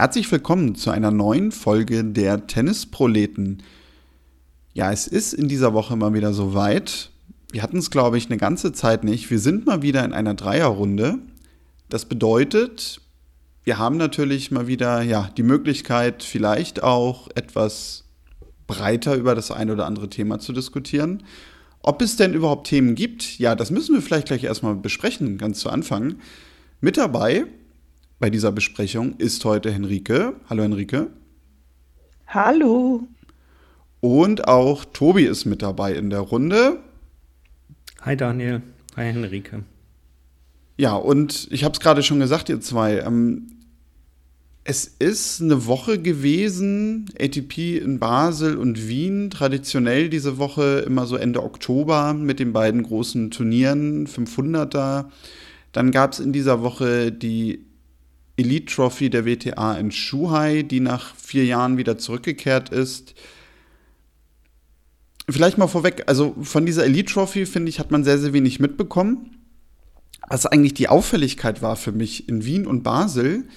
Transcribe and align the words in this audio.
Herzlich 0.00 0.32
willkommen 0.32 0.76
zu 0.76 0.90
einer 0.90 1.10
neuen 1.10 1.52
Folge 1.52 2.02
der 2.02 2.46
Tennisproleten. 2.46 3.62
Ja, 4.72 4.90
es 4.90 5.06
ist 5.06 5.34
in 5.34 5.46
dieser 5.46 5.74
Woche 5.74 5.94
mal 5.94 6.14
wieder 6.14 6.32
soweit. 6.32 7.10
Wir 7.52 7.62
hatten 7.62 7.76
es, 7.76 7.90
glaube 7.90 8.16
ich, 8.16 8.24
eine 8.24 8.38
ganze 8.38 8.72
Zeit 8.72 9.04
nicht. 9.04 9.30
Wir 9.30 9.38
sind 9.38 9.66
mal 9.66 9.82
wieder 9.82 10.02
in 10.02 10.14
einer 10.14 10.32
Dreierrunde. 10.32 11.18
Das 11.90 12.06
bedeutet, 12.06 13.02
wir 13.64 13.76
haben 13.76 13.98
natürlich 13.98 14.50
mal 14.50 14.66
wieder 14.66 15.02
ja, 15.02 15.28
die 15.36 15.42
Möglichkeit, 15.42 16.22
vielleicht 16.22 16.82
auch 16.82 17.28
etwas 17.34 18.04
breiter 18.66 19.16
über 19.16 19.34
das 19.34 19.50
ein 19.50 19.70
oder 19.70 19.84
andere 19.84 20.08
Thema 20.08 20.38
zu 20.38 20.54
diskutieren. 20.54 21.24
Ob 21.82 22.00
es 22.00 22.16
denn 22.16 22.32
überhaupt 22.32 22.68
Themen 22.68 22.94
gibt, 22.94 23.38
ja, 23.38 23.54
das 23.54 23.70
müssen 23.70 23.94
wir 23.94 24.00
vielleicht 24.00 24.28
gleich 24.28 24.44
erstmal 24.44 24.76
besprechen, 24.76 25.36
ganz 25.36 25.60
zu 25.60 25.68
Anfang. 25.68 26.14
Mit 26.80 26.96
dabei 26.96 27.44
bei 28.20 28.30
dieser 28.30 28.52
Besprechung 28.52 29.16
ist 29.16 29.44
heute 29.46 29.72
Henrike. 29.72 30.34
Hallo 30.48 30.62
Henrike. 30.62 31.08
Hallo. 32.28 33.08
Und 34.00 34.46
auch 34.46 34.84
Tobi 34.84 35.24
ist 35.24 35.46
mit 35.46 35.62
dabei 35.62 35.94
in 35.94 36.10
der 36.10 36.20
Runde. 36.20 36.80
Hi 38.02 38.16
Daniel. 38.16 38.62
Hi 38.94 39.06
Henrike. 39.06 39.64
Ja, 40.76 40.94
und 40.94 41.48
ich 41.50 41.64
habe 41.64 41.72
es 41.72 41.80
gerade 41.80 42.02
schon 42.02 42.20
gesagt, 42.20 42.50
ihr 42.50 42.60
zwei. 42.60 42.98
Ähm, 42.98 43.56
es 44.64 44.84
ist 44.84 45.40
eine 45.40 45.66
Woche 45.66 45.98
gewesen, 45.98 47.10
ATP 47.18 47.78
in 47.78 47.98
Basel 47.98 48.58
und 48.58 48.86
Wien. 48.86 49.30
Traditionell 49.30 50.10
diese 50.10 50.36
Woche 50.36 50.84
immer 50.86 51.06
so 51.06 51.16
Ende 51.16 51.42
Oktober 51.42 52.12
mit 52.12 52.38
den 52.38 52.52
beiden 52.52 52.82
großen 52.82 53.30
Turnieren, 53.30 54.06
500er. 54.06 55.06
Dann 55.72 55.90
gab 55.90 56.12
es 56.12 56.20
in 56.20 56.34
dieser 56.34 56.62
Woche 56.62 57.12
die 57.12 57.69
Elite 58.40 58.74
Trophy 58.74 59.10
der 59.10 59.24
WTA 59.24 59.74
in 59.76 59.90
Shuhai, 59.90 60.62
die 60.62 60.80
nach 60.80 61.14
vier 61.16 61.44
Jahren 61.44 61.76
wieder 61.76 61.98
zurückgekehrt 61.98 62.70
ist. 62.70 63.14
Vielleicht 65.28 65.58
mal 65.58 65.68
vorweg, 65.68 66.04
also 66.06 66.34
von 66.42 66.66
dieser 66.66 66.84
Elite 66.84 67.12
Trophy, 67.12 67.46
finde 67.46 67.68
ich, 67.68 67.78
hat 67.78 67.90
man 67.90 68.04
sehr, 68.04 68.18
sehr 68.18 68.32
wenig 68.32 68.58
mitbekommen. 68.58 69.36
Was 70.28 70.46
eigentlich 70.46 70.74
die 70.74 70.88
Auffälligkeit 70.88 71.62
war 71.62 71.76
für 71.76 71.92
mich 71.92 72.28
in 72.28 72.44
Wien 72.44 72.66
und 72.66 72.82
Basel, 72.82 73.48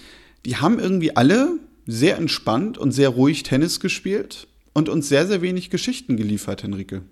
die 0.45 0.57
haben 0.57 0.79
irgendwie 0.79 1.15
alle 1.15 1.59
sehr 1.85 2.17
entspannt 2.17 2.77
und 2.77 2.91
sehr 2.91 3.09
ruhig 3.09 3.43
Tennis 3.43 3.79
gespielt 3.79 4.47
und 4.73 4.89
uns 4.89 5.09
sehr, 5.09 5.27
sehr 5.27 5.41
wenig 5.41 5.69
Geschichten 5.69 6.17
geliefert, 6.17 6.63
Henrike. 6.63 7.03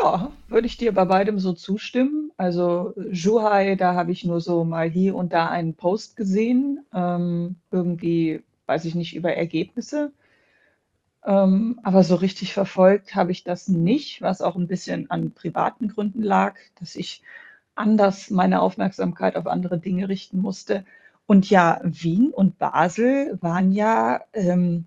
Ja, 0.00 0.32
würde 0.48 0.66
ich 0.66 0.76
dir 0.78 0.92
bei 0.92 1.04
beidem 1.04 1.38
so 1.38 1.52
zustimmen. 1.52 2.32
Also 2.36 2.94
Zhuhai, 3.12 3.74
da 3.76 3.94
habe 3.94 4.12
ich 4.12 4.24
nur 4.24 4.40
so 4.40 4.64
mal 4.64 4.88
hier 4.88 5.14
und 5.14 5.32
da 5.32 5.48
einen 5.48 5.74
Post 5.74 6.16
gesehen, 6.16 6.84
ähm, 6.94 7.56
irgendwie, 7.70 8.42
weiß 8.66 8.84
ich 8.86 8.94
nicht, 8.94 9.14
über 9.14 9.34
Ergebnisse. 9.34 10.12
Ähm, 11.24 11.78
aber 11.82 12.02
so 12.04 12.14
richtig 12.14 12.54
verfolgt 12.54 13.14
habe 13.14 13.32
ich 13.32 13.44
das 13.44 13.68
nicht, 13.68 14.22
was 14.22 14.40
auch 14.40 14.56
ein 14.56 14.68
bisschen 14.68 15.10
an 15.10 15.32
privaten 15.32 15.88
Gründen 15.88 16.22
lag, 16.22 16.56
dass 16.78 16.96
ich 16.96 17.22
anders 17.74 18.30
meine 18.30 18.62
Aufmerksamkeit 18.62 19.36
auf 19.36 19.46
andere 19.46 19.78
Dinge 19.78 20.08
richten 20.08 20.40
musste. 20.40 20.84
Und 21.26 21.50
ja, 21.50 21.80
Wien 21.84 22.30
und 22.30 22.58
Basel 22.58 23.38
waren 23.42 23.72
ja 23.72 24.22
ähm, 24.32 24.86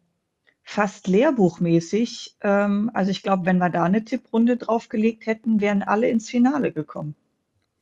fast 0.64 1.08
lehrbuchmäßig. 1.08 2.38
Ähm, 2.42 2.90
also 2.94 3.12
ich 3.12 3.22
glaube, 3.22 3.46
wenn 3.46 3.58
wir 3.58 3.70
da 3.70 3.84
eine 3.84 4.04
Tipprunde 4.04 4.58
draufgelegt 4.58 5.26
hätten, 5.26 5.62
wären 5.62 5.84
alle 5.84 6.10
ins 6.10 6.30
Finale 6.30 6.72
gekommen. 6.72 7.16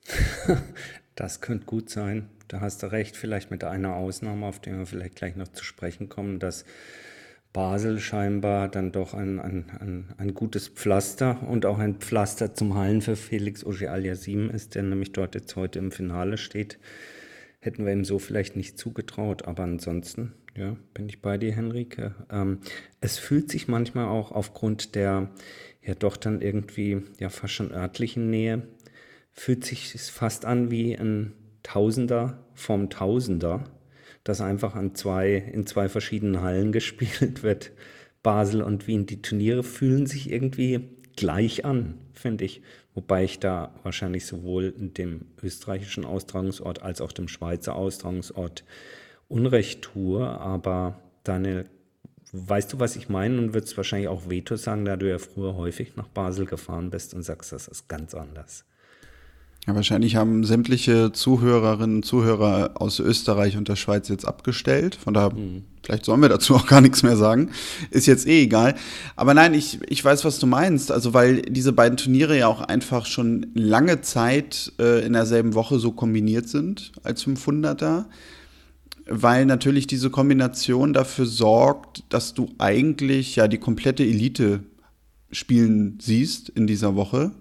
Das 1.13 1.41
könnte 1.41 1.65
gut 1.65 1.89
sein. 1.89 2.29
Da 2.47 2.61
hast 2.61 2.81
du 2.81 2.87
recht, 2.87 3.17
vielleicht 3.17 3.51
mit 3.51 3.63
einer 3.63 3.95
Ausnahme, 3.95 4.45
auf 4.45 4.59
die 4.59 4.71
wir 4.71 4.85
vielleicht 4.85 5.17
gleich 5.17 5.35
noch 5.35 5.49
zu 5.49 5.63
sprechen 5.63 6.09
kommen, 6.09 6.39
dass 6.39 6.65
Basel 7.53 7.99
scheinbar 7.99 8.69
dann 8.69 8.91
doch 8.91 9.13
ein, 9.13 9.39
ein, 9.39 9.69
ein, 9.79 10.13
ein 10.17 10.33
gutes 10.33 10.69
Pflaster 10.69 11.45
und 11.47 11.65
auch 11.65 11.79
ein 11.79 11.95
Pflaster 11.95 12.53
zum 12.53 12.75
Hallen 12.75 13.01
für 13.01 13.17
Felix 13.17 13.65
Auger-Aliassime 13.65 14.51
ist, 14.51 14.75
der 14.75 14.83
nämlich 14.83 15.11
dort 15.11 15.35
jetzt 15.35 15.55
heute 15.55 15.79
im 15.79 15.91
Finale 15.91 16.37
steht. 16.37 16.79
Hätten 17.63 17.85
wir 17.85 17.93
ihm 17.93 18.03
so 18.03 18.17
vielleicht 18.19 18.55
nicht 18.55 18.77
zugetraut, 18.79 19.45
aber 19.45 19.63
ansonsten 19.63 20.33
ja, 20.55 20.75
bin 20.93 21.07
ich 21.07 21.21
bei 21.21 21.37
dir, 21.37 21.53
Henrike. 21.53 22.15
Ähm, 22.31 22.59
es 22.99 23.17
fühlt 23.17 23.49
sich 23.51 23.67
manchmal 23.67 24.07
auch 24.07 24.31
aufgrund 24.31 24.95
der 24.95 25.29
ja 25.83 25.95
doch 25.95 26.17
dann 26.17 26.41
irgendwie 26.41 27.03
ja 27.19 27.29
fast 27.29 27.53
schon 27.53 27.71
örtlichen 27.71 28.29
Nähe, 28.29 28.63
fühlt 29.31 29.63
sich 29.63 29.95
es 29.95 30.09
fast 30.09 30.45
an 30.45 30.71
wie 30.71 30.95
ein 30.95 31.33
Tausender 31.63 32.43
vom 32.53 32.89
Tausender, 32.89 33.63
das 34.23 34.41
einfach 34.41 34.75
an 34.75 34.95
zwei, 34.95 35.35
in 35.35 35.67
zwei 35.67 35.87
verschiedenen 35.87 36.41
Hallen 36.41 36.71
gespielt 36.71 37.43
wird. 37.43 37.71
Basel 38.23 38.61
und 38.61 38.87
Wien. 38.87 39.05
Die 39.05 39.21
Turniere 39.21 39.63
fühlen 39.63 40.05
sich 40.05 40.31
irgendwie 40.31 40.89
gleich 41.21 41.65
an, 41.65 41.99
finde 42.13 42.45
ich. 42.45 42.63
Wobei 42.95 43.23
ich 43.23 43.39
da 43.39 43.75
wahrscheinlich 43.83 44.25
sowohl 44.25 44.71
dem 44.71 45.27
österreichischen 45.41 46.03
Austragungsort 46.03 46.81
als 46.81 46.99
auch 46.99 47.11
dem 47.11 47.27
Schweizer 47.27 47.75
Austragungsort 47.75 48.65
Unrecht 49.29 49.83
tue, 49.83 50.27
aber 50.27 50.99
Daniel, 51.23 51.69
weißt 52.33 52.73
du, 52.73 52.79
was 52.79 52.95
ich 52.95 53.07
meine 53.07 53.37
und 53.37 53.53
würdest 53.53 53.77
wahrscheinlich 53.77 54.09
auch 54.09 54.29
Veto 54.29 54.55
sagen, 54.55 54.83
da 54.83 54.97
du 54.97 55.07
ja 55.07 55.19
früher 55.19 55.55
häufig 55.55 55.95
nach 55.95 56.07
Basel 56.07 56.47
gefahren 56.47 56.89
bist 56.89 57.13
und 57.13 57.21
sagst, 57.21 57.51
das 57.51 57.67
ist 57.67 57.87
ganz 57.87 58.15
anders. 58.15 58.65
Ja, 59.67 59.75
wahrscheinlich 59.75 60.15
haben 60.15 60.43
sämtliche 60.43 61.11
Zuhörerinnen 61.11 61.97
und 61.97 62.03
Zuhörer 62.03 62.71
aus 62.75 62.99
Österreich 62.99 63.57
und 63.57 63.67
der 63.67 63.75
Schweiz 63.75 64.09
jetzt 64.09 64.25
abgestellt. 64.25 64.95
Von 64.95 65.13
daher, 65.13 65.33
mhm. 65.33 65.65
vielleicht 65.83 66.05
sollen 66.05 66.21
wir 66.21 66.29
dazu 66.29 66.55
auch 66.57 66.65
gar 66.65 66.81
nichts 66.81 67.03
mehr 67.03 67.15
sagen. 67.15 67.51
Ist 67.91 68.07
jetzt 68.07 68.25
eh 68.25 68.41
egal. 68.43 68.73
Aber 69.15 69.35
nein, 69.35 69.53
ich, 69.53 69.79
ich 69.87 70.03
weiß, 70.03 70.25
was 70.25 70.39
du 70.39 70.47
meinst. 70.47 70.91
Also, 70.91 71.13
weil 71.13 71.43
diese 71.43 71.73
beiden 71.73 71.97
Turniere 71.97 72.37
ja 72.39 72.47
auch 72.47 72.61
einfach 72.61 73.05
schon 73.05 73.51
lange 73.53 74.01
Zeit 74.01 74.73
äh, 74.79 75.05
in 75.05 75.13
derselben 75.13 75.53
Woche 75.53 75.77
so 75.77 75.91
kombiniert 75.91 76.49
sind 76.49 76.91
als 77.03 77.25
500er 77.25 78.05
weil 79.07 79.45
natürlich 79.45 79.87
diese 79.87 80.09
Kombination 80.09 80.93
dafür 80.93 81.25
sorgt, 81.25 82.03
dass 82.09 82.33
du 82.33 82.49
eigentlich 82.59 83.35
ja 83.35 83.47
die 83.47 83.57
komplette 83.57 84.03
Elite 84.03 84.61
spielen 85.31 85.97
siehst 85.99 86.49
in 86.49 86.67
dieser 86.67 86.95
Woche 86.95 87.31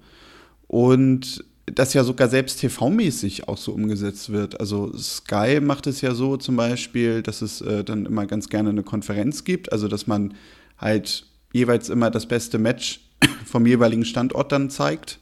und 0.67 1.45
das 1.75 1.95
ja 1.95 2.05
sogar 2.05 2.29
selbst 2.29 2.61
TV-mäßig 2.61 3.49
auch 3.49 3.59
so 3.59 3.73
umgesetzt 3.73 4.31
wird. 4.31 4.61
Also 4.61 4.97
Sky 4.97 5.61
macht 5.61 5.87
es 5.87 6.01
ja 6.01 6.15
so 6.15 6.37
zum 6.37 6.57
Beispiel, 6.57 7.23
dass 7.23 7.43
es 7.43 7.61
äh, 7.61 7.85
dann 7.85 8.07
immer 8.07 8.27
ganz 8.27 8.49
gerne 8.49 8.71
eine 8.71 8.83
Konferenz 8.83 9.45
gibt, 9.45 9.73
also 9.73 9.89
dass 9.89 10.07
man 10.07 10.35
halt 10.79 11.27
jeweils 11.53 11.89
immer 11.89 12.11
das 12.11 12.27
beste 12.27 12.59
Match 12.59 13.01
vom 13.45 13.67
jeweiligen 13.67 14.05
Standort 14.05 14.53
dann 14.53 14.71
zeigt 14.71 15.19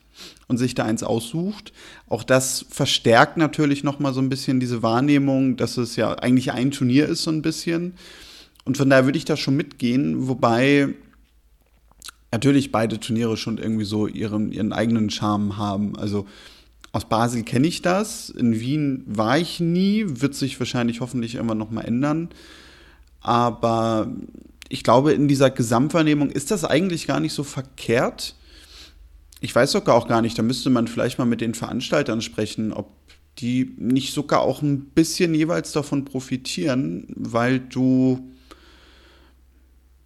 und 0.47 0.59
sich 0.59 0.75
da 0.75 0.85
eins 0.85 1.03
aussucht. 1.03 1.73
Auch 2.09 2.23
das 2.23 2.67
verstärkt 2.71 3.37
natürlich 3.37 3.85
noch 3.85 3.99
mal 3.99 4.13
so 4.13 4.21
ein 4.21 4.29
bisschen 4.29 4.61
diese 4.61 4.83
Wahrnehmung, 4.83 5.57
dass 5.57 5.77
es 5.77 5.97
ja 5.97 6.15
eigentlich 6.15 6.53
ein 6.53 6.71
Turnier 6.71 7.07
ist 7.07 7.23
so 7.23 7.31
ein 7.31 7.43
bisschen. 7.43 7.95
Und 8.65 8.77
von 8.77 8.91
daher 8.91 9.05
würde 9.05 9.19
ich 9.19 9.25
da 9.25 9.37
schon 9.37 9.57
mitgehen, 9.57 10.29
wobei 10.29 10.95
natürlich 12.33 12.73
beide 12.73 13.01
Turniere 13.01 13.37
schon 13.37 13.59
irgendwie 13.59 13.85
so 13.85 14.07
ihren, 14.07 14.53
ihren 14.53 14.73
eigenen 14.73 15.11
Charme 15.11 15.57
haben. 15.57 15.97
Also 15.97 16.27
aus 16.93 17.07
Basel 17.07 17.43
kenne 17.43 17.67
ich 17.67 17.83
das, 17.83 18.31
in 18.31 18.61
Wien 18.61 19.03
war 19.07 19.39
ich 19.39 19.61
nie, 19.61 20.05
wird 20.07 20.35
sich 20.35 20.59
wahrscheinlich 20.59 21.01
hoffentlich 21.01 21.35
immer 21.35 21.55
noch 21.55 21.71
mal 21.71 21.83
ändern. 21.83 22.29
Aber 23.21 24.11
ich 24.69 24.85
glaube, 24.85 25.13
in 25.13 25.29
dieser 25.29 25.51
Gesamtwahrnehmung 25.51 26.31
ist 26.31 26.51
das 26.51 26.65
eigentlich 26.65 27.07
gar 27.07 27.21
nicht 27.21 27.33
so 27.33 27.45
verkehrt, 27.45 28.35
ich 29.41 29.55
weiß 29.55 29.73
sogar 29.73 29.95
auch 29.95 30.09
gar 30.09 30.23
nicht, 30.23 30.39
da 30.39 30.43
müsste 30.43 30.71
man 30.71 30.89
vielleicht 30.89 31.19
mal 31.19 31.25
mit 31.25 31.41
den 31.41 31.55
Veranstaltern 31.55 32.23
sprechen, 32.23 32.73
ob 32.73 32.91
die 33.39 33.75
nicht 33.79 34.13
sogar 34.13 34.41
auch 34.41 34.63
ein 34.63 34.87
bisschen 34.87 35.33
jeweils 35.33 35.73
davon 35.73 36.05
profitieren, 36.05 37.07
weil 37.15 37.61
du 37.61 38.33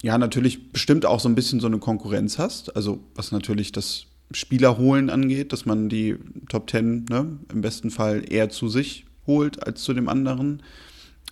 ja 0.03 0.19
natürlich 0.19 0.73
bestimmt 0.73 1.07
auch 1.07 1.21
so 1.21 1.29
ein 1.29 1.35
bisschen 1.35 1.61
so 1.61 1.67
eine 1.67 1.79
Konkurrenz 1.79 2.39
hast. 2.39 2.77
Also 2.77 3.01
was 3.15 3.33
natürlich 3.33 3.73
das 3.73 4.07
Spielerholen 4.33 5.11
angeht, 5.11 5.53
dass 5.53 5.65
man 5.65 5.89
die 5.89 6.17
Top 6.49 6.67
Ten 6.67 7.07
ne, 7.09 7.39
im 7.53 7.61
besten 7.63 7.91
Fall 7.91 8.25
eher 8.31 8.51
zu 8.51 8.69
sich 8.69 9.07
holt 9.27 9.65
als 9.67 9.83
zu 9.83 9.95
dem 9.95 10.09
anderen. 10.09 10.63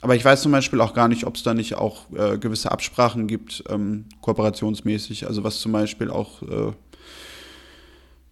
Aber 0.00 0.17
ich 0.17 0.25
weiß 0.25 0.40
zum 0.40 0.52
Beispiel 0.52 0.81
auch 0.81 0.94
gar 0.94 1.08
nicht, 1.08 1.25
ob 1.26 1.37
es 1.37 1.43
da 1.43 1.52
nicht 1.52 1.75
auch 1.75 2.11
äh, 2.12 2.38
gewisse 2.38 2.72
Absprachen 2.72 3.26
gibt, 3.26 3.64
ähm, 3.69 4.06
kooperationsmäßig. 4.22 5.26
Also 5.26 5.44
was 5.44 5.61
zum 5.61 5.73
Beispiel 5.73 6.11
auch 6.11 6.43
äh, 6.43 6.73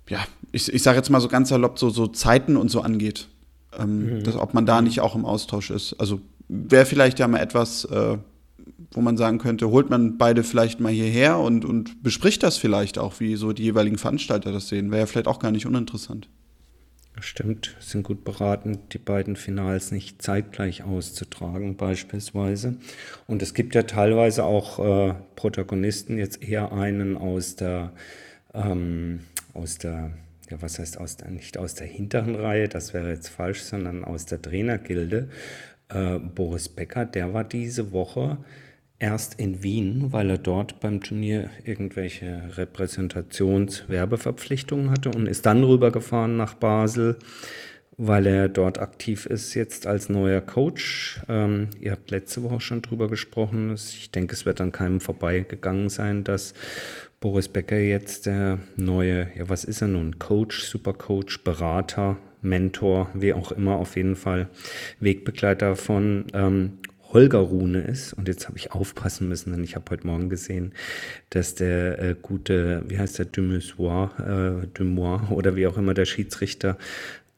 ja, 0.09 0.21
ich, 0.53 0.73
ich 0.73 0.83
sage 0.83 0.97
jetzt 0.97 1.11
mal 1.11 1.21
so 1.21 1.29
ganz 1.29 1.51
salopp, 1.51 1.79
so, 1.79 1.91
so 1.91 2.07
Zeiten 2.07 2.57
und 2.57 2.71
so 2.71 2.81
angeht. 2.81 3.29
Ähm, 3.79 4.19
mhm. 4.19 4.23
dass, 4.23 4.37
ob 4.37 4.55
man 4.55 4.65
da 4.65 4.81
nicht 4.81 5.01
auch 5.01 5.15
im 5.15 5.27
Austausch 5.27 5.71
ist. 5.71 5.95
Also 6.01 6.21
wäre 6.49 6.87
vielleicht 6.87 7.19
ja 7.19 7.29
mal 7.29 7.41
etwas, 7.41 7.85
äh, 7.85 8.17
wo 8.93 9.01
man 9.01 9.17
sagen 9.17 9.39
könnte, 9.39 9.71
holt 9.71 9.91
man 9.91 10.19
beide 10.19 10.43
vielleicht 10.43 10.81
mal 10.81 10.93
hierher 10.93 11.39
und, 11.39 11.65
und 11.65 12.03
bespricht 12.03 12.43
das 12.43 12.59
vielleicht 12.59 12.99
auch, 12.99 13.21
wie 13.21 13.37
so 13.37 13.53
die 13.53 13.65
jeweiligen 13.65 13.99
Veranstalter 13.99 14.53
das 14.53 14.69
sehen. 14.69 14.91
Wäre 14.91 15.01
ja 15.01 15.07
vielleicht 15.07 15.29
auch 15.29 15.39
gar 15.39 15.51
nicht 15.51 15.67
uninteressant. 15.67 16.29
Stimmt, 17.21 17.75
sind 17.81 18.05
gut 18.05 18.25
beraten, 18.25 18.79
die 18.93 18.99
beiden 18.99 19.37
Finals 19.37 19.91
nicht 19.91 20.23
zeitgleich 20.23 20.85
auszutragen, 20.85 21.77
beispielsweise. 21.77 22.77
Und 23.27 23.43
es 23.43 23.55
gibt 23.55 23.75
ja 23.75 23.83
teilweise 23.83 24.45
auch 24.45 24.79
äh, 24.79 25.15
Protagonisten, 25.35 26.19
jetzt 26.19 26.43
eher 26.43 26.73
einen 26.73 27.17
aus 27.17 27.57
der, 27.57 27.93
ähm, 28.55 29.21
aus 29.53 29.79
der, 29.79 30.13
ja, 30.49 30.63
was 30.63 30.79
heißt 30.79 30.99
aus 30.99 31.17
der, 31.17 31.31
nicht 31.31 31.59
aus 31.59 31.75
der 31.75 31.87
hinteren 31.87 32.37
Reihe, 32.37 32.69
das 32.69 32.95
wäre 32.95 33.11
jetzt 33.11 33.29
falsch, 33.29 33.63
sondern 33.63 34.05
aus 34.05 34.27
der 34.27 34.41
Trainergilde. 34.41 35.29
Äh, 35.89 36.19
Boris 36.19 36.69
Becker, 36.69 37.05
der 37.05 37.35
war 37.35 37.45
diese 37.45 37.93
Woche 37.93 38.39
erst 38.99 39.41
in 39.41 39.63
Wien, 39.63 40.13
weil 40.13 40.31
er 40.31 40.39
dort 40.39 40.81
beim 40.81 41.01
Turnier 41.01 41.51
irgendwelche 41.65 42.57
Repräsentationswerbeverpflichtungen 42.57 44.91
hatte 44.91 45.11
und 45.11 45.27
ist 45.27 45.47
dann 45.47 45.63
rübergefahren 45.63 46.37
nach 46.37 46.55
Basel, 46.55 47.17
weil 47.97 48.27
er 48.27 48.49
dort 48.49 48.79
aktiv 48.79 49.27
ist 49.27 49.55
jetzt 49.55 49.87
als 49.87 50.09
neuer 50.09 50.41
Coach. 50.41 51.21
Ähm, 51.29 51.69
ihr 51.81 51.93
habt 51.93 52.11
letzte 52.11 52.43
Woche 52.43 52.61
schon 52.61 52.83
drüber 52.83 53.09
gesprochen. 53.09 53.73
Ich 53.75 54.11
denke, 54.11 54.35
es 54.35 54.47
wird 54.47 54.61
an 54.61 54.73
keinem 54.73 55.01
vorbeigegangen 55.01 55.89
sein, 55.89 56.25
dass 56.25 56.55
Boris 57.21 57.49
Becker 57.49 57.79
jetzt 57.79 58.27
der 58.27 58.59
neue, 58.77 59.29
ja 59.37 59.49
was 59.49 59.65
ist 59.65 59.83
er 59.83 59.89
nun, 59.89 60.19
Coach, 60.19 60.63
Supercoach, 60.63 61.43
Berater, 61.43 62.17
Mentor, 62.43 63.11
wie 63.15 63.33
auch 63.33 63.53
immer, 63.53 63.77
auf 63.77 63.97
jeden 63.97 64.17
Fall 64.17 64.49
Wegbegleiter 65.01 65.77
von 65.77 66.27
ähm, 66.33 66.79
Holger 67.13 67.39
Rune 67.39 67.81
ist. 67.81 68.13
Und 68.13 68.29
jetzt 68.29 68.49
habe 68.49 68.59
ich 68.59 68.73
aufpassen 68.73 69.29
müssen, 69.29 69.53
denn 69.53 69.65
ich 69.65 69.77
habe 69.77 69.91
heute 69.91 70.07
Morgen 70.07 70.29
gesehen, 70.29 70.73
dass 71.31 71.55
der 71.55 71.99
äh, 71.99 72.17
gute, 72.21 72.83
wie 72.87 72.99
heißt 72.99 73.19
der, 73.19 73.27
Dumois, 73.27 74.11
äh, 74.19 74.67
Dumois 74.75 75.31
oder 75.31 75.57
wie 75.57 75.67
auch 75.67 75.79
immer 75.79 75.95
der 75.95 76.05
Schiedsrichter 76.05 76.77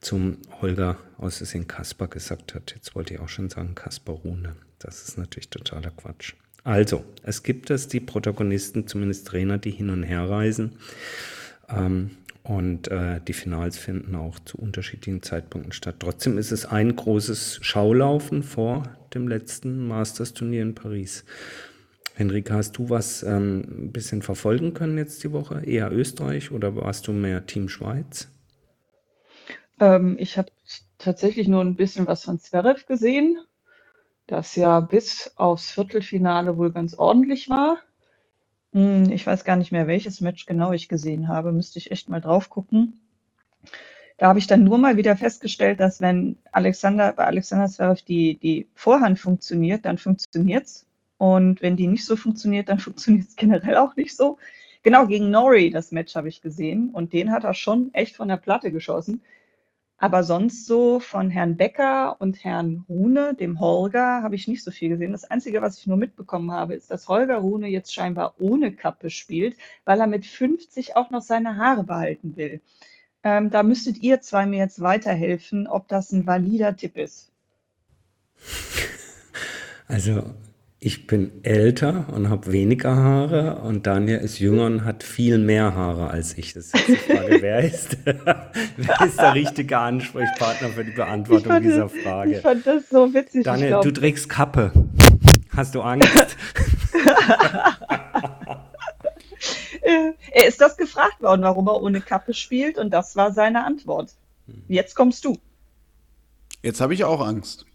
zum 0.00 0.38
Holger 0.60 0.96
aus 1.18 1.38
Versehen 1.38 1.68
Kasper 1.68 2.08
gesagt 2.08 2.54
hat. 2.54 2.72
Jetzt 2.74 2.94
wollte 2.94 3.14
ich 3.14 3.20
auch 3.20 3.28
schon 3.28 3.50
sagen 3.50 3.74
Kasper 3.74 4.12
Rune. 4.12 4.56
Das 4.78 5.06
ist 5.06 5.18
natürlich 5.18 5.50
totaler 5.50 5.90
Quatsch. 5.90 6.34
Also, 6.64 7.04
es 7.22 7.42
gibt 7.42 7.70
es, 7.70 7.88
die 7.88 8.00
Protagonisten, 8.00 8.86
zumindest 8.86 9.26
Trainer, 9.26 9.58
die 9.58 9.70
hin 9.70 9.90
und 9.90 10.02
her 10.02 10.28
reisen. 10.28 10.72
Ähm, 11.68 12.10
und 12.50 12.88
äh, 12.88 13.20
die 13.20 13.32
Finals 13.32 13.78
finden 13.78 14.16
auch 14.16 14.40
zu 14.40 14.58
unterschiedlichen 14.58 15.22
Zeitpunkten 15.22 15.70
statt. 15.70 15.96
Trotzdem 16.00 16.36
ist 16.36 16.50
es 16.50 16.66
ein 16.66 16.96
großes 16.96 17.60
Schaulaufen 17.62 18.42
vor 18.42 18.82
dem 19.14 19.28
letzten 19.28 19.86
Masters-Turnier 19.86 20.62
in 20.62 20.74
Paris. 20.74 21.24
Henrike, 22.16 22.52
hast 22.52 22.72
du 22.72 22.90
was 22.90 23.22
ähm, 23.22 23.60
ein 23.60 23.92
bisschen 23.92 24.22
verfolgen 24.22 24.74
können 24.74 24.98
jetzt 24.98 25.22
die 25.22 25.30
Woche? 25.30 25.62
Eher 25.64 25.92
Österreich 25.92 26.50
oder 26.50 26.74
warst 26.74 27.06
du 27.06 27.12
mehr 27.12 27.46
Team 27.46 27.68
Schweiz? 27.68 28.28
Ähm, 29.78 30.16
ich 30.18 30.36
habe 30.36 30.50
tatsächlich 30.98 31.46
nur 31.46 31.60
ein 31.60 31.76
bisschen 31.76 32.08
was 32.08 32.24
von 32.24 32.40
Zverev 32.40 32.84
gesehen, 32.84 33.38
das 34.26 34.56
ja 34.56 34.80
bis 34.80 35.32
aufs 35.36 35.70
Viertelfinale 35.70 36.56
wohl 36.56 36.72
ganz 36.72 36.94
ordentlich 36.94 37.48
war. 37.48 37.78
Hm, 38.72 39.10
ich 39.10 39.26
weiß 39.26 39.44
gar 39.44 39.56
nicht 39.56 39.72
mehr, 39.72 39.86
welches 39.86 40.20
Match 40.20 40.46
genau 40.46 40.72
ich 40.72 40.88
gesehen 40.88 41.28
habe. 41.28 41.52
Müsste 41.52 41.78
ich 41.78 41.90
echt 41.90 42.08
mal 42.08 42.20
drauf 42.20 42.50
gucken. 42.50 43.00
Da 44.18 44.28
habe 44.28 44.38
ich 44.38 44.46
dann 44.46 44.64
nur 44.64 44.78
mal 44.78 44.96
wieder 44.96 45.16
festgestellt, 45.16 45.80
dass 45.80 46.00
wenn 46.00 46.36
Alexander, 46.52 47.12
bei 47.14 47.24
Alexander 47.24 47.68
Zverev 47.68 48.02
die, 48.02 48.36
die 48.36 48.68
Vorhand 48.74 49.18
funktioniert, 49.18 49.84
dann 49.86 49.98
funktioniert 49.98 50.66
es. 50.66 50.86
Und 51.16 51.62
wenn 51.62 51.76
die 51.76 51.86
nicht 51.86 52.04
so 52.04 52.16
funktioniert, 52.16 52.68
dann 52.68 52.78
funktioniert 52.86 53.28
es 53.28 53.36
generell 53.36 53.76
auch 53.76 53.96
nicht 53.96 54.16
so. 54.16 54.38
Genau, 54.82 55.06
gegen 55.06 55.30
Nori, 55.30 55.70
das 55.70 55.92
Match 55.92 56.14
habe 56.16 56.28
ich 56.28 56.42
gesehen. 56.42 56.90
Und 56.90 57.12
den 57.12 57.32
hat 57.32 57.44
er 57.44 57.54
schon 57.54 57.92
echt 57.94 58.16
von 58.16 58.28
der 58.28 58.36
Platte 58.36 58.70
geschossen. 58.72 59.22
Aber 60.02 60.24
sonst 60.24 60.64
so 60.64 60.98
von 60.98 61.28
Herrn 61.28 61.58
Becker 61.58 62.18
und 62.20 62.42
Herrn 62.42 62.86
Rune, 62.88 63.34
dem 63.34 63.60
Holger, 63.60 64.22
habe 64.22 64.34
ich 64.34 64.48
nicht 64.48 64.64
so 64.64 64.70
viel 64.70 64.88
gesehen. 64.88 65.12
Das 65.12 65.30
Einzige, 65.30 65.60
was 65.60 65.76
ich 65.76 65.86
nur 65.86 65.98
mitbekommen 65.98 66.52
habe, 66.52 66.74
ist, 66.74 66.90
dass 66.90 67.06
Holger 67.06 67.36
Rune 67.36 67.68
jetzt 67.68 67.92
scheinbar 67.92 68.34
ohne 68.38 68.72
Kappe 68.72 69.10
spielt, 69.10 69.58
weil 69.84 70.00
er 70.00 70.06
mit 70.06 70.24
50 70.24 70.96
auch 70.96 71.10
noch 71.10 71.20
seine 71.20 71.58
Haare 71.58 71.84
behalten 71.84 72.34
will. 72.36 72.62
Ähm, 73.22 73.50
da 73.50 73.62
müsstet 73.62 73.98
ihr 73.98 74.22
zwei 74.22 74.46
mir 74.46 74.60
jetzt 74.60 74.80
weiterhelfen, 74.80 75.66
ob 75.66 75.86
das 75.88 76.12
ein 76.12 76.26
valider 76.26 76.74
Tipp 76.74 76.96
ist. 76.96 77.30
Also 79.86 80.32
ich 80.82 81.06
bin 81.06 81.44
älter 81.44 82.06
und 82.10 82.30
habe 82.30 82.52
weniger 82.52 82.96
Haare 82.96 83.56
und 83.56 83.86
Daniel 83.86 84.18
ist 84.18 84.38
jünger 84.38 84.64
und 84.64 84.84
hat 84.86 85.02
viel 85.02 85.36
mehr 85.36 85.74
Haare 85.74 86.08
als 86.08 86.38
ich. 86.38 86.54
Das 86.54 86.72
ist 86.72 86.88
die 86.88 86.96
Frage, 86.96 87.42
wer 87.42 87.60
ist, 87.64 87.98
wer 88.04 88.50
ist 89.04 89.18
der 89.18 89.34
richtige 89.34 89.76
Ansprechpartner 89.76 90.70
für 90.70 90.84
die 90.84 90.92
Beantwortung 90.92 91.52
fand, 91.52 91.66
dieser 91.66 91.90
Frage? 91.90 92.32
Ich 92.32 92.40
fand 92.40 92.66
das 92.66 92.88
so 92.88 93.12
witzig. 93.12 93.44
Daniel, 93.44 93.80
du 93.82 93.90
trägst 93.90 94.30
Kappe. 94.30 94.72
Hast 95.54 95.74
du 95.74 95.82
Angst? 95.82 96.36
er 100.32 100.46
ist 100.48 100.62
das 100.62 100.78
gefragt 100.78 101.20
worden, 101.20 101.42
warum 101.42 101.68
er 101.68 101.82
ohne 101.82 102.00
Kappe 102.00 102.32
spielt 102.32 102.78
und 102.78 102.90
das 102.90 103.16
war 103.16 103.32
seine 103.32 103.66
Antwort. 103.66 104.14
Jetzt 104.66 104.96
kommst 104.96 105.26
du. 105.26 105.36
Jetzt 106.62 106.80
habe 106.80 106.94
ich 106.94 107.04
auch 107.04 107.20
Angst. 107.20 107.66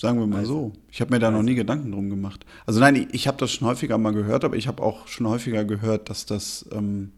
Sagen 0.00 0.18
wir 0.18 0.26
mal 0.26 0.38
also, 0.38 0.52
so. 0.52 0.72
Ich 0.90 1.02
habe 1.02 1.12
mir 1.12 1.18
da 1.18 1.26
also. 1.26 1.36
noch 1.36 1.44
nie 1.44 1.54
Gedanken 1.54 1.92
drum 1.92 2.08
gemacht. 2.08 2.46
Also 2.64 2.80
nein, 2.80 2.96
ich, 2.96 3.08
ich 3.12 3.28
habe 3.28 3.36
das 3.36 3.52
schon 3.52 3.68
häufiger 3.68 3.98
mal 3.98 4.14
gehört, 4.14 4.44
aber 4.46 4.56
ich 4.56 4.66
habe 4.66 4.82
auch 4.82 5.06
schon 5.08 5.28
häufiger 5.28 5.66
gehört, 5.66 6.08
dass 6.08 6.24
das 6.24 6.64
ähm, 6.72 7.12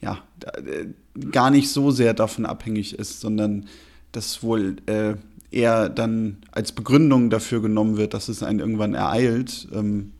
ja 0.00 0.18
äh, 0.42 0.86
gar 1.30 1.50
nicht 1.50 1.70
so 1.70 1.92
sehr 1.92 2.14
davon 2.14 2.44
abhängig 2.44 2.98
ist, 2.98 3.20
sondern 3.20 3.66
dass 4.10 4.42
wohl 4.42 4.74
äh, 4.86 5.14
eher 5.52 5.88
dann 5.88 6.38
als 6.50 6.72
Begründung 6.72 7.30
dafür 7.30 7.62
genommen 7.62 7.96
wird, 7.96 8.12
dass 8.12 8.28
es 8.28 8.42
einen 8.42 8.58
irgendwann 8.58 8.94
ereilt. 8.94 9.68
Ähm, 9.72 10.10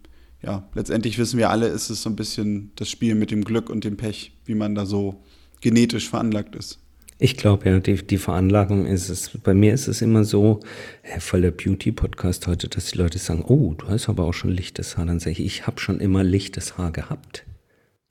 ja, 0.43 0.63
letztendlich 0.77 1.19
wissen 1.19 1.39
wir 1.39 1.51
alle, 1.51 1.67
ist 1.67 1.91
es 1.91 2.03
so 2.03 2.11
ein 2.11 2.15
bisschen 2.15 2.71
das 2.77 2.89
Spiel 2.89 3.17
mit 3.17 3.33
dem 3.33 3.43
Glück 3.43 3.69
und 3.69 3.83
dem 3.83 3.97
Pech, 3.97 4.33
wie 4.45 4.55
man 4.55 4.77
da 4.77 4.87
so 4.87 5.25
genetisch 5.61 6.09
veranlagt 6.09 6.55
ist. 6.55 6.79
Ich 7.19 7.39
glaube 7.39 7.71
ja, 7.71 7.81
die, 7.81 7.95
die 8.07 8.19
Veranlagung 8.19 8.85
ist 8.85 9.09
es. 9.09 9.31
Bei 9.43 9.55
mir 9.55 9.73
ist 9.73 9.89
es 9.89 10.03
immer 10.03 10.25
so, 10.25 10.61
äh, 11.03 11.19
voll 11.19 11.41
der 11.41 11.51
Beauty-Podcast 11.51 12.47
heute, 12.47 12.69
dass 12.69 12.91
die 12.91 12.99
Leute 12.99 13.19
sagen, 13.19 13.43
oh, 13.47 13.73
du 13.73 13.89
hast 13.89 14.11
aber 14.11 14.25
auch 14.25 14.35
schon 14.35 14.51
lichtes 14.51 14.99
Haar. 14.99 15.07
Dann 15.07 15.19
sage 15.19 15.33
ich, 15.33 15.41
ich 15.41 15.67
habe 15.67 15.81
schon 15.81 16.01
immer 16.01 16.23
lichtes 16.23 16.77
Haar 16.77 16.93
gehabt. 16.93 17.47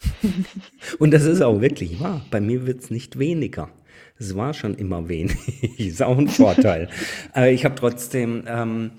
Und 1.00 1.12
das 1.12 1.24
ist 1.26 1.42
auch 1.42 1.62
wirklich 1.62 2.00
wahr. 2.00 2.26
Bei 2.32 2.42
mir 2.42 2.66
wird 2.66 2.82
es 2.82 2.90
nicht 2.90 3.20
weniger. 3.20 3.70
Es 4.18 4.36
war 4.36 4.56
schon 4.56 4.74
immer 4.74 5.08
wenig. 5.08 5.38
ist 5.78 6.02
auch 6.02 6.18
ein 6.18 6.28
Vorteil. 6.28 6.90
Aber 7.34 7.50
ich 7.50 7.64
habe 7.64 7.76
trotzdem 7.76 8.44
ähm, 8.48 8.92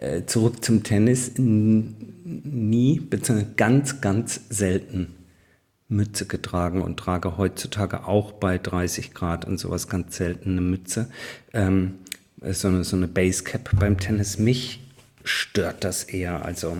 äh, 0.00 0.24
zurück 0.24 0.64
zum 0.64 0.82
Tennis 0.82 1.34
nie, 1.36 2.98
beziehungsweise 2.98 3.52
ganz, 3.54 4.00
ganz 4.00 4.40
selten 4.48 5.14
Mütze 5.92 6.26
getragen 6.26 6.82
und 6.82 6.96
trage 6.96 7.36
heutzutage 7.36 8.06
auch 8.06 8.32
bei 8.32 8.58
30 8.58 9.14
Grad 9.14 9.44
und 9.44 9.58
sowas 9.58 9.88
ganz 9.88 10.16
selten 10.16 10.52
eine 10.52 10.60
Mütze. 10.60 11.10
Ähm, 11.52 11.98
so 12.50 12.68
eine, 12.68 12.84
so 12.84 12.96
eine 12.96 13.08
Basecap 13.08 13.70
beim 13.78 13.98
Tennis. 13.98 14.38
Mich 14.38 14.80
stört 15.24 15.84
das 15.84 16.04
eher. 16.04 16.44
Also, 16.44 16.78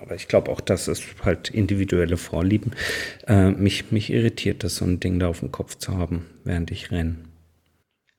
aber 0.00 0.14
ich 0.14 0.28
glaube 0.28 0.50
auch, 0.50 0.60
das 0.60 0.88
ist 0.88 1.04
halt 1.24 1.50
individuelle 1.50 2.16
Vorlieben. 2.16 2.72
Äh, 3.26 3.50
mich, 3.50 3.90
mich 3.92 4.10
irritiert 4.10 4.64
das, 4.64 4.76
so 4.76 4.84
ein 4.84 5.00
Ding 5.00 5.18
da 5.18 5.28
auf 5.28 5.40
dem 5.40 5.52
Kopf 5.52 5.76
zu 5.76 5.96
haben, 5.96 6.26
während 6.44 6.70
ich 6.70 6.90
renne. 6.90 7.16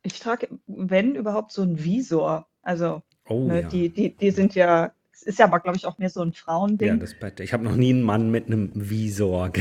Ich 0.03 0.19
trage, 0.19 0.47
wenn 0.67 1.15
überhaupt, 1.15 1.51
so 1.51 1.63
ein 1.63 1.83
Visor. 1.83 2.47
Also, 2.61 3.01
oh, 3.27 3.47
ne, 3.47 3.61
ja. 3.61 3.67
die, 3.67 3.89
die, 3.89 4.15
die 4.15 4.31
sind 4.31 4.55
ja 4.55 4.91
es 5.17 5.23
ist 5.23 5.39
ja 5.39 5.45
aber, 5.45 5.59
glaube 5.59 5.77
ich, 5.77 5.87
auch 5.87 5.97
mehr 5.97 6.11
so 6.11 6.21
ein 6.21 6.31
Frauending. 6.31 6.87
Ja, 6.87 6.95
das 6.95 7.15
Bett. 7.15 7.39
Ich 7.39 7.51
habe 7.51 7.63
noch 7.63 7.75
nie 7.75 7.89
einen 7.89 8.03
Mann 8.03 8.29
mit 8.29 8.45
einem 8.45 8.69
Visor. 8.75 9.51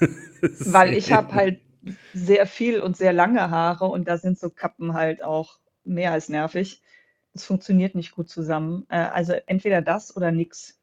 Weil 0.40 0.92
ich 0.92 1.10
habe 1.10 1.32
halt 1.32 1.60
sehr 2.12 2.46
viel 2.46 2.80
und 2.80 2.98
sehr 2.98 3.14
lange 3.14 3.50
Haare 3.50 3.86
und 3.86 4.08
da 4.08 4.18
sind 4.18 4.38
so 4.38 4.50
Kappen 4.50 4.92
halt 4.92 5.24
auch 5.24 5.58
mehr 5.84 6.12
als 6.12 6.28
nervig. 6.28 6.82
Das 7.32 7.46
funktioniert 7.46 7.94
nicht 7.94 8.12
gut 8.12 8.28
zusammen. 8.28 8.84
Äh, 8.90 8.96
also 8.96 9.32
entweder 9.46 9.80
das 9.80 10.14
oder 10.14 10.32
nix. 10.32 10.78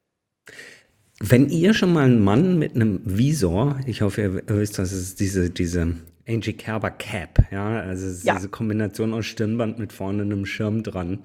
Wenn 1.20 1.50
ihr 1.50 1.76
schon 1.76 1.94
mal 1.94 2.06
einen 2.06 2.24
Mann 2.24 2.58
mit 2.58 2.74
einem 2.74 3.02
Visor, 3.06 3.80
ich 3.86 4.02
hoffe, 4.02 4.22
ihr 4.22 4.44
wisst, 4.48 4.80
dass 4.80 4.92
es 4.94 5.14
diese, 5.14 5.52
diese 5.52 5.96
Angie 6.28 6.54
Kerber 6.54 6.90
Cap, 6.90 7.52
ja, 7.52 7.82
also 7.82 8.26
ja. 8.26 8.34
diese 8.34 8.50
Kombination 8.50 9.14
aus 9.14 9.28
Stirnband 9.28 9.78
mit 9.78 9.94
vorne 9.94 10.24
einem 10.24 10.48
Schirm 10.48 10.82
dran. 10.82 11.24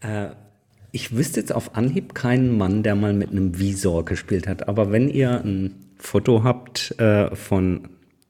Äh, 0.00 0.30
ich 0.94 1.16
wüsste 1.16 1.40
jetzt 1.40 1.52
auf 1.52 1.74
Anhieb 1.76 2.14
keinen 2.14 2.56
Mann, 2.56 2.84
der 2.84 2.94
mal 2.94 3.12
mit 3.12 3.32
einem 3.32 3.58
Visor 3.58 4.04
gespielt 4.04 4.46
hat. 4.46 4.68
Aber 4.68 4.92
wenn 4.92 5.08
ihr 5.08 5.42
ein 5.44 5.74
Foto 5.98 6.44
habt 6.44 6.98
äh, 7.00 7.34
von 7.34 7.88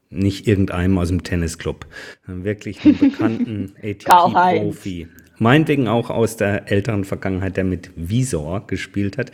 nicht 0.09 0.49
irgendeinem 0.49 0.97
aus 0.97 1.09
dem 1.09 1.23
Tennisclub, 1.23 1.87
wirklich 2.26 2.83
einen 2.83 2.99
bekannten 2.99 3.73
ATP-Profi, 3.83 5.09
meinetwegen 5.38 5.88
auch 5.88 6.09
aus 6.09 6.38
der 6.38 6.73
älteren 6.73 7.04
Vergangenheit, 7.04 7.59
der 7.59 7.64
mit 7.64 7.90
Visor 7.97 8.66
gespielt 8.66 9.18
hat, 9.18 9.30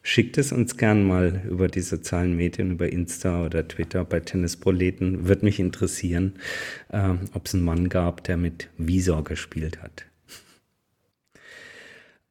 Schickt 0.00 0.38
es 0.38 0.52
uns 0.52 0.78
gern 0.78 1.06
mal 1.06 1.42
über 1.50 1.68
die 1.68 1.82
sozialen 1.82 2.34
Medien, 2.34 2.70
über 2.70 2.90
Insta 2.90 3.44
oder 3.44 3.68
Twitter 3.68 4.06
bei 4.06 4.20
Tennisproleten. 4.20 5.28
Würde 5.28 5.44
mich 5.44 5.60
interessieren, 5.60 6.36
äh, 6.90 7.10
ob 7.34 7.44
es 7.44 7.52
einen 7.52 7.64
Mann 7.64 7.90
gab, 7.90 8.24
der 8.24 8.38
mit 8.38 8.70
Visor 8.78 9.22
gespielt 9.22 9.82
hat. 9.82 10.06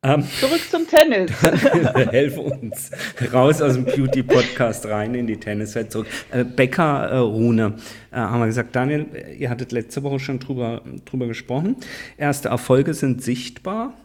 Ähm, 0.08 0.24
Zurück 0.40 0.62
zum 0.72 0.88
Tennis. 0.88 1.32
Helf 1.42 2.38
uns. 2.38 2.92
Raus 3.34 3.62
aus 3.62 3.74
dem 3.74 3.84
Beauty-Podcast, 3.84 4.86
rein 4.86 5.14
in 5.16 5.28
die 5.28 5.36
Tenniswelt 5.36 5.92
zurück. 5.92 6.08
Äh, 6.32 6.46
Becker, 6.46 7.10
äh, 7.10 7.18
Rune, 7.18 7.76
äh, 8.12 8.16
haben 8.16 8.40
wir 8.40 8.46
gesagt, 8.46 8.74
Daniel, 8.74 9.06
ihr 9.38 9.50
hattet 9.50 9.74
letzte 9.74 10.04
Woche 10.04 10.20
schon 10.20 10.40
drüber, 10.40 10.82
drüber 11.04 11.28
gesprochen. 11.28 11.76
Erste 12.16 12.48
Erfolge 12.48 12.94
sind 12.94 13.22
sichtbar. 13.22 13.96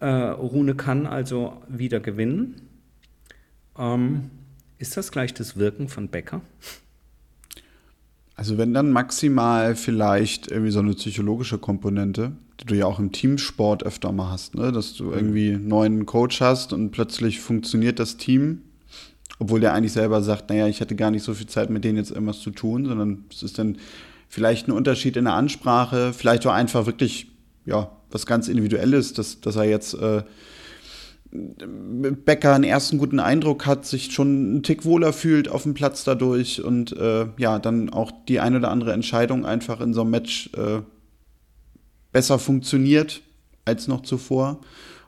Äh, 0.00 0.06
Rune 0.06 0.74
kann 0.74 1.06
also 1.06 1.62
wieder 1.66 2.00
gewinnen. 2.00 2.68
Ähm, 3.78 4.30
ist 4.76 4.98
das 4.98 5.12
gleich 5.12 5.32
das 5.32 5.56
Wirken 5.56 5.88
von 5.88 6.08
Becker? 6.08 6.42
Also 8.42 8.58
wenn 8.58 8.74
dann 8.74 8.90
maximal 8.90 9.76
vielleicht 9.76 10.50
irgendwie 10.50 10.72
so 10.72 10.80
eine 10.80 10.94
psychologische 10.94 11.58
Komponente, 11.58 12.32
die 12.60 12.64
du 12.64 12.74
ja 12.74 12.86
auch 12.86 12.98
im 12.98 13.12
Teamsport 13.12 13.84
öfter 13.84 14.10
mal 14.10 14.32
hast, 14.32 14.56
ne? 14.56 14.72
dass 14.72 14.94
du 14.94 15.04
mhm. 15.04 15.12
irgendwie 15.12 15.52
einen 15.52 15.68
neuen 15.68 16.06
Coach 16.06 16.40
hast 16.40 16.72
und 16.72 16.90
plötzlich 16.90 17.38
funktioniert 17.38 18.00
das 18.00 18.16
Team, 18.16 18.62
obwohl 19.38 19.60
der 19.60 19.74
eigentlich 19.74 19.92
selber 19.92 20.22
sagt, 20.22 20.50
naja, 20.50 20.66
ich 20.66 20.80
hatte 20.80 20.96
gar 20.96 21.12
nicht 21.12 21.22
so 21.22 21.34
viel 21.34 21.46
Zeit 21.46 21.70
mit 21.70 21.84
denen 21.84 21.98
jetzt 21.98 22.10
irgendwas 22.10 22.40
zu 22.40 22.50
tun, 22.50 22.84
sondern 22.84 23.26
es 23.30 23.44
ist 23.44 23.60
dann 23.60 23.78
vielleicht 24.28 24.66
ein 24.66 24.72
Unterschied 24.72 25.16
in 25.16 25.26
der 25.26 25.34
Ansprache, 25.34 26.12
vielleicht 26.12 26.44
auch 26.44 26.52
einfach 26.52 26.86
wirklich, 26.86 27.28
ja, 27.64 27.92
was 28.10 28.26
ganz 28.26 28.48
Individuelles, 28.48 29.12
dass, 29.12 29.40
dass 29.40 29.54
er 29.54 29.66
jetzt 29.66 29.94
äh, 29.94 30.24
Becker 31.32 32.54
einen 32.54 32.64
ersten 32.64 32.98
guten 32.98 33.18
Eindruck 33.18 33.64
hat, 33.64 33.86
sich 33.86 34.12
schon 34.12 34.28
einen 34.28 34.62
Tick 34.62 34.84
wohler 34.84 35.14
fühlt 35.14 35.48
auf 35.48 35.62
dem 35.62 35.72
Platz 35.72 36.04
dadurch 36.04 36.62
und 36.62 36.94
äh, 36.96 37.26
ja, 37.38 37.58
dann 37.58 37.88
auch 37.88 38.12
die 38.28 38.38
ein 38.38 38.54
oder 38.54 38.70
andere 38.70 38.92
Entscheidung 38.92 39.46
einfach 39.46 39.80
in 39.80 39.94
so 39.94 40.02
einem 40.02 40.10
Match 40.10 40.50
äh, 40.54 40.82
besser 42.12 42.38
funktioniert 42.38 43.22
als 43.64 43.88
noch 43.88 44.02
zuvor. 44.02 44.60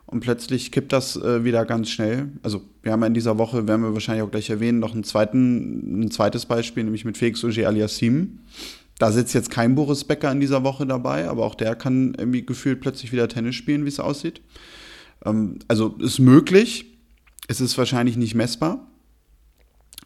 Und 0.07 0.21
plötzlich 0.21 0.71
kippt 0.71 0.93
das 0.93 1.17
äh, 1.17 1.45
wieder 1.45 1.65
ganz 1.65 1.91
schnell. 1.91 2.31
Also 2.43 2.63
wir 2.83 2.93
haben 2.93 3.01
ja 3.01 3.07
in 3.07 3.15
dieser 3.15 3.39
Woche, 3.39 3.67
werden 3.67 3.83
wir 3.83 3.95
wahrscheinlich 3.95 4.23
auch 4.23 4.31
gleich 4.31 4.49
erwähnen, 4.49 4.79
noch 4.79 4.93
einen 4.93 5.05
zweiten, 5.05 6.05
ein 6.05 6.11
zweites 6.11 6.47
Beispiel, 6.47 6.85
nämlich 6.85 7.05
mit 7.05 7.19
Felix 7.19 7.45
Auger 7.45 7.69
Aliassim. 7.69 8.41
Da 8.99 9.11
sitzt 9.13 9.35
jetzt 9.35 9.51
kein 9.51 9.75
Boris 9.75 10.05
Becker 10.05 10.31
in 10.31 10.41
dieser 10.41 10.63
Woche 10.63 10.87
dabei, 10.87 11.29
aber 11.29 11.45
auch 11.45 11.55
der 11.55 11.75
kann 11.75 12.15
irgendwie 12.17 12.47
gefühlt 12.47 12.81
plötzlich 12.81 13.13
wieder 13.13 13.29
Tennis 13.29 13.57
spielen, 13.57 13.85
wie 13.85 13.89
es 13.89 13.99
aussieht. 13.99 14.41
Ähm, 15.25 15.59
also 15.69 15.97
ist 15.99 16.19
möglich. 16.19 16.87
Es 17.49 17.61
ist 17.61 17.77
wahrscheinlich 17.77 18.17
nicht 18.17 18.35
messbar. 18.35 18.87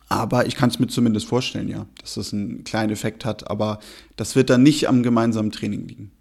Aber 0.09 0.47
ich 0.47 0.57
kann 0.57 0.71
es 0.71 0.79
mir 0.79 0.87
zumindest 0.87 1.27
vorstellen, 1.27 1.69
ja, 1.69 1.87
dass 2.01 2.15
das 2.15 2.33
einen 2.33 2.65
kleinen 2.65 2.91
Effekt 2.91 3.25
hat. 3.25 3.51
Aber 3.51 3.79
das 4.17 4.37
wird 4.37 4.51
dann 4.51 4.63
nicht 4.63 4.89
am 4.89 5.03
gemeinsamen 5.03 5.51
Training 5.51 5.87
liegen. 5.87 6.13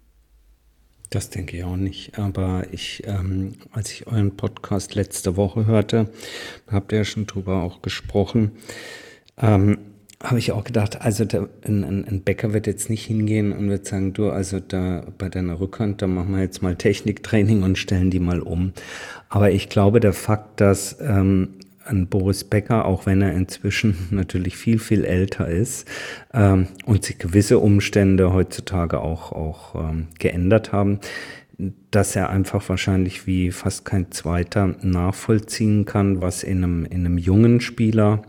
Das 1.10 1.30
denke 1.30 1.56
ich 1.56 1.64
auch 1.64 1.76
nicht. 1.76 2.18
Aber 2.18 2.66
ich, 2.70 3.02
ähm, 3.06 3.54
als 3.72 3.90
ich 3.92 4.06
euren 4.06 4.36
Podcast 4.36 4.94
letzte 4.94 5.36
Woche 5.36 5.64
hörte, 5.64 6.12
habt 6.66 6.92
ihr 6.92 6.98
ja 6.98 7.04
schon 7.04 7.26
drüber 7.26 7.62
auch 7.62 7.80
gesprochen. 7.80 8.52
Ähm, 9.38 9.78
habe 10.22 10.38
ich 10.38 10.50
auch 10.50 10.64
gedacht, 10.64 11.00
also 11.00 11.24
der, 11.24 11.48
ein, 11.64 11.84
ein, 11.84 12.22
Bäcker 12.22 12.52
wird 12.52 12.66
jetzt 12.66 12.90
nicht 12.90 13.06
hingehen 13.06 13.52
und 13.52 13.70
wird 13.70 13.86
sagen, 13.86 14.12
du, 14.12 14.30
also 14.30 14.58
da 14.58 15.04
bei 15.16 15.28
deiner 15.28 15.60
Rückhand, 15.60 16.02
da 16.02 16.08
machen 16.08 16.34
wir 16.34 16.42
jetzt 16.42 16.60
mal 16.60 16.74
Techniktraining 16.74 17.62
und 17.62 17.78
stellen 17.78 18.10
die 18.10 18.18
mal 18.18 18.40
um. 18.40 18.72
Aber 19.28 19.52
ich 19.52 19.68
glaube, 19.68 20.00
der 20.00 20.12
Fakt, 20.12 20.60
dass 20.60 20.96
ähm, 21.00 21.50
ein 21.84 22.08
Boris 22.08 22.42
Becker, 22.44 22.84
auch 22.84 23.06
wenn 23.06 23.22
er 23.22 23.32
inzwischen 23.32 23.96
natürlich 24.10 24.56
viel, 24.56 24.80
viel 24.80 25.04
älter 25.04 25.48
ist 25.48 25.86
ähm, 26.34 26.66
und 26.84 27.04
sich 27.04 27.18
gewisse 27.18 27.60
Umstände 27.60 28.32
heutzutage 28.32 29.00
auch, 29.00 29.30
auch 29.30 29.74
ähm, 29.76 30.08
geändert 30.18 30.72
haben, 30.72 30.98
dass 31.90 32.14
er 32.16 32.30
einfach 32.30 32.68
wahrscheinlich 32.68 33.26
wie 33.26 33.50
fast 33.50 33.84
kein 33.84 34.10
zweiter 34.10 34.74
nachvollziehen 34.82 35.84
kann, 35.84 36.20
was 36.20 36.42
in 36.42 36.58
einem, 36.58 36.84
in 36.84 37.06
einem 37.06 37.18
jungen 37.18 37.60
Spieler 37.60 38.22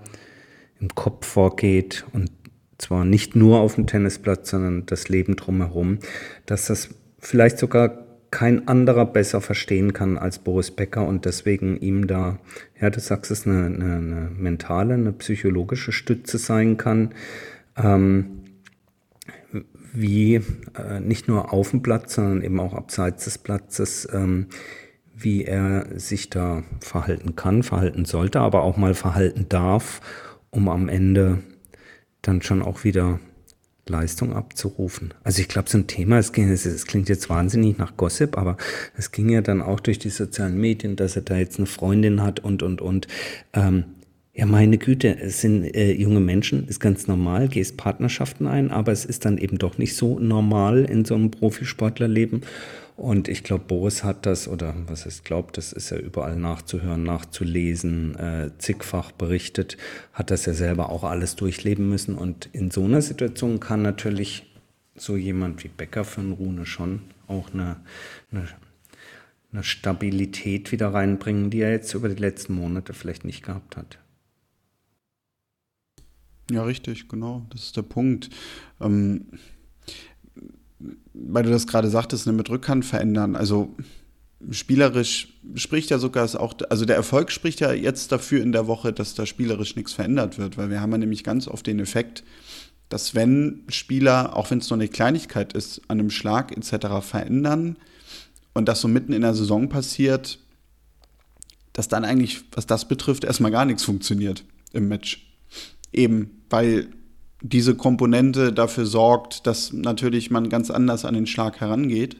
im 0.79 0.89
Kopf 0.95 1.25
vorgeht 1.25 2.05
und 2.13 2.31
zwar 2.77 3.05
nicht 3.05 3.36
nur 3.36 3.59
auf 3.59 3.75
dem 3.75 3.88
Tennisplatz, 3.88 4.50
sondern 4.50 4.86
das 4.86 5.09
Leben 5.09 5.36
drumherum, 5.36 6.00
dass 6.45 6.67
das 6.67 6.89
vielleicht 7.19 7.59
sogar 7.59 8.05
kein 8.31 8.67
anderer 8.67 9.05
besser 9.05 9.41
verstehen 9.41 9.93
kann 9.93 10.17
als 10.17 10.39
Boris 10.39 10.71
Becker 10.71 11.05
und 11.07 11.25
deswegen 11.25 11.77
ihm 11.77 12.07
da, 12.07 12.39
ja, 12.79 12.89
du 12.89 13.00
sagst 13.00 13.31
es, 13.31 13.45
eine, 13.45 13.65
eine, 13.65 13.95
eine 13.95 14.31
mentale, 14.38 14.93
eine 14.93 15.12
psychologische 15.13 15.91
Stütze 15.91 16.38
sein 16.38 16.77
kann, 16.77 17.13
ähm, 17.75 18.43
wie 19.93 20.36
äh, 20.36 21.00
nicht 21.01 21.27
nur 21.27 21.51
auf 21.51 21.71
dem 21.71 21.81
Platz, 21.81 22.15
sondern 22.15 22.43
eben 22.43 22.59
auch 22.59 22.74
abseits 22.74 23.24
des 23.25 23.39
Platzes, 23.39 24.07
ähm, 24.13 24.48
wie 25.15 25.43
er 25.43 25.88
sich 26.00 26.29
da 26.29 26.63
verhalten 26.79 27.36
kann, 27.36 27.63
verhalten 27.63 28.05
sollte, 28.05 28.39
aber 28.39 28.62
auch 28.62 28.77
mal 28.77 28.93
verhalten 28.93 29.48
darf 29.50 30.01
um 30.51 30.69
am 30.69 30.89
Ende 30.89 31.39
dann 32.21 32.41
schon 32.41 32.61
auch 32.61 32.83
wieder 32.83 33.19
Leistung 33.87 34.33
abzurufen. 34.33 35.13
Also 35.23 35.41
ich 35.41 35.47
glaube, 35.47 35.69
so 35.69 35.77
ein 35.77 35.87
Thema, 35.87 36.19
es, 36.19 36.31
ging, 36.31 36.49
es, 36.49 36.65
es, 36.65 36.85
klingt 36.85 37.09
jetzt 37.09 37.29
wahnsinnig 37.29 37.77
nach 37.77 37.97
Gossip, 37.97 38.37
aber 38.37 38.57
es 38.95 39.11
ging 39.11 39.29
ja 39.29 39.41
dann 39.41 39.61
auch 39.61 39.79
durch 39.79 39.99
die 39.99 40.09
sozialen 40.09 40.59
Medien, 40.59 40.95
dass 40.95 41.15
er 41.15 41.23
da 41.23 41.37
jetzt 41.37 41.57
eine 41.57 41.65
Freundin 41.65 42.21
hat 42.21 42.39
und, 42.39 42.63
und, 42.63 42.81
und. 42.81 43.07
Ähm, 43.53 43.85
ja, 44.39 44.46
meine 44.46 44.77
Güte, 44.77 45.19
es 45.19 45.41
sind 45.41 45.65
äh, 45.75 45.91
junge 45.91 46.22
Menschen, 46.22 46.65
ist 46.69 46.79
ganz 46.79 47.08
normal, 47.08 47.50
gehst 47.50 47.75
Partnerschaften 47.75 48.48
ein, 48.48 48.72
aber 48.72 48.93
es 48.93 49.03
ist 49.03 49.25
dann 49.25 49.38
eben 49.38 49.58
doch 49.58 49.77
nicht 49.77 49.98
so 49.98 50.17
normal 50.17 50.86
in 50.86 51.03
so 51.03 51.15
einem 51.15 51.29
Profisportlerleben. 51.29 52.43
Und 52.96 53.27
ich 53.27 53.43
glaube, 53.43 53.65
Boris 53.67 54.05
hat 54.05 54.25
das, 54.25 54.48
oder 54.48 54.75
was 54.88 55.05
es 55.05 55.25
glaubt, 55.25 55.58
das 55.58 55.74
ist 55.74 55.89
ja 55.89 55.98
überall 55.98 56.38
nachzuhören, 56.38 57.03
nachzulesen, 57.03 58.15
äh, 58.15 58.51
zigfach 58.60 59.12
berichtet, 59.12 59.75
hat 60.13 60.31
das 60.31 60.46
ja 60.46 60.53
selber 60.53 60.89
auch 60.89 61.03
alles 61.03 61.36
durchleben 61.36 61.89
müssen. 61.89 62.15
Und 62.15 62.48
in 62.53 62.72
so 62.72 62.86
einer 62.86 63.01
Situation 63.01 63.60
kann 63.60 63.81
natürlich 63.81 64.50
so 64.96 65.17
jemand 65.17 65.65
wie 65.65 65.69
Becker 65.69 66.05
einen 66.15 66.31
Rune 66.31 66.65
schon 66.65 67.01
auch 67.27 67.53
eine, 67.53 67.75
eine, 68.31 68.48
eine 69.51 69.63
Stabilität 69.63 70.72
wieder 70.72 70.93
reinbringen, 70.93 71.50
die 71.50 71.60
er 71.60 71.72
jetzt 71.72 71.93
über 71.93 72.08
die 72.08 72.22
letzten 72.22 72.53
Monate 72.53 72.93
vielleicht 72.93 73.25
nicht 73.25 73.43
gehabt 73.43 73.75
hat. 73.75 74.00
Ja, 76.49 76.63
richtig, 76.63 77.07
genau. 77.07 77.45
Das 77.49 77.63
ist 77.63 77.77
der 77.77 77.83
Punkt. 77.83 78.29
Ähm 78.79 79.25
weil 81.13 81.43
du 81.43 81.49
das 81.49 81.67
gerade 81.67 81.89
sagtest, 81.89 82.27
ne, 82.27 82.33
mit 82.33 82.49
Rückhand 82.49 82.85
verändern. 82.85 83.35
Also 83.35 83.75
spielerisch 84.51 85.33
spricht 85.55 85.89
ja 85.89 85.99
sogar 85.99 86.25
auch, 86.39 86.53
also 86.69 86.85
der 86.85 86.95
Erfolg 86.95 87.31
spricht 87.31 87.59
ja 87.59 87.73
jetzt 87.73 88.11
dafür 88.11 88.41
in 88.41 88.51
der 88.51 88.67
Woche, 88.67 88.93
dass 88.93 89.13
da 89.13 89.25
spielerisch 89.25 89.75
nichts 89.75 89.93
verändert 89.93 90.37
wird, 90.37 90.57
weil 90.57 90.69
wir 90.69 90.81
haben 90.81 90.91
ja 90.91 90.97
nämlich 90.97 91.23
ganz 91.23 91.47
oft 91.47 91.67
den 91.67 91.79
Effekt, 91.79 92.23
dass 92.87 93.13
wenn 93.15 93.63
Spieler, 93.67 94.35
auch 94.35 94.49
wenn 94.49 94.59
es 94.59 94.69
nur 94.69 94.77
eine 94.77 94.87
Kleinigkeit 94.87 95.53
ist, 95.53 95.81
an 95.89 95.99
einem 95.99 96.09
Schlag 96.09 96.55
etc. 96.55 97.05
verändern 97.05 97.77
und 98.53 98.67
das 98.67 98.81
so 98.81 98.87
mitten 98.87 99.13
in 99.13 99.21
der 99.21 99.35
Saison 99.35 99.69
passiert, 99.69 100.39
dass 101.73 101.87
dann 101.87 102.05
eigentlich, 102.05 102.41
was 102.53 102.65
das 102.65 102.87
betrifft, 102.87 103.25
erstmal 103.25 103.51
gar 103.51 103.65
nichts 103.65 103.83
funktioniert 103.83 104.43
im 104.73 104.87
Match. 104.87 105.25
Eben, 105.91 106.38
weil 106.49 106.87
diese 107.41 107.75
Komponente 107.75 108.51
dafür 108.51 108.85
sorgt, 108.85 109.47
dass 109.47 109.71
natürlich 109.71 110.29
man 110.29 110.49
ganz 110.49 110.69
anders 110.69 111.05
an 111.05 111.13
den 111.13 111.27
Schlag 111.27 111.59
herangeht 111.61 112.17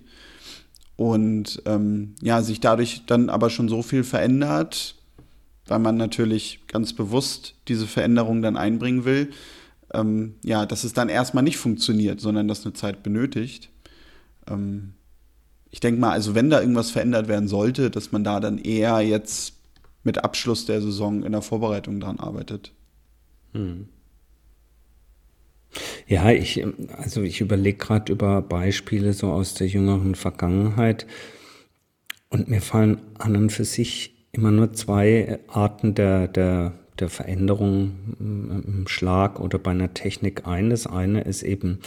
und 0.96 1.62
ähm, 1.66 2.16
ja, 2.22 2.42
sich 2.42 2.60
dadurch 2.60 3.04
dann 3.06 3.30
aber 3.30 3.50
schon 3.50 3.70
so 3.70 3.82
viel 3.82 4.04
verändert, 4.04 4.96
weil 5.68 5.80
man 5.80 5.98
natürlich 5.98 6.62
ganz 6.68 6.94
bewusst 6.94 7.56
diese 7.68 7.88
Veränderung 7.88 8.42
dann 8.42 8.58
einbringen 8.58 9.06
will, 9.06 9.30
ähm, 9.94 10.36
ja, 10.44 10.66
dass 10.66 10.84
es 10.84 10.94
dann 10.94 11.10
erstmal 11.10 11.44
nicht 11.44 11.58
funktioniert, 11.58 12.22
sondern 12.22 12.48
das 12.48 12.66
eine 12.66 12.74
Zeit 12.74 13.04
benötigt. 13.04 13.70
Ähm, 14.48 14.94
ich 15.72 15.80
denke 15.80 16.00
mal, 16.00 16.12
also 16.12 16.34
wenn 16.34 16.50
da 16.50 16.62
irgendwas 16.62 16.92
verändert 16.92 17.28
werden 17.28 17.48
sollte, 17.48 17.90
dass 17.92 18.12
man 18.12 18.24
da 18.24 18.40
dann 18.40 18.58
eher 18.58 19.02
jetzt 19.02 19.54
mit 20.04 20.24
Abschluss 20.24 20.66
der 20.66 20.82
Saison 20.82 21.24
in 21.24 21.32
der 21.32 21.42
Vorbereitung 21.42 22.00
dran 22.00 22.20
arbeitet. 22.20 22.72
Hm. 23.54 23.90
Ja, 26.08 26.32
ich, 26.32 26.66
also 26.98 27.22
ich 27.22 27.42
überlege 27.42 27.78
gerade 27.78 28.12
über 28.12 28.42
Beispiele 28.42 29.14
so 29.14 29.32
aus 29.32 29.54
der 29.54 29.68
jüngeren 29.68 30.16
Vergangenheit 30.16 31.06
und 32.30 32.50
mir 32.50 32.62
fallen 32.62 33.02
an 33.18 33.36
und 33.36 33.52
für 33.52 33.66
sich 33.66 34.16
immer 34.32 34.52
nur 34.52 34.74
zwei 34.74 35.40
Arten 35.48 35.96
der, 35.96 36.28
der, 36.28 36.74
der 37.00 37.10
Veränderung 37.10 37.92
im 38.20 38.86
Schlag 38.88 39.40
oder 39.40 39.58
bei 39.60 39.72
einer 39.72 39.94
Technik 39.94 40.46
ein. 40.48 40.70
Das 40.70 40.88
eine 40.88 41.22
ist 41.22 41.44
eben, 41.44 41.80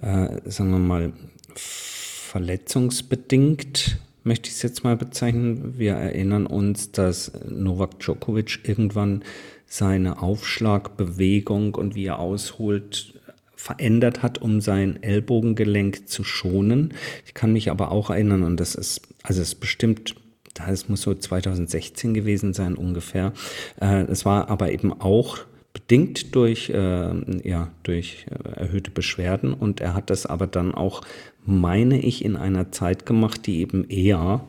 äh, 0.00 0.40
sagen 0.44 0.70
wir 0.70 0.78
mal, 0.78 1.12
verletzungsbedingt 1.54 3.98
möchte 4.24 4.48
ich 4.48 4.56
es 4.56 4.62
jetzt 4.62 4.84
mal 4.84 4.96
bezeichnen. 4.96 5.78
Wir 5.78 5.94
erinnern 5.94 6.46
uns, 6.46 6.92
dass 6.92 7.32
Novak 7.48 7.98
Djokovic 7.98 8.60
irgendwann 8.64 9.24
seine 9.68 10.22
Aufschlagbewegung 10.22 11.74
und 11.74 11.94
wie 11.94 12.06
er 12.06 12.18
ausholt 12.18 13.14
verändert 13.54 14.22
hat, 14.22 14.38
um 14.38 14.60
sein 14.60 15.02
Ellbogengelenk 15.02 16.08
zu 16.08 16.24
schonen. 16.24 16.94
Ich 17.26 17.34
kann 17.34 17.52
mich 17.52 17.70
aber 17.70 17.90
auch 17.90 18.10
erinnern, 18.10 18.44
und 18.44 18.58
das 18.58 18.74
ist, 18.74 19.02
also 19.22 19.42
es 19.42 19.48
ist 19.48 19.60
bestimmt, 19.60 20.14
das 20.54 20.88
muss 20.88 21.02
so 21.02 21.14
2016 21.14 22.14
gewesen 22.14 22.54
sein 22.54 22.76
ungefähr. 22.76 23.32
Äh, 23.80 24.04
es 24.04 24.24
war 24.24 24.48
aber 24.48 24.72
eben 24.72 24.92
auch 24.92 25.38
bedingt 25.72 26.34
durch, 26.34 26.70
äh, 26.70 27.48
ja, 27.48 27.70
durch 27.82 28.26
äh, 28.30 28.60
erhöhte 28.60 28.90
Beschwerden 28.90 29.52
und 29.52 29.80
er 29.80 29.94
hat 29.94 30.10
das 30.10 30.24
aber 30.24 30.46
dann 30.46 30.74
auch, 30.74 31.02
meine 31.44 32.00
ich, 32.00 32.24
in 32.24 32.36
einer 32.36 32.72
Zeit 32.72 33.06
gemacht, 33.06 33.46
die 33.46 33.60
eben 33.60 33.88
eher 33.88 34.44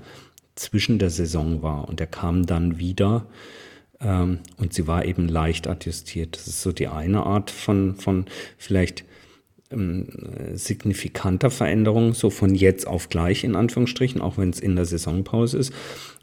zwischen 0.55 0.99
der 0.99 1.09
Saison 1.09 1.61
war 1.61 1.87
und 1.87 1.99
er 1.99 2.07
kam 2.07 2.45
dann 2.45 2.79
wieder 2.79 3.25
ähm, 4.01 4.39
und 4.57 4.73
sie 4.73 4.87
war 4.87 5.05
eben 5.05 5.27
leicht 5.27 5.67
adjustiert. 5.67 6.35
Das 6.35 6.47
ist 6.47 6.61
so 6.61 6.71
die 6.71 6.87
eine 6.87 7.25
Art 7.25 7.51
von, 7.51 7.95
von 7.95 8.25
vielleicht 8.57 9.03
ähm, 9.71 10.07
signifikanter 10.53 11.51
Veränderung, 11.51 12.13
so 12.13 12.29
von 12.29 12.55
jetzt 12.55 12.87
auf 12.87 13.09
gleich 13.09 13.43
in 13.43 13.55
Anführungsstrichen, 13.55 14.21
auch 14.21 14.37
wenn 14.37 14.49
es 14.49 14.59
in 14.59 14.75
der 14.75 14.85
Saisonpause 14.85 15.57
ist. 15.57 15.73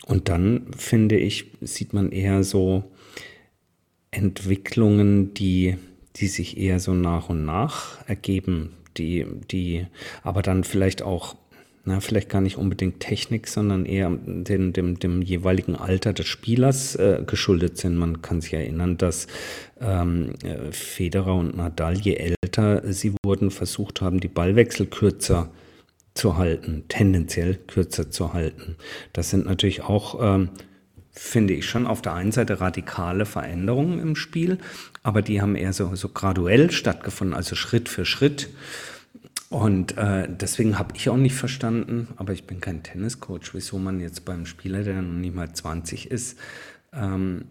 Und 0.07 0.29
dann 0.29 0.69
finde 0.77 1.17
ich, 1.17 1.47
sieht 1.61 1.93
man 1.93 2.13
eher 2.13 2.43
so 2.45 2.85
Entwicklungen, 4.11 5.35
die, 5.35 5.77
die 6.17 6.29
sich 6.29 6.57
eher 6.57 6.81
so 6.81 6.95
nach 6.95 7.29
und 7.29 7.45
nach 7.45 7.99
ergeben, 8.09 8.71
die, 8.97 9.27
die 9.51 9.87
aber 10.23 10.43
dann 10.43 10.65
vielleicht 10.65 11.03
auch 11.03 11.37
na, 11.87 12.01
vielleicht 12.01 12.29
gar 12.29 12.41
nicht 12.41 12.59
unbedingt 12.59 12.99
Technik, 12.99 13.47
sondern 13.47 13.87
eher 13.87 14.11
dem, 14.11 14.73
dem, 14.73 14.99
dem 14.99 15.23
jeweiligen 15.23 15.77
Alter 15.77 16.13
des 16.13 16.27
Spielers 16.27 16.97
äh, 16.97 17.23
geschuldet 17.25 17.79
sind. 17.79 17.97
Man 17.97 18.23
kann 18.23 18.41
sich 18.41 18.55
erinnern, 18.55 18.99
dass 18.99 19.29
ähm, 19.81 20.33
Federer 20.73 21.37
und 21.37 21.57
Nadal, 21.57 21.97
je 21.97 22.17
älter 22.17 22.93
sie 22.93 23.15
wurden, 23.25 23.53
versucht 23.53 24.01
haben, 24.01 24.19
die 24.19 24.27
Ballwechsel 24.27 24.87
kürzer 24.87 25.51
zu 26.15 26.37
halten, 26.37 26.85
tendenziell 26.89 27.55
kürzer 27.55 28.11
zu 28.11 28.33
halten. 28.33 28.75
Das 29.13 29.31
sind 29.31 29.47
natürlich 29.47 29.83
auch, 29.83 30.19
ähm, 30.21 30.49
finde 31.13 31.55
ich 31.55 31.67
schon 31.67 31.87
auf 31.87 32.03
der 32.03 32.15
einen 32.15 32.33
Seite 32.33 32.61
radikale 32.61 33.27
Veränderungen 33.27 34.01
im 34.01 34.17
Spiel, 34.17 34.59
aber 35.05 35.23
die 35.23 35.41
haben 35.41 35.55
eher 35.55 35.73
so, 35.73 35.95
so 35.95 36.09
graduell 36.09 36.73
stattgefunden, 36.73 37.37
also 37.37 37.55
Schritt 37.55 37.89
für 37.89 38.05
Schritt. 38.05 38.49
Und 39.49 39.97
äh, 39.97 40.29
deswegen 40.29 40.79
habe 40.79 40.97
ich 40.97 41.09
auch 41.09 41.17
nicht 41.17 41.37
verstanden, 41.37 42.09
aber 42.17 42.33
ich 42.33 42.47
bin 42.47 42.61
kein 42.61 42.83
Tenniscoach, 42.83 43.55
wieso 43.55 43.79
man 43.79 44.01
jetzt 44.01 44.25
beim 44.25 44.45
Spieler, 44.45 44.83
der 44.83 45.03
noch 45.03 45.13
nicht 45.13 45.35
mal 45.35 45.53
20 45.53 46.11
ist, 46.11 46.39
ähm, 46.93 47.47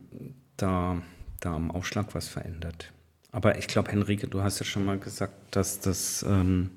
da, 0.57 1.01
da 1.39 1.55
am 1.55 1.71
Aufschlag 1.71 2.13
was 2.13 2.27
verändert. 2.27 2.91
Aber 3.31 3.57
ich 3.57 3.67
glaube, 3.67 3.91
Henrike, 3.91 4.27
du 4.27 4.43
hast 4.43 4.59
ja 4.59 4.65
schon 4.65 4.85
mal 4.85 4.99
gesagt, 4.99 5.55
dass 5.55 5.79
das, 5.79 6.23
ähm, 6.27 6.71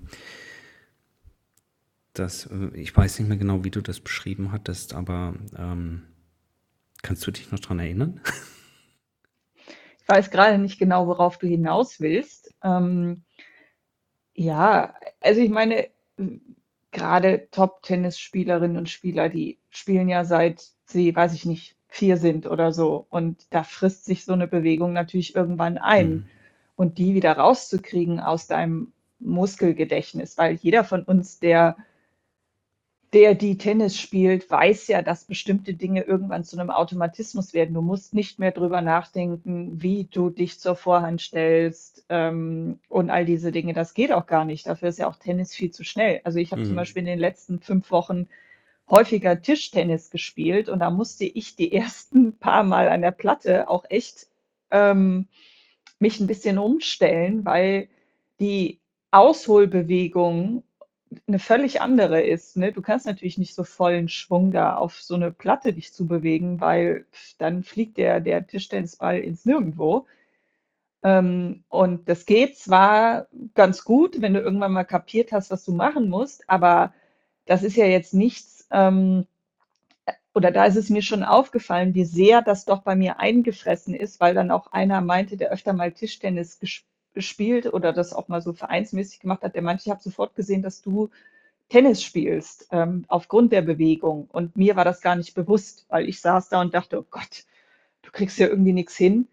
dass, 2.14 2.46
äh, 2.46 2.70
ich 2.74 2.96
weiß 2.96 3.18
nicht 3.18 3.28
mehr 3.28 3.38
genau, 3.38 3.64
wie 3.64 3.70
du 3.70 3.80
das 3.80 3.98
beschrieben 3.98 4.52
hattest, 4.52 4.94
aber 4.94 5.34
ähm, 5.56 6.02
kannst 7.02 7.26
du 7.26 7.32
dich 7.32 7.50
noch 7.50 7.58
daran 7.58 7.80
erinnern? 7.80 8.20
Ich 10.00 10.14
weiß 10.14 10.30
gerade 10.30 10.56
nicht 10.56 10.78
genau, 10.78 11.06
worauf 11.06 11.36
du 11.36 11.46
hinaus 11.46 12.00
willst. 12.00 12.54
Ähm, 12.64 13.24
ja, 14.32 14.94
also 15.20 15.40
ich 15.40 15.50
meine, 15.50 15.88
gerade 16.90 17.48
Top-Tennisspielerinnen 17.50 18.76
und 18.76 18.88
Spieler, 18.88 19.28
die 19.28 19.58
spielen 19.70 20.08
ja 20.08 20.24
seit 20.24 20.64
sie, 20.84 21.14
weiß 21.14 21.34
ich 21.34 21.44
nicht, 21.44 21.76
vier 21.88 22.16
sind 22.16 22.46
oder 22.46 22.72
so. 22.72 23.06
Und 23.10 23.46
da 23.50 23.62
frisst 23.62 24.04
sich 24.04 24.24
so 24.24 24.32
eine 24.32 24.46
Bewegung 24.46 24.92
natürlich 24.92 25.34
irgendwann 25.34 25.78
ein. 25.78 26.10
Mhm. 26.10 26.26
Und 26.76 26.98
die 26.98 27.14
wieder 27.14 27.32
rauszukriegen 27.32 28.20
aus 28.20 28.46
deinem 28.46 28.92
Muskelgedächtnis, 29.18 30.38
weil 30.38 30.54
jeder 30.54 30.84
von 30.84 31.02
uns, 31.02 31.40
der 31.40 31.76
der 33.12 33.34
die 33.34 33.56
Tennis 33.56 33.98
spielt, 33.98 34.50
weiß 34.50 34.88
ja, 34.88 35.00
dass 35.00 35.24
bestimmte 35.24 35.72
Dinge 35.72 36.02
irgendwann 36.02 36.44
zu 36.44 36.58
einem 36.58 36.70
Automatismus 36.70 37.54
werden. 37.54 37.74
Du 37.74 37.80
musst 37.80 38.12
nicht 38.12 38.38
mehr 38.38 38.52
drüber 38.52 38.82
nachdenken, 38.82 39.80
wie 39.82 40.04
du 40.04 40.28
dich 40.28 40.60
zur 40.60 40.76
Vorhand 40.76 41.22
stellst 41.22 42.04
ähm, 42.10 42.80
und 42.88 43.08
all 43.08 43.24
diese 43.24 43.50
Dinge. 43.50 43.72
Das 43.72 43.94
geht 43.94 44.12
auch 44.12 44.26
gar 44.26 44.44
nicht. 44.44 44.66
Dafür 44.66 44.90
ist 44.90 44.98
ja 44.98 45.08
auch 45.08 45.16
Tennis 45.16 45.54
viel 45.54 45.70
zu 45.70 45.84
schnell. 45.84 46.20
Also 46.24 46.38
ich 46.38 46.52
habe 46.52 46.62
mhm. 46.62 46.66
zum 46.66 46.76
Beispiel 46.76 47.00
in 47.00 47.06
den 47.06 47.18
letzten 47.18 47.60
fünf 47.60 47.90
Wochen 47.90 48.28
häufiger 48.90 49.40
Tischtennis 49.40 50.10
gespielt 50.10 50.68
und 50.68 50.80
da 50.80 50.90
musste 50.90 51.24
ich 51.24 51.56
die 51.56 51.72
ersten 51.74 52.36
paar 52.38 52.62
Mal 52.62 52.88
an 52.88 53.00
der 53.00 53.12
Platte 53.12 53.70
auch 53.70 53.84
echt 53.88 54.26
ähm, 54.70 55.28
mich 55.98 56.20
ein 56.20 56.26
bisschen 56.26 56.58
umstellen, 56.58 57.46
weil 57.46 57.88
die 58.38 58.80
Ausholbewegung 59.10 60.62
eine 61.26 61.38
völlig 61.38 61.80
andere 61.80 62.22
ist. 62.22 62.56
Ne? 62.56 62.72
Du 62.72 62.82
kannst 62.82 63.06
natürlich 63.06 63.38
nicht 63.38 63.54
so 63.54 63.64
vollen 63.64 64.08
Schwung 64.08 64.50
da 64.52 64.76
auf 64.76 65.00
so 65.00 65.14
eine 65.14 65.30
Platte 65.30 65.72
dich 65.72 65.92
zu 65.92 66.06
bewegen, 66.06 66.60
weil 66.60 67.06
dann 67.38 67.62
fliegt 67.62 67.98
der, 67.98 68.20
der 68.20 68.46
Tischtennisball 68.46 69.18
ins 69.18 69.44
Nirgendwo. 69.44 70.06
Ähm, 71.02 71.64
und 71.68 72.08
das 72.08 72.26
geht 72.26 72.58
zwar 72.58 73.28
ganz 73.54 73.84
gut, 73.84 74.20
wenn 74.20 74.34
du 74.34 74.40
irgendwann 74.40 74.72
mal 74.72 74.84
kapiert 74.84 75.32
hast, 75.32 75.50
was 75.50 75.64
du 75.64 75.72
machen 75.72 76.08
musst, 76.08 76.48
aber 76.48 76.92
das 77.46 77.62
ist 77.62 77.76
ja 77.76 77.86
jetzt 77.86 78.14
nichts, 78.14 78.66
ähm, 78.70 79.26
oder 80.34 80.50
da 80.50 80.66
ist 80.66 80.76
es 80.76 80.90
mir 80.90 81.02
schon 81.02 81.24
aufgefallen, 81.24 81.94
wie 81.94 82.04
sehr 82.04 82.42
das 82.42 82.64
doch 82.64 82.82
bei 82.82 82.94
mir 82.96 83.18
eingefressen 83.20 83.94
ist, 83.94 84.20
weil 84.20 84.34
dann 84.34 84.50
auch 84.50 84.72
einer 84.72 85.00
meinte, 85.00 85.36
der 85.36 85.50
öfter 85.50 85.72
mal 85.72 85.92
Tischtennis 85.92 86.58
gespielt 86.60 86.97
gespielt 87.18 87.66
oder 87.66 87.92
das 87.92 88.12
auch 88.12 88.28
mal 88.28 88.40
so 88.40 88.52
vereinsmäßig 88.52 89.18
gemacht 89.18 89.42
hat, 89.42 89.56
der 89.56 89.62
meinte, 89.62 89.82
ich 89.84 89.90
habe 89.90 90.00
sofort 90.00 90.36
gesehen, 90.36 90.62
dass 90.62 90.82
du 90.82 91.10
Tennis 91.68 92.00
spielst, 92.00 92.68
ähm, 92.70 93.06
aufgrund 93.08 93.50
der 93.50 93.62
Bewegung. 93.62 94.28
Und 94.30 94.56
mir 94.56 94.76
war 94.76 94.84
das 94.84 95.00
gar 95.00 95.16
nicht 95.16 95.34
bewusst, 95.34 95.84
weil 95.88 96.08
ich 96.08 96.20
saß 96.20 96.48
da 96.48 96.60
und 96.60 96.74
dachte, 96.74 97.00
oh 97.00 97.06
Gott, 97.10 97.44
du 98.02 98.12
kriegst 98.12 98.38
ja 98.38 98.46
irgendwie 98.46 98.72
nichts 98.72 98.96
hin. 98.96 99.26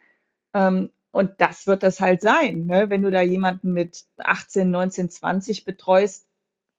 Ähm, 0.56 0.90
und 1.12 1.34
das 1.38 1.68
wird 1.68 1.84
das 1.84 2.00
halt 2.02 2.22
sein, 2.22 2.66
ne? 2.66 2.90
wenn 2.90 3.04
du 3.04 3.12
da 3.12 3.22
jemanden 3.22 3.72
mit 3.72 4.06
18, 4.18 4.72
19, 4.72 5.12
20 5.12 5.64
betreust, 5.64 6.28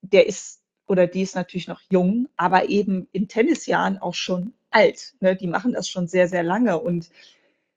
der 0.01 0.27
ist 0.27 0.61
oder 0.87 1.07
die 1.07 1.21
ist 1.21 1.35
natürlich 1.35 1.69
noch 1.69 1.79
jung, 1.89 2.27
aber 2.35 2.67
eben 2.67 3.07
in 3.13 3.29
Tennisjahren 3.29 3.97
auch 3.97 4.13
schon 4.13 4.53
alt. 4.71 5.15
Ne? 5.21 5.37
Die 5.37 5.47
machen 5.47 5.71
das 5.71 5.87
schon 5.87 6.07
sehr, 6.07 6.27
sehr 6.27 6.43
lange. 6.43 6.79
Und 6.79 7.09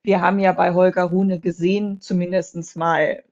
wir 0.03 0.21
haben 0.21 0.39
ja 0.39 0.53
bei 0.53 0.75
Holger 0.75 1.05
Rune 1.05 1.41
gesehen, 1.41 2.01
zumindest 2.01 2.77
mal 2.77 3.23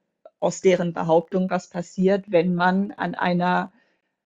aus 0.40 0.60
deren 0.60 0.92
Behauptung, 0.92 1.50
was 1.50 1.68
passiert, 1.68 2.30
wenn 2.30 2.54
man 2.54 2.92
an 2.92 3.14
einer 3.14 3.72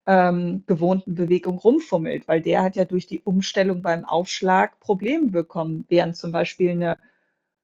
ähm, 0.07 0.65
gewohnten 0.67 1.15
Bewegung 1.15 1.59
rumfummelt, 1.59 2.27
weil 2.29 2.41
der 2.41 2.63
hat 2.63 2.77
ja 2.77 2.85
durch 2.85 3.07
die 3.07 3.21
Umstellung 3.21 3.83
beim 3.83 4.05
Aufschlag 4.05 4.81
Probleme 4.81 5.29
bekommen, 5.31 5.85
während 5.89 6.17
zum 6.17 6.33
Beispiel 6.33 6.71
eine 6.71 6.99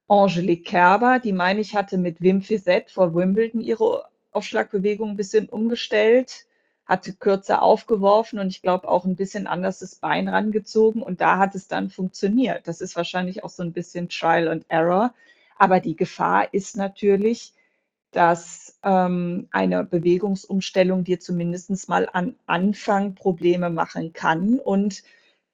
Angelique 0.06 0.64
Kerber, 0.64 1.18
die 1.18 1.32
meine 1.32 1.60
ich 1.60 1.74
hatte 1.74 1.98
mit 1.98 2.22
Wim 2.22 2.40
Fizet 2.40 2.90
vor 2.90 3.14
Wimbledon 3.14 3.60
ihre 3.60 4.04
Aufschlagbewegung 4.30 5.10
ein 5.10 5.16
bisschen 5.16 5.48
umgestellt, 5.48 6.46
hatte 6.88 7.12
kürzer 7.12 7.62
aufgeworfen 7.62 8.38
und 8.38 8.48
ich 8.48 8.62
glaube 8.62 8.88
auch 8.88 9.04
ein 9.04 9.14
bisschen 9.14 9.46
anders 9.46 9.78
das 9.80 9.96
Bein 9.96 10.26
rangezogen 10.26 11.02
und 11.02 11.20
da 11.20 11.36
hat 11.36 11.54
es 11.54 11.68
dann 11.68 11.90
funktioniert. 11.90 12.66
Das 12.66 12.80
ist 12.80 12.96
wahrscheinlich 12.96 13.44
auch 13.44 13.50
so 13.50 13.62
ein 13.62 13.74
bisschen 13.74 14.08
Trial 14.08 14.48
and 14.48 14.64
Error. 14.68 15.12
Aber 15.58 15.80
die 15.80 15.96
Gefahr 15.96 16.52
ist 16.54 16.76
natürlich, 16.78 17.52
dass 18.10 18.78
ähm, 18.82 19.48
eine 19.50 19.84
Bewegungsumstellung 19.84 21.04
dir 21.04 21.20
zumindest 21.20 21.88
mal 21.90 22.08
am 22.12 22.36
Anfang 22.46 23.14
Probleme 23.14 23.68
machen 23.68 24.14
kann. 24.14 24.58
Und 24.58 25.02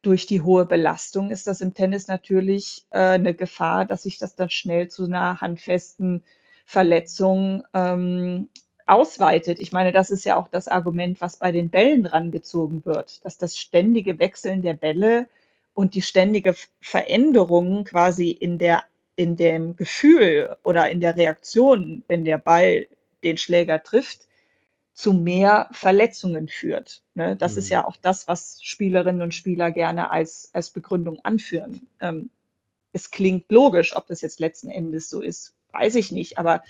durch 0.03 0.27
die 0.27 0.43
hohe 0.43 0.67
Belastung 0.67 1.31
ist 1.33 1.49
das 1.49 1.61
im 1.61 1.75
Tennis 1.75 2.07
natürlich 2.07 2.87
äh, 2.91 2.99
eine 3.01 3.35
Gefahr, 3.35 3.87
dass 3.87 4.05
sich 4.05 4.19
das 4.19 4.37
dann 4.37 4.51
schnell 4.51 4.89
zu 4.89 5.05
einer 5.07 5.41
handfesten 5.41 6.23
Verletzung 6.65 7.65
ähm, 7.75 8.49
ausweitet. 8.87 9.61
Ich 9.61 9.73
meine, 9.73 9.93
das 9.93 10.11
ist 10.11 10.25
ja 10.25 10.37
auch 10.37 10.49
das 10.49 10.69
Argument, 10.69 11.21
was 11.21 11.37
bei 11.37 11.53
den 11.53 11.71
Bällen 11.71 12.07
rangezogen 12.07 12.85
wird, 12.85 13.25
dass 13.25 13.39
das 13.39 13.57
ständige 13.57 14.19
Wechseln 14.19 14.63
der 14.63 14.75
Bälle 14.75 15.27
und 15.73 15.95
die 15.95 16.03
ständige 16.03 16.55
Veränderung 16.81 17.85
quasi 17.85 18.31
in 18.31 18.59
der 18.59 18.85
in 19.17 19.37
dem 19.37 19.77
Gefühl 19.77 20.57
oder 20.65 20.91
in 20.91 21.01
der 21.01 21.17
Reaktion, 21.17 22.03
wenn 22.09 22.25
der 22.25 22.39
Ball 22.39 22.89
den 23.23 23.37
Schläger 23.37 23.83
trifft, 23.83 24.27
zu 24.93 25.13
mehr 25.13 25.69
Verletzungen 25.73 26.49
führt. 26.49 27.03
Ne? 27.15 27.37
Das 27.37 27.53
mhm. 27.53 27.59
ist 27.59 27.69
ja 27.69 27.85
auch 27.85 27.97
das, 27.97 28.29
was 28.29 28.63
Spielerinnen 28.63 29.23
und 29.23 29.35
Spieler 29.35 29.71
gerne 29.71 30.11
als, 30.11 30.51
als 30.53 30.71
Begründung 30.71 31.19
anführen. 31.25 31.87
Ähm, 32.01 32.31
es 32.93 33.11
klingt 33.11 33.51
logisch, 33.51 33.97
ob 33.97 34.07
das 34.07 34.21
jetzt 34.21 34.39
letzten 34.39 34.71
Endes 34.71 35.11
so 35.11 35.21
ist, 35.21 35.55
weiß 35.73 35.97
ich 35.97 36.13
nicht, 36.13 36.39
aber 36.39 36.63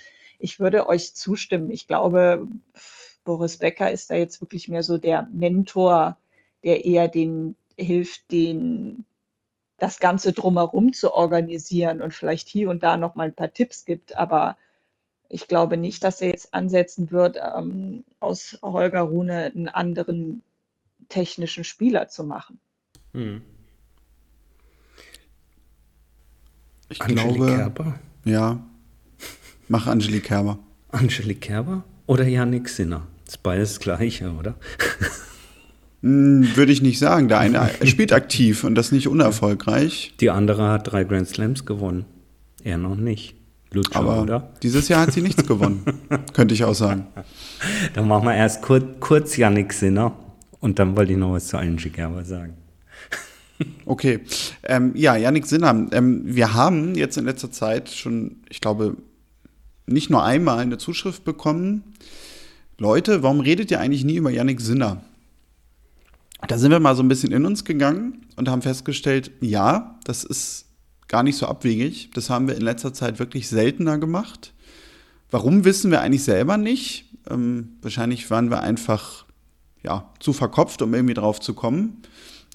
ich 0.44 0.60
würde 0.60 0.86
euch 0.90 1.14
zustimmen. 1.14 1.70
Ich 1.70 1.86
glaube, 1.86 2.46
Boris 3.24 3.56
Becker 3.56 3.90
ist 3.90 4.10
da 4.10 4.14
jetzt 4.14 4.42
wirklich 4.42 4.68
mehr 4.68 4.82
so 4.82 4.98
der 4.98 5.26
Mentor, 5.32 6.18
der 6.62 6.84
eher 6.84 7.08
den, 7.08 7.56
hilft, 7.78 8.30
den, 8.30 9.06
das 9.78 10.00
Ganze 10.00 10.34
drumherum 10.34 10.92
zu 10.92 11.14
organisieren 11.14 12.02
und 12.02 12.12
vielleicht 12.12 12.46
hier 12.48 12.68
und 12.68 12.82
da 12.82 12.98
noch 12.98 13.14
mal 13.14 13.28
ein 13.28 13.34
paar 13.34 13.54
Tipps 13.54 13.86
gibt. 13.86 14.18
Aber 14.18 14.58
ich 15.30 15.48
glaube 15.48 15.78
nicht, 15.78 16.04
dass 16.04 16.20
er 16.20 16.28
jetzt 16.28 16.52
ansetzen 16.52 17.10
wird, 17.10 17.38
ähm, 17.38 18.04
aus 18.20 18.58
Holger 18.60 19.00
Rune 19.00 19.46
einen 19.46 19.68
anderen 19.68 20.42
technischen 21.08 21.64
Spieler 21.64 22.08
zu 22.08 22.22
machen. 22.22 22.60
Hm. 23.14 23.40
Ich 26.90 27.00
Angelique 27.00 27.34
glaube, 27.34 27.46
Kerber? 27.46 28.00
ja. 28.26 28.62
Mach 29.68 29.86
Angelique 29.86 30.24
Kerber. 30.24 30.58
Angelique 30.90 31.40
Kerber 31.40 31.84
oder 32.06 32.26
Yannick 32.26 32.68
Sinner? 32.68 33.06
Das 33.24 33.36
ist 33.36 33.42
beides 33.42 33.68
das 33.70 33.80
Gleiche, 33.80 34.30
oder? 34.32 34.56
Hm, 36.02 36.54
würde 36.54 36.72
ich 36.72 36.82
nicht 36.82 36.98
sagen. 36.98 37.28
Der 37.28 37.38
eine 37.38 37.70
spielt 37.84 38.12
aktiv 38.12 38.64
und 38.64 38.74
das 38.74 38.92
nicht 38.92 39.08
unerfolgreich. 39.08 40.14
Die 40.20 40.30
andere 40.30 40.68
hat 40.70 40.92
drei 40.92 41.04
Grand 41.04 41.28
Slams 41.28 41.64
gewonnen. 41.64 42.04
Er 42.62 42.78
noch 42.78 42.96
nicht. 42.96 43.36
Lutscher, 43.72 43.96
Aber 43.96 44.22
oder? 44.22 44.52
dieses 44.62 44.88
Jahr 44.88 45.00
hat 45.00 45.12
sie 45.12 45.20
nichts 45.20 45.46
gewonnen, 45.46 45.82
könnte 46.32 46.54
ich 46.54 46.62
auch 46.64 46.74
sagen. 46.74 47.08
Dann 47.94 48.06
machen 48.06 48.26
wir 48.26 48.34
erst 48.34 48.62
kurz, 48.62 48.84
kurz 49.00 49.36
Yannick 49.36 49.72
Sinner 49.72 50.16
und 50.60 50.78
dann 50.78 50.96
wollte 50.96 51.12
ich 51.12 51.18
noch 51.18 51.32
was 51.32 51.48
zu 51.48 51.58
Angie 51.58 51.90
Gerber 51.90 52.24
sagen. 52.24 52.54
Okay, 53.86 54.20
ähm, 54.64 54.90
ja, 54.96 55.14
Yannick 55.14 55.46
Sinner, 55.46 55.86
ähm, 55.92 56.22
wir 56.24 56.54
haben 56.54 56.96
jetzt 56.96 57.16
in 57.16 57.24
letzter 57.24 57.52
Zeit 57.52 57.88
schon, 57.88 58.38
ich 58.48 58.60
glaube, 58.60 58.96
nicht 59.86 60.10
nur 60.10 60.24
einmal 60.24 60.58
eine 60.58 60.78
Zuschrift 60.78 61.24
bekommen. 61.24 61.84
Leute, 62.78 63.22
warum 63.22 63.40
redet 63.40 63.70
ihr 63.70 63.80
eigentlich 63.80 64.04
nie 64.04 64.16
über 64.16 64.30
Yannick 64.30 64.60
Sinner? 64.60 65.02
Da 66.46 66.58
sind 66.58 66.70
wir 66.70 66.80
mal 66.80 66.96
so 66.96 67.02
ein 67.02 67.08
bisschen 67.08 67.32
in 67.32 67.46
uns 67.46 67.64
gegangen 67.64 68.26
und 68.36 68.48
haben 68.48 68.62
festgestellt, 68.62 69.30
ja, 69.40 69.98
das 70.04 70.24
ist 70.24 70.66
gar 71.08 71.22
nicht 71.22 71.36
so 71.36 71.46
abwegig. 71.46 72.10
Das 72.14 72.30
haben 72.30 72.48
wir 72.48 72.56
in 72.56 72.62
letzter 72.62 72.92
Zeit 72.92 73.18
wirklich 73.18 73.48
seltener 73.48 73.98
gemacht. 73.98 74.52
Warum 75.30 75.64
wissen 75.64 75.90
wir 75.90 76.00
eigentlich 76.00 76.24
selber 76.24 76.56
nicht? 76.56 77.06
Ähm, 77.30 77.76
wahrscheinlich 77.82 78.30
waren 78.30 78.50
wir 78.50 78.60
einfach 78.60 79.24
ja, 79.82 80.10
zu 80.18 80.32
verkopft, 80.32 80.82
um 80.82 80.92
irgendwie 80.94 81.14
drauf 81.14 81.40
zu 81.40 81.54
kommen. 81.54 82.02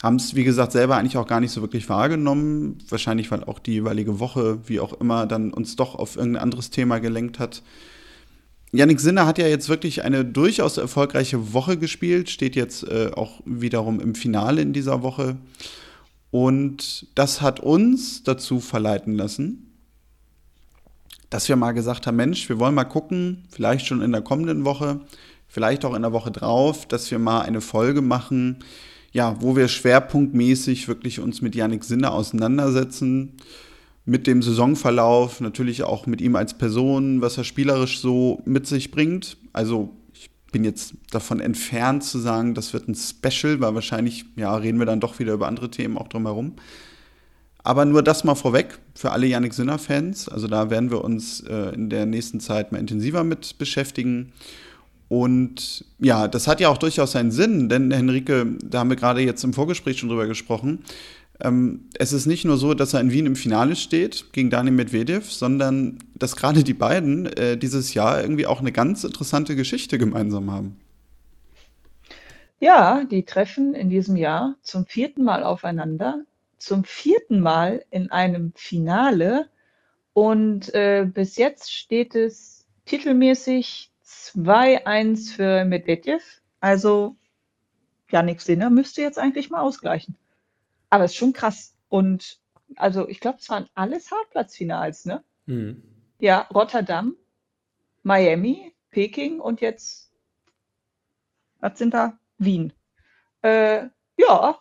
Haben 0.01 0.15
es, 0.15 0.33
wie 0.33 0.45
gesagt, 0.45 0.71
selber 0.71 0.95
eigentlich 0.95 1.17
auch 1.17 1.27
gar 1.27 1.41
nicht 1.41 1.51
so 1.51 1.61
wirklich 1.61 1.89
wahrgenommen. 1.89 2.77
Wahrscheinlich, 2.87 3.29
weil 3.31 3.43
auch 3.43 3.59
die 3.59 3.73
jeweilige 3.73 4.19
Woche, 4.19 4.59
wie 4.65 4.79
auch 4.79 4.93
immer, 4.93 5.25
dann 5.25 5.51
uns 5.51 5.75
doch 5.75 5.95
auf 5.95 6.15
irgendein 6.15 6.43
anderes 6.43 6.69
Thema 6.69 6.99
gelenkt 6.99 7.39
hat. 7.39 7.61
Yannick 8.71 8.99
Sinner 8.99 9.25
hat 9.25 9.39
ja 9.39 9.47
jetzt 9.47 9.67
wirklich 9.67 10.03
eine 10.03 10.23
durchaus 10.23 10.77
erfolgreiche 10.77 11.53
Woche 11.53 11.77
gespielt, 11.77 12.29
steht 12.29 12.55
jetzt 12.55 12.83
äh, 12.83 13.11
auch 13.15 13.41
wiederum 13.45 13.99
im 13.99 14.13
Finale 14.13 14.61
in 14.61 14.73
dieser 14.73 15.01
Woche. 15.01 15.37
Und 16.31 17.07
das 17.15 17.41
hat 17.41 17.59
uns 17.59 18.23
dazu 18.23 18.59
verleiten 18.59 19.15
lassen, 19.15 19.75
dass 21.31 21.49
wir 21.49 21.55
mal 21.55 21.71
gesagt 21.71 22.05
haben, 22.05 22.17
Mensch, 22.17 22.47
wir 22.47 22.59
wollen 22.59 22.75
mal 22.75 22.83
gucken, 22.83 23.45
vielleicht 23.49 23.87
schon 23.87 24.01
in 24.01 24.11
der 24.11 24.21
kommenden 24.21 24.65
Woche, 24.65 25.01
vielleicht 25.47 25.83
auch 25.85 25.95
in 25.95 26.03
der 26.03 26.13
Woche 26.13 26.31
drauf, 26.31 26.87
dass 26.87 27.09
wir 27.09 27.17
mal 27.17 27.41
eine 27.41 27.61
Folge 27.61 28.01
machen, 28.01 28.63
ja, 29.11 29.35
wo 29.41 29.55
wir 29.55 29.67
schwerpunktmäßig 29.67 30.87
wirklich 30.87 31.19
uns 31.19 31.41
mit 31.41 31.55
Yannick 31.55 31.83
Sinner 31.83 32.13
auseinandersetzen 32.13 33.33
mit 34.09 34.25
dem 34.25 34.41
Saisonverlauf, 34.41 35.39
natürlich 35.39 35.83
auch 35.83 36.07
mit 36.07 36.19
ihm 36.19 36.35
als 36.35 36.57
Person, 36.57 37.21
was 37.21 37.37
er 37.37 37.43
spielerisch 37.43 37.99
so 37.99 38.41
mit 38.45 38.65
sich 38.65 38.89
bringt. 38.89 39.37
Also 39.53 39.93
ich 40.13 40.31
bin 40.51 40.63
jetzt 40.63 40.95
davon 41.11 41.39
entfernt 41.39 42.03
zu 42.03 42.17
sagen, 42.17 42.55
das 42.55 42.73
wird 42.73 42.87
ein 42.87 42.95
Special, 42.95 43.59
weil 43.61 43.75
wahrscheinlich, 43.75 44.25
ja, 44.35 44.55
reden 44.55 44.79
wir 44.79 44.87
dann 44.87 44.99
doch 44.99 45.19
wieder 45.19 45.33
über 45.33 45.47
andere 45.47 45.69
Themen 45.69 45.97
auch 45.97 46.07
drumherum. 46.07 46.55
Aber 47.63 47.85
nur 47.85 48.01
das 48.01 48.23
mal 48.23 48.35
vorweg 48.35 48.79
für 48.95 49.11
alle 49.11 49.27
Yannick 49.27 49.53
Sinner-Fans. 49.53 50.27
Also 50.27 50.47
da 50.47 50.71
werden 50.71 50.89
wir 50.89 51.03
uns 51.03 51.41
äh, 51.41 51.75
in 51.75 51.89
der 51.89 52.07
nächsten 52.07 52.39
Zeit 52.39 52.71
mal 52.71 52.79
intensiver 52.79 53.23
mit 53.23 53.59
beschäftigen. 53.59 54.31
Und 55.09 55.85
ja, 55.97 56.27
das 56.27 56.47
hat 56.47 56.59
ja 56.61 56.69
auch 56.69 56.77
durchaus 56.77 57.13
seinen 57.13 57.31
Sinn, 57.31 57.67
denn 57.67 57.91
Henrike, 57.91 58.57
da 58.63 58.79
haben 58.79 58.89
wir 58.89 58.95
gerade 58.95 59.21
jetzt 59.21 59.43
im 59.43 59.53
Vorgespräch 59.53 59.97
schon 59.97 60.09
drüber 60.09 60.27
gesprochen, 60.27 60.85
ähm, 61.41 61.89
es 61.97 62.11
ist 62.11 62.25
nicht 62.25 62.45
nur 62.45 62.57
so, 62.57 62.73
dass 62.73 62.93
er 62.93 63.01
in 63.01 63.11
Wien 63.11 63.25
im 63.25 63.35
Finale 63.35 63.75
steht 63.75 64.33
gegen 64.33 64.49
Daniel 64.49 64.75
Medvedev, 64.75 65.31
sondern 65.31 65.99
dass 66.15 66.35
gerade 66.35 66.63
die 66.63 66.73
beiden 66.73 67.25
äh, 67.25 67.57
dieses 67.57 67.93
Jahr 67.93 68.21
irgendwie 68.21 68.45
auch 68.45 68.59
eine 68.59 68.71
ganz 68.71 69.03
interessante 69.03 69.55
Geschichte 69.55 69.97
gemeinsam 69.97 70.51
haben. 70.51 70.79
Ja, 72.59 73.05
die 73.05 73.23
treffen 73.23 73.73
in 73.73 73.89
diesem 73.89 74.17
Jahr 74.17 74.55
zum 74.61 74.85
vierten 74.85 75.23
Mal 75.23 75.43
aufeinander, 75.43 76.23
zum 76.57 76.83
vierten 76.83 77.39
Mal 77.39 77.85
in 77.89 78.11
einem 78.11 78.51
Finale. 78.55 79.47
Und 80.13 80.73
äh, 80.73 81.07
bis 81.11 81.37
jetzt 81.37 81.73
steht 81.73 82.15
es 82.15 82.67
titelmäßig 82.85 83.88
2-1 84.33 85.33
für 85.33 85.65
Medvedev. 85.65 86.23
Also 86.59 87.15
Janik 88.09 88.41
Sinner 88.41 88.69
müsste 88.69 89.01
jetzt 89.01 89.19
eigentlich 89.19 89.49
mal 89.49 89.61
ausgleichen. 89.61 90.15
Aber 90.89 91.03
es 91.03 91.11
ist 91.11 91.17
schon 91.17 91.33
krass. 91.33 91.75
Und 91.89 92.39
also 92.75 93.07
ich 93.07 93.19
glaube, 93.19 93.39
es 93.39 93.49
waren 93.49 93.67
alles 93.75 94.11
Hartplatzfinals, 94.11 95.05
ne? 95.05 95.23
Mhm. 95.45 95.83
Ja, 96.19 96.41
Rotterdam, 96.53 97.15
Miami, 98.03 98.73
Peking 98.91 99.39
und 99.39 99.61
jetzt, 99.61 100.11
was 101.59 101.77
sind 101.77 101.93
da? 101.93 102.17
Wien. 102.37 102.73
Äh, 103.41 103.87
ja, 104.17 104.59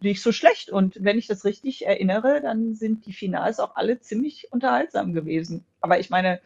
nicht 0.00 0.22
so 0.22 0.32
schlecht. 0.32 0.70
Und 0.70 1.02
wenn 1.02 1.18
ich 1.18 1.26
das 1.26 1.44
richtig 1.44 1.86
erinnere, 1.86 2.40
dann 2.40 2.74
sind 2.74 3.06
die 3.06 3.12
Finals 3.12 3.60
auch 3.60 3.76
alle 3.76 4.00
ziemlich 4.00 4.52
unterhaltsam 4.52 5.12
gewesen. 5.12 5.64
Aber 5.80 5.98
ich 5.98 6.10
meine, 6.10 6.40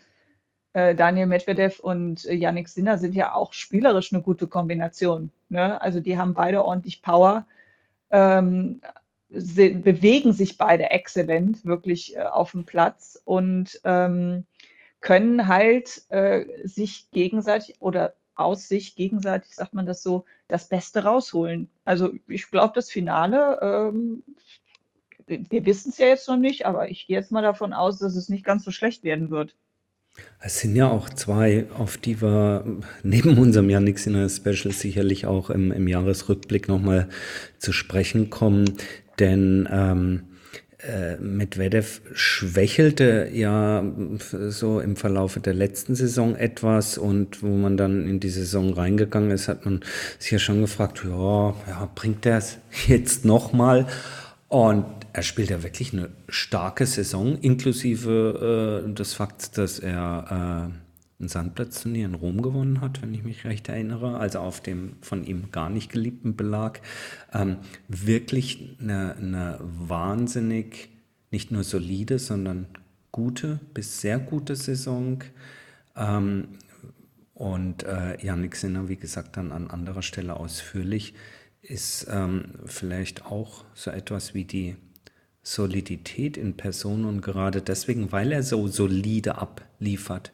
äh, 0.73 0.95
Daniel 0.95 1.27
Medvedev 1.27 1.81
und 1.81 2.25
äh, 2.27 2.35
Yannick 2.35 2.69
Sinner 2.69 2.99
sind 2.99 3.15
ja 3.15 3.35
auch 3.35 3.53
spielerisch 3.53 4.13
eine 4.13 4.23
gute 4.23 4.47
Kombination. 4.47 5.31
Ne? 5.49 5.81
Also 5.81 6.01
die 6.01 6.19
haben 6.19 6.35
beide 6.35 6.65
ordentlich 6.65 7.03
Power. 7.03 7.47
Ähm, 8.11 8.81
bewegen 9.33 10.33
sich 10.35 10.59
beide 10.59 10.91
exzellent 10.91 11.65
wirklich 11.65 12.17
äh, 12.17 12.23
auf 12.23 12.51
dem 12.53 12.65
Platz 12.65 13.21
und 13.25 13.81
ähm, 13.85 14.45
können 15.01 15.49
halt 15.49 16.03
äh, 16.11 16.45
sich 16.65 17.11
gegenseitig 17.11 17.81
oder 17.81 18.15
aus 18.35 18.69
sich 18.69 18.95
gegenseitig, 18.95 19.55
sagt 19.55 19.75
man 19.75 19.87
das 19.87 20.03
so, 20.03 20.25
das 20.49 20.69
Beste 20.69 21.05
rausholen. 21.05 21.71
Also 21.85 22.13
ich 22.29 22.51
glaube, 22.51 22.73
das 22.75 22.91
Finale, 22.91 23.59
ähm, 23.63 24.23
wir 25.27 25.65
wissen 25.65 25.91
es 25.91 25.99
ja 25.99 26.07
jetzt 26.07 26.29
noch 26.29 26.37
nicht, 26.37 26.67
aber 26.67 26.91
ich 26.91 27.07
gehe 27.07 27.17
jetzt 27.17 27.33
mal 27.33 27.43
davon 27.43 27.73
aus, 27.73 27.99
dass 27.99 28.17
es 28.17 28.29
nicht 28.29 28.45
ganz 28.45 28.65
so 28.65 28.71
schlecht 28.71 29.03
werden 29.03 29.31
wird. 29.31 29.55
Es 30.45 30.59
sind 30.59 30.75
ja 30.75 30.91
auch 30.91 31.09
zwei, 31.09 31.67
auf 31.79 31.97
die 31.97 32.21
wir 32.21 32.65
neben 33.03 33.39
unserem 33.39 33.71
Yannick 33.71 33.99
Sinner 33.99 34.29
Special 34.29 34.73
sicherlich 34.73 35.27
auch 35.27 35.51
im, 35.51 35.71
im 35.71 35.87
Jahresrückblick 35.87 36.69
nochmal 36.69 37.09
zu 37.59 37.73
sprechen 37.73 38.29
kommen, 38.29 38.77
denn 39.21 39.69
ähm, 39.71 40.23
äh, 40.79 41.17
Medvedev 41.19 42.01
schwächelte 42.13 43.31
ja 43.33 43.85
so 44.49 44.81
im 44.81 44.97
Verlaufe 44.97 45.39
der 45.39 45.55
letzten 45.55 45.95
Saison 45.95 46.35
etwas 46.35 46.99
und 46.99 47.43
wo 47.43 47.57
man 47.57 47.77
dann 47.77 48.09
in 48.09 48.19
die 48.19 48.31
Saison 48.31 48.73
reingegangen 48.73 49.31
ist, 49.31 49.47
hat 49.47 49.65
man 49.65 49.81
sich 50.19 50.33
ja 50.33 50.41
schon 50.41 50.61
gefragt, 50.61 51.03
ja, 51.05 51.55
ja 51.69 51.89
bringt 51.95 52.27
er 52.27 52.39
es 52.39 52.59
jetzt 52.89 53.25
nochmal? 53.25 53.87
Und 54.53 54.85
er 55.15 55.23
spielt 55.23 55.49
ja 55.49 55.63
wirklich 55.63 55.95
eine 55.95 56.11
starke 56.29 56.85
Saison, 56.85 57.39
inklusive 57.39 58.85
äh, 58.87 58.93
des 58.93 59.15
Fakts, 59.15 59.51
dass 59.51 59.79
er 59.79 60.71
äh, 60.71 61.23
ein 61.25 61.29
Sandplatzturnier 61.29 62.05
in 62.05 62.13
Rom 62.13 62.43
gewonnen 62.43 62.83
hat, 62.83 63.01
wenn 63.01 63.15
ich 63.15 63.23
mich 63.23 63.47
recht 63.47 63.71
erinnere, 63.71 64.19
also 64.19 64.41
auf 64.41 64.61
dem 64.61 64.97
von 65.01 65.25
ihm 65.25 65.53
gar 65.53 65.71
nicht 65.71 65.91
geliebten 65.91 66.37
Belag. 66.37 66.83
Ähm, 67.33 67.61
wirklich 67.89 68.77
eine, 68.79 69.17
eine 69.17 69.59
wahnsinnig, 69.63 70.91
nicht 71.31 71.51
nur 71.51 71.65
solide, 71.65 72.19
sondern 72.19 72.67
gute 73.11 73.59
bis 73.73 74.03
sehr 74.03 74.19
gute 74.19 74.55
Saison. 74.55 75.25
Ähm, 75.97 76.49
und 77.33 77.85
äh, 77.85 78.23
Yannick 78.23 78.57
Sinner, 78.57 78.91
wie 78.91 78.97
gesagt, 78.97 79.39
dann 79.39 79.51
an 79.51 79.71
anderer 79.71 80.03
Stelle 80.03 80.37
ausführlich, 80.37 81.15
ist 81.63 82.07
ähm, 82.11 82.55
vielleicht 82.67 83.25
auch 83.25 83.65
so 83.75 83.91
etwas 83.91 84.35
wie 84.35 84.45
die 84.45 84.77
Solidität 85.43 86.37
in 86.37 86.57
Person 86.57 87.05
und 87.05 87.21
gerade 87.21 87.63
deswegen, 87.63 88.13
weil 88.13 88.33
er 88.33 88.43
so 88.43 88.69
solide 88.69 89.39
abliefert, 89.39 90.33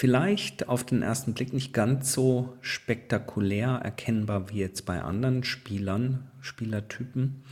Vielleicht 0.00 0.68
auf 0.68 0.84
den 0.84 1.02
ersten 1.02 1.34
Blick 1.34 1.52
nicht 1.52 1.72
ganz 1.72 2.12
so 2.12 2.56
spektakulär 2.60 3.80
erkennbar 3.82 4.50
wie 4.50 4.58
jetzt 4.58 4.84
bei 4.86 5.02
anderen 5.02 5.42
Spielern, 5.42 6.30
Spielertypen. 6.40 7.42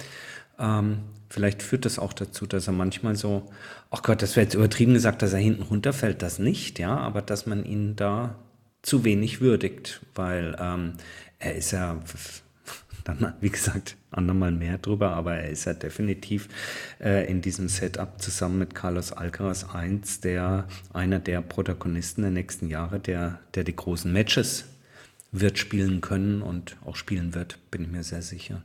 Ähm, 0.59 0.99
vielleicht 1.29 1.63
führt 1.63 1.85
das 1.87 1.99
auch 1.99 2.13
dazu, 2.13 2.47
dass 2.47 2.67
er 2.69 2.73
manchmal 2.73 3.17
so, 3.17 3.51
ach 3.91 4.03
Gott, 4.03 4.23
das 4.23 4.37
wäre 4.37 4.45
jetzt 4.45 4.55
übertrieben 4.55 4.95
gesagt, 4.95 5.23
dass 5.23 5.33
er 5.33 5.41
hinten 5.41 5.63
runterfällt, 5.63 6.23
das 6.23 6.39
nicht, 6.39 6.79
ja, 6.79 6.97
aber 6.97 7.21
dass 7.21 7.47
man 7.47 7.65
ihn 7.65 7.97
da 7.97 8.39
zu 8.83 9.03
wenig 9.03 9.41
würdigt, 9.41 10.03
weil 10.15 10.57
ähm, 10.61 10.93
er 11.39 11.57
ist 11.57 11.73
ja 11.73 12.01
dann, 13.09 13.35
wie 13.41 13.51
gesagt, 13.51 13.97
andermal 14.11 14.53
mehr 14.53 14.79
drüber, 14.79 15.11
aber 15.11 15.37
er 15.37 15.51
ist 15.51 15.65
ja 15.65 15.75
definitiv 15.75 16.49
äh, 17.01 17.31
in 17.31 17.41
diesem 17.41 17.69
Setup 17.69 18.21
zusammen 18.21 18.59
mit 18.59 18.75
Carlos 18.75 19.13
Alcaraz 19.13 19.65
eins 19.65 20.21
der, 20.21 20.67
einer 20.93 21.19
der 21.19 21.41
Protagonisten 21.41 22.23
der 22.23 22.31
nächsten 22.31 22.69
Jahre, 22.69 22.99
der, 22.99 23.41
der 23.55 23.65
die 23.65 23.77
großen 23.77 24.13
Matches 24.13 24.65
wird 25.33 25.59
spielen 25.59 26.01
können 26.01 26.43
und 26.43 26.77
auch 26.85 26.97
spielen 26.97 27.35
wird, 27.35 27.59
bin 27.71 27.83
ich 27.83 27.89
mir 27.89 28.03
sehr 28.03 28.23
sicher. 28.23 28.63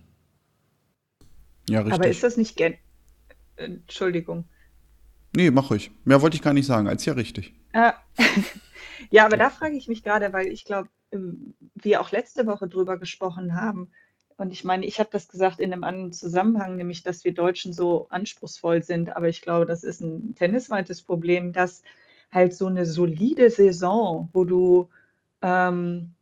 Ja, 1.69 1.79
richtig. 1.79 1.93
Aber 1.93 2.07
ist 2.07 2.23
das 2.23 2.37
nicht 2.37 2.55
gen 2.55 2.75
Entschuldigung. 3.57 4.45
Nee, 5.35 5.51
mach 5.51 5.69
ruhig. 5.69 5.91
Mehr 6.03 6.21
wollte 6.21 6.35
ich 6.35 6.41
gar 6.41 6.53
nicht 6.53 6.65
sagen, 6.65 6.87
als 6.87 7.05
ja 7.05 7.13
richtig. 7.13 7.53
Äh, 7.73 7.91
ja, 9.11 9.25
aber 9.25 9.37
da 9.37 9.49
frage 9.49 9.77
ich 9.77 9.87
mich 9.87 10.03
gerade, 10.03 10.33
weil 10.33 10.47
ich 10.47 10.65
glaube, 10.65 10.89
wir 11.11 12.01
auch 12.01 12.11
letzte 12.11 12.45
Woche 12.45 12.67
drüber 12.67 12.97
gesprochen 12.97 13.55
haben. 13.55 13.91
Und 14.41 14.51
ich 14.51 14.63
meine, 14.63 14.87
ich 14.87 14.99
habe 14.99 15.09
das 15.11 15.27
gesagt 15.27 15.59
in 15.59 15.71
einem 15.71 15.83
anderen 15.83 16.13
Zusammenhang, 16.13 16.75
nämlich, 16.75 17.03
dass 17.03 17.23
wir 17.23 17.31
Deutschen 17.31 17.73
so 17.73 18.07
anspruchsvoll 18.09 18.81
sind. 18.81 19.15
Aber 19.15 19.29
ich 19.29 19.43
glaube, 19.43 19.67
das 19.67 19.83
ist 19.83 20.01
ein 20.01 20.33
tennisweites 20.33 21.03
Problem, 21.03 21.53
dass 21.53 21.83
halt 22.31 22.55
so 22.55 22.65
eine 22.65 22.87
solide 22.87 23.51
Saison, 23.51 24.29
wo 24.33 24.43
du, 24.43 24.89
ähm, 25.43 26.15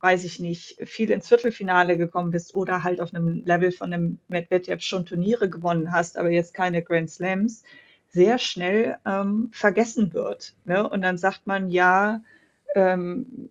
weiß 0.00 0.24
ich 0.24 0.40
nicht, 0.40 0.80
viel 0.88 1.12
ins 1.12 1.28
Viertelfinale 1.28 1.96
gekommen 1.96 2.32
bist 2.32 2.56
oder 2.56 2.82
halt 2.82 3.00
auf 3.00 3.14
einem 3.14 3.44
Level 3.44 3.70
von 3.70 3.92
einem 3.92 4.18
Medvedev 4.26 4.82
schon 4.82 5.06
Turniere 5.06 5.48
gewonnen 5.48 5.92
hast, 5.92 6.18
aber 6.18 6.30
jetzt 6.30 6.54
keine 6.54 6.82
Grand 6.82 7.08
Slams, 7.08 7.62
sehr 8.08 8.38
schnell 8.38 8.98
ähm, 9.06 9.50
vergessen 9.52 10.12
wird. 10.12 10.56
Ne? 10.64 10.88
Und 10.88 11.02
dann 11.02 11.18
sagt 11.18 11.46
man, 11.46 11.70
ja, 11.70 12.20
ähm, 12.74 13.50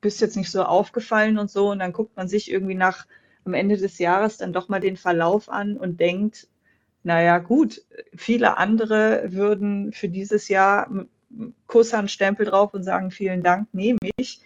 bist 0.00 0.20
jetzt 0.20 0.36
nicht 0.36 0.50
so 0.50 0.62
aufgefallen 0.62 1.38
und 1.38 1.50
so. 1.50 1.70
Und 1.70 1.78
dann 1.78 1.92
guckt 1.92 2.16
man 2.16 2.28
sich 2.28 2.50
irgendwie 2.50 2.74
nach 2.74 3.06
am 3.44 3.54
Ende 3.54 3.76
des 3.76 3.98
Jahres 3.98 4.36
dann 4.38 4.52
doch 4.52 4.68
mal 4.68 4.80
den 4.80 4.96
Verlauf 4.96 5.48
an 5.48 5.76
und 5.76 5.98
denkt, 6.00 6.48
naja, 7.02 7.38
gut, 7.38 7.82
viele 8.14 8.58
andere 8.58 9.32
würden 9.32 9.92
für 9.92 10.08
dieses 10.08 10.48
Jahr 10.48 10.90
Stempel 12.08 12.46
drauf 12.46 12.74
und 12.74 12.82
sagen, 12.82 13.10
vielen 13.10 13.42
Dank, 13.42 13.72
nehme 13.72 13.98
ich. 14.16 14.42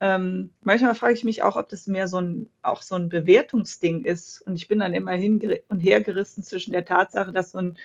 Ähm, 0.00 0.50
manchmal 0.60 0.94
frage 0.94 1.14
ich 1.14 1.24
mich 1.24 1.42
auch, 1.42 1.56
ob 1.56 1.70
das 1.70 1.86
mehr 1.86 2.06
so 2.06 2.20
ein, 2.20 2.50
auch 2.62 2.82
so 2.82 2.96
ein 2.96 3.08
Bewertungsding 3.08 4.04
ist. 4.04 4.42
Und 4.42 4.56
ich 4.56 4.68
bin 4.68 4.80
dann 4.80 4.92
immer 4.92 5.12
hin 5.12 5.40
und 5.68 5.80
her 5.80 6.02
gerissen 6.02 6.42
zwischen 6.42 6.72
der 6.72 6.84
Tatsache, 6.84 7.32
dass 7.32 7.52
so 7.52 7.58
ein 7.58 7.78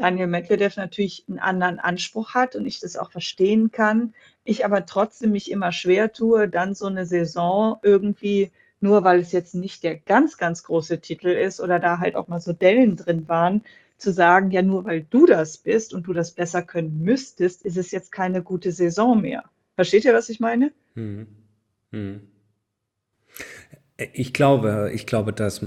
Daniel 0.00 0.28
Medvedev 0.28 0.78
natürlich 0.78 1.26
einen 1.28 1.38
anderen 1.38 1.78
Anspruch 1.78 2.32
hat 2.32 2.56
und 2.56 2.64
ich 2.64 2.80
das 2.80 2.96
auch 2.96 3.10
verstehen 3.10 3.70
kann. 3.70 4.14
Ich 4.44 4.64
aber 4.64 4.86
trotzdem 4.86 5.32
mich 5.32 5.50
immer 5.50 5.72
schwer 5.72 6.10
tue, 6.10 6.48
dann 6.48 6.74
so 6.74 6.86
eine 6.86 7.04
Saison 7.04 7.76
irgendwie, 7.82 8.50
nur 8.80 9.04
weil 9.04 9.20
es 9.20 9.30
jetzt 9.32 9.54
nicht 9.54 9.84
der 9.84 9.98
ganz, 9.98 10.38
ganz 10.38 10.62
große 10.62 11.02
Titel 11.02 11.28
ist 11.28 11.60
oder 11.60 11.78
da 11.78 11.98
halt 11.98 12.16
auch 12.16 12.28
mal 12.28 12.40
so 12.40 12.54
Dellen 12.54 12.96
drin 12.96 13.28
waren, 13.28 13.62
zu 13.98 14.10
sagen, 14.10 14.50
ja, 14.50 14.62
nur 14.62 14.86
weil 14.86 15.02
du 15.02 15.26
das 15.26 15.58
bist 15.58 15.92
und 15.92 16.06
du 16.06 16.14
das 16.14 16.30
besser 16.30 16.62
können 16.62 17.02
müsstest, 17.02 17.62
ist 17.66 17.76
es 17.76 17.90
jetzt 17.90 18.10
keine 18.10 18.42
gute 18.42 18.72
Saison 18.72 19.20
mehr. 19.20 19.44
Versteht 19.74 20.06
ihr, 20.06 20.14
was 20.14 20.30
ich 20.30 20.40
meine? 20.40 20.72
Hm. 20.94 21.26
Hm. 21.92 22.22
Ich 24.14 24.32
glaube, 24.32 24.92
ich 24.94 25.06
glaube, 25.06 25.34
dass, 25.34 25.60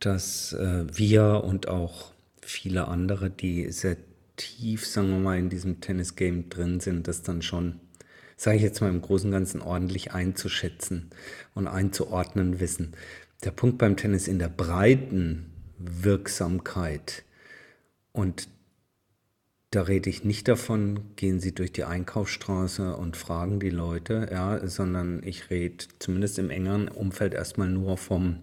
dass 0.00 0.52
äh, 0.52 0.84
wir 0.94 1.44
und 1.44 1.66
auch 1.68 2.13
viele 2.44 2.88
andere, 2.88 3.30
die 3.30 3.70
sehr 3.72 3.96
tief, 4.36 4.86
sagen 4.86 5.10
wir 5.10 5.18
mal, 5.18 5.38
in 5.38 5.48
diesem 5.50 5.80
Tennis-Game 5.80 6.48
drin 6.48 6.80
sind, 6.80 7.08
das 7.08 7.22
dann 7.22 7.42
schon, 7.42 7.80
sage 8.36 8.56
ich 8.56 8.62
jetzt 8.62 8.80
mal 8.80 8.90
im 8.90 9.02
Großen 9.02 9.28
und 9.28 9.32
Ganzen, 9.32 9.62
ordentlich 9.62 10.12
einzuschätzen 10.12 11.10
und 11.54 11.66
einzuordnen 11.66 12.60
wissen. 12.60 12.92
Der 13.44 13.50
Punkt 13.50 13.78
beim 13.78 13.96
Tennis 13.96 14.28
in 14.28 14.38
der 14.38 14.48
breiten 14.48 15.50
Wirksamkeit 15.78 17.24
und 18.12 18.48
da 19.74 19.82
rede 19.82 20.08
ich 20.08 20.22
nicht 20.22 20.46
davon, 20.46 21.00
gehen 21.16 21.40
Sie 21.40 21.52
durch 21.52 21.72
die 21.72 21.82
Einkaufsstraße 21.82 22.96
und 22.96 23.16
fragen 23.16 23.58
die 23.58 23.70
Leute, 23.70 24.28
ja, 24.30 24.64
sondern 24.68 25.20
ich 25.24 25.50
rede 25.50 25.84
zumindest 25.98 26.38
im 26.38 26.50
engeren 26.50 26.86
Umfeld 26.86 27.34
erstmal 27.34 27.68
nur 27.68 27.98
vom 27.98 28.38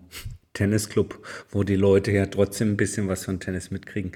Tennisclub, 0.53 1.25
wo 1.49 1.63
die 1.63 1.75
Leute 1.75 2.11
ja 2.11 2.25
trotzdem 2.25 2.71
ein 2.71 2.77
bisschen 2.77 3.07
was 3.07 3.25
von 3.25 3.39
Tennis 3.39 3.71
mitkriegen. 3.71 4.11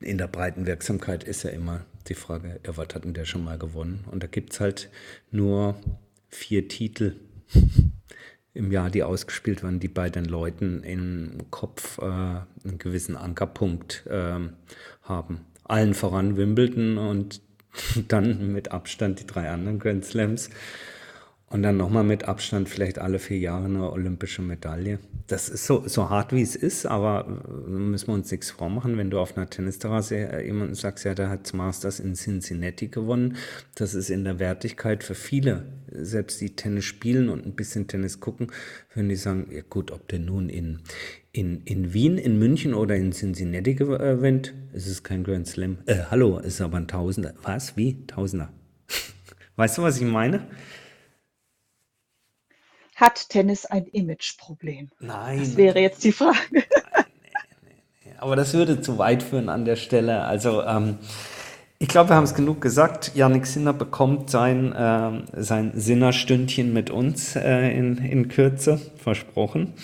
In 0.00 0.18
der 0.18 0.28
breiten 0.28 0.66
Wirksamkeit 0.66 1.24
ist 1.24 1.42
ja 1.42 1.50
immer 1.50 1.84
die 2.08 2.14
Frage, 2.14 2.60
ja, 2.64 2.76
was 2.76 2.88
hat 2.94 3.04
denn 3.04 3.14
der 3.14 3.24
schon 3.24 3.44
mal 3.44 3.58
gewonnen? 3.58 4.04
Und 4.10 4.22
da 4.22 4.26
gibt 4.26 4.52
es 4.52 4.60
halt 4.60 4.90
nur 5.30 5.76
vier 6.28 6.68
Titel 6.68 7.16
im 8.54 8.72
Jahr, 8.72 8.90
die 8.90 9.02
ausgespielt 9.02 9.62
werden, 9.62 9.80
die 9.80 9.88
bei 9.88 10.10
den 10.10 10.24
Leuten 10.24 10.82
im 10.82 11.50
Kopf 11.50 11.98
äh, 11.98 12.04
einen 12.04 12.78
gewissen 12.78 13.16
Ankerpunkt 13.16 14.06
äh, 14.06 14.40
haben. 15.02 15.40
Allen 15.64 15.94
voran 15.94 16.36
Wimbledon 16.36 16.98
und 16.98 17.40
dann 18.08 18.52
mit 18.52 18.72
Abstand 18.72 19.20
die 19.20 19.26
drei 19.26 19.50
anderen 19.50 19.78
Grand 19.78 20.04
Slams. 20.04 20.50
Und 21.48 21.62
dann 21.62 21.76
nochmal 21.76 22.02
mit 22.02 22.24
Abstand 22.24 22.68
vielleicht 22.68 22.98
alle 22.98 23.20
vier 23.20 23.38
Jahre 23.38 23.66
eine 23.66 23.92
olympische 23.92 24.42
Medaille. 24.42 24.98
Das 25.28 25.48
ist 25.48 25.64
so, 25.64 25.86
so 25.86 26.10
hart, 26.10 26.32
wie 26.32 26.42
es 26.42 26.56
ist, 26.56 26.86
aber 26.86 27.24
äh, 27.28 27.70
müssen 27.70 28.08
wir 28.08 28.14
uns 28.14 28.32
nichts 28.32 28.50
vormachen. 28.50 28.98
Wenn 28.98 29.10
du 29.10 29.20
auf 29.20 29.36
einer 29.36 29.48
Tennisterrasse 29.48 30.16
äh, 30.16 30.44
jemanden 30.44 30.74
sagst, 30.74 31.04
ja, 31.04 31.14
der 31.14 31.28
hat 31.28 31.54
Masters 31.54 32.00
in 32.00 32.14
Cincinnati 32.14 32.88
gewonnen, 32.88 33.36
das 33.76 33.94
ist 33.94 34.10
in 34.10 34.24
der 34.24 34.40
Wertigkeit 34.40 35.04
für 35.04 35.14
viele, 35.14 35.66
selbst 35.92 36.40
die 36.40 36.56
Tennis 36.56 36.84
spielen 36.84 37.28
und 37.28 37.46
ein 37.46 37.54
bisschen 37.54 37.86
Tennis 37.86 38.18
gucken, 38.18 38.48
würden 38.94 39.08
die 39.08 39.16
sagen, 39.16 39.46
ja 39.52 39.62
gut, 39.68 39.92
ob 39.92 40.08
der 40.08 40.18
nun 40.18 40.48
in, 40.48 40.80
in, 41.30 41.62
in 41.64 41.94
Wien, 41.94 42.18
in 42.18 42.40
München 42.40 42.74
oder 42.74 42.96
in 42.96 43.12
Cincinnati 43.12 43.74
gewinnt, 43.74 44.52
ist 44.72 44.88
es 44.88 45.04
kein 45.04 45.22
Grand 45.22 45.46
Slam. 45.46 45.78
Äh, 45.86 46.02
hallo, 46.10 46.38
ist 46.38 46.60
aber 46.60 46.78
ein 46.78 46.88
Tausender. 46.88 47.34
Was? 47.42 47.76
Wie? 47.76 48.04
Tausender. 48.08 48.52
weißt 49.56 49.78
du, 49.78 49.82
was 49.82 49.96
ich 49.96 50.04
meine? 50.04 50.48
Hat 52.96 53.28
Tennis 53.28 53.66
ein 53.66 53.84
Imageproblem? 53.84 54.88
Nein. 55.00 55.38
Das 55.38 55.56
wäre 55.58 55.78
jetzt 55.80 56.02
die 56.02 56.12
Frage. 56.12 56.36
Nein, 56.50 56.64
nee, 57.62 57.82
nee. 58.06 58.12
Aber 58.16 58.36
das 58.36 58.54
würde 58.54 58.80
zu 58.80 58.96
weit 58.96 59.22
führen 59.22 59.50
an 59.50 59.66
der 59.66 59.76
Stelle. 59.76 60.22
Also 60.22 60.62
ähm, 60.62 60.96
ich 61.78 61.88
glaube, 61.88 62.08
wir 62.08 62.16
haben 62.16 62.24
es 62.24 62.34
genug 62.34 62.62
gesagt. 62.62 63.12
Janik 63.14 63.44
Sinner 63.44 63.74
bekommt 63.74 64.30
sein, 64.30 64.72
äh, 64.72 65.42
sein 65.42 65.72
Sinnerstündchen 65.74 66.72
mit 66.72 66.88
uns 66.88 67.36
äh, 67.36 67.70
in, 67.76 67.98
in 67.98 68.28
Kürze, 68.28 68.80
versprochen. 68.96 69.74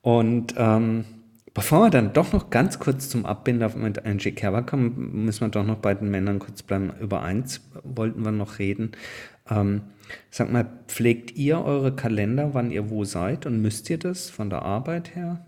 Und 0.00 0.54
ähm, 0.56 1.04
bevor 1.52 1.82
wir 1.82 1.90
dann 1.90 2.14
doch 2.14 2.32
noch 2.32 2.48
ganz 2.48 2.78
kurz 2.78 3.10
zum 3.10 3.26
Abbinder 3.26 3.68
mit 3.76 4.06
Angie 4.06 4.32
Kerber 4.32 4.62
kommen, 4.62 5.24
müssen 5.26 5.42
wir 5.42 5.48
doch 5.48 5.64
noch 5.64 5.76
bei 5.76 5.92
den 5.92 6.10
Männern 6.10 6.38
kurz 6.38 6.62
bleiben. 6.62 6.90
Über 6.98 7.20
eins 7.20 7.60
wollten 7.82 8.24
wir 8.24 8.32
noch 8.32 8.58
reden. 8.58 8.92
Ähm, 9.50 9.82
Sag 10.30 10.52
mal, 10.52 10.68
pflegt 10.88 11.36
ihr 11.36 11.60
eure 11.60 11.94
Kalender, 11.94 12.54
wann 12.54 12.70
ihr 12.70 12.90
wo 12.90 13.04
seid 13.04 13.46
und 13.46 13.60
müsst 13.60 13.88
ihr 13.90 13.98
das 13.98 14.30
von 14.30 14.50
der 14.50 14.62
Arbeit 14.62 15.14
her? 15.14 15.46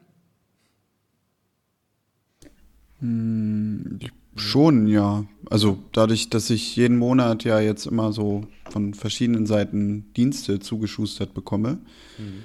Hm, 3.01 3.99
schon, 4.37 4.87
ja. 4.87 5.25
Also 5.51 5.79
dadurch, 5.92 6.31
dass 6.31 6.51
ich 6.51 6.77
jeden 6.77 6.99
Monat 6.99 7.45
ja 7.45 7.61
jetzt 7.61 7.87
immer 7.87 8.12
so 8.12 8.47
von 8.71 8.95
verschiedenen 8.95 9.47
Seiten 9.47 10.12
Dienste 10.14 10.61
zugeschustert 10.61 11.35
bekomme. 11.35 11.79
Mhm. 12.19 12.45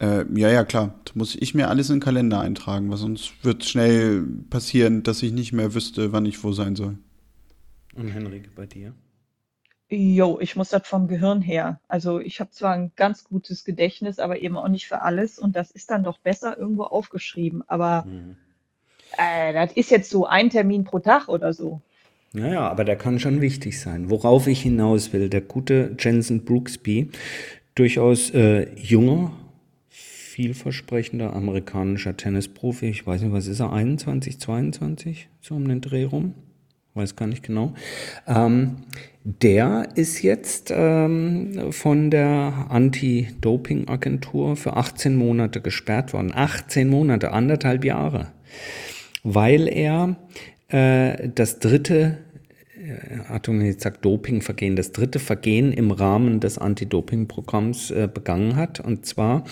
Äh, 0.00 0.24
ja, 0.34 0.50
ja, 0.50 0.64
klar. 0.64 0.94
Da 1.04 1.12
muss 1.14 1.36
ich 1.36 1.54
mir 1.54 1.68
alles 1.68 1.88
in 1.88 1.96
den 1.96 2.02
Kalender 2.02 2.40
eintragen, 2.40 2.90
weil 2.90 2.96
sonst 2.96 3.32
wird 3.42 3.64
schnell 3.64 4.22
passieren, 4.50 5.02
dass 5.02 5.22
ich 5.22 5.32
nicht 5.32 5.52
mehr 5.52 5.74
wüsste, 5.74 6.12
wann 6.12 6.26
ich 6.26 6.42
wo 6.42 6.52
sein 6.52 6.74
soll. 6.74 6.98
Und 7.94 8.08
Henrike, 8.08 8.48
bei 8.56 8.66
dir? 8.66 8.94
Jo, 9.94 10.38
ich 10.40 10.56
muss 10.56 10.70
das 10.70 10.88
vom 10.88 11.06
Gehirn 11.06 11.42
her. 11.42 11.78
Also 11.86 12.18
ich 12.18 12.40
habe 12.40 12.50
zwar 12.50 12.72
ein 12.72 12.92
ganz 12.96 13.24
gutes 13.24 13.62
Gedächtnis, 13.62 14.18
aber 14.18 14.40
eben 14.40 14.56
auch 14.56 14.68
nicht 14.68 14.88
für 14.88 15.02
alles. 15.02 15.38
Und 15.38 15.54
das 15.54 15.70
ist 15.70 15.90
dann 15.90 16.02
doch 16.02 16.16
besser 16.16 16.56
irgendwo 16.56 16.84
aufgeschrieben. 16.84 17.62
Aber 17.66 18.06
mhm. 18.06 18.36
äh, 19.18 19.52
das 19.52 19.72
ist 19.72 19.90
jetzt 19.90 20.08
so 20.08 20.24
ein 20.24 20.48
Termin 20.48 20.84
pro 20.84 20.98
Tag 20.98 21.28
oder 21.28 21.52
so. 21.52 21.82
Naja, 22.32 22.66
aber 22.66 22.84
der 22.84 22.96
kann 22.96 23.20
schon 23.20 23.42
wichtig 23.42 23.78
sein. 23.78 24.08
Worauf 24.08 24.46
ich 24.46 24.62
hinaus 24.62 25.12
will, 25.12 25.28
der 25.28 25.42
gute 25.42 25.94
Jensen 25.98 26.46
Brooksby, 26.46 27.10
durchaus 27.74 28.30
äh, 28.30 28.74
junger, 28.76 29.32
vielversprechender 29.90 31.34
amerikanischer 31.34 32.16
Tennisprofi. 32.16 32.88
Ich 32.88 33.06
weiß 33.06 33.20
nicht, 33.20 33.32
was 33.32 33.46
ist 33.46 33.60
er, 33.60 33.74
21, 33.74 34.40
22, 34.40 35.28
so 35.42 35.54
um 35.54 35.68
den 35.68 35.82
Dreh 35.82 36.04
rum? 36.04 36.32
Weiß 36.94 37.16
gar 37.16 37.26
nicht 37.26 37.42
genau. 37.42 37.74
Ähm, 38.26 38.76
der 39.24 39.88
ist 39.94 40.22
jetzt 40.22 40.72
ähm, 40.74 41.70
von 41.70 42.10
der 42.10 42.66
Anti-Doping-Agentur 42.70 44.56
für 44.56 44.76
18 44.76 45.16
Monate 45.16 45.60
gesperrt 45.60 46.12
worden. 46.12 46.32
18 46.34 46.88
Monate, 46.88 47.32
anderthalb 47.32 47.84
Jahre. 47.84 48.28
Weil 49.22 49.68
er 49.68 50.16
äh, 50.68 51.28
das 51.34 51.60
dritte 51.60 52.18
Achtung, 53.28 53.60
jetzt 53.60 53.82
sagt 53.82 54.04
Dopingvergehen, 54.04 54.74
das 54.74 54.92
dritte 54.92 55.18
Vergehen 55.18 55.72
im 55.72 55.90
Rahmen 55.90 56.40
des 56.40 56.58
Anti-Doping-Programms 56.58 57.90
äh, 57.90 58.08
begangen 58.12 58.56
hat. 58.56 58.80
Und 58.80 59.06
zwar 59.06 59.44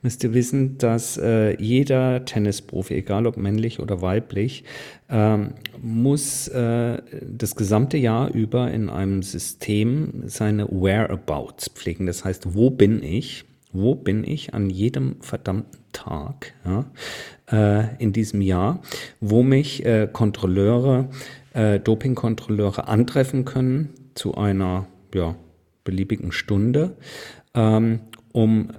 müsst 0.00 0.24
ihr 0.24 0.32
wissen, 0.32 0.78
dass 0.78 1.18
äh, 1.18 1.60
jeder 1.60 2.24
Tennisprofi, 2.24 2.94
egal 2.94 3.26
ob 3.26 3.36
männlich 3.36 3.80
oder 3.80 4.00
weiblich, 4.00 4.64
ähm, 5.10 5.50
muss 5.82 6.48
äh, 6.48 7.02
das 7.22 7.56
gesamte 7.56 7.98
Jahr 7.98 8.32
über 8.32 8.70
in 8.70 8.88
einem 8.88 9.22
System 9.22 10.22
seine 10.26 10.68
Whereabouts 10.68 11.68
pflegen. 11.70 12.06
Das 12.06 12.24
heißt, 12.24 12.54
wo 12.54 12.70
bin 12.70 13.02
ich? 13.02 13.44
Wo 13.72 13.94
bin 13.94 14.24
ich 14.24 14.54
an 14.54 14.70
jedem 14.70 15.16
verdammten 15.20 15.78
Tag 15.92 16.54
ja, 16.64 16.84
äh, 17.50 18.02
in 18.02 18.12
diesem 18.12 18.40
Jahr, 18.40 18.80
wo 19.20 19.42
mich 19.42 19.84
äh, 19.84 20.08
Kontrolleure 20.10 21.08
äh, 21.54 21.80
Dopingkontrolleure 21.80 22.88
antreffen 22.88 23.44
können 23.44 23.90
zu 24.14 24.34
einer 24.34 24.86
ja, 25.14 25.36
beliebigen 25.84 26.32
Stunde, 26.32 26.96
ähm, 27.54 28.00
um 28.32 28.70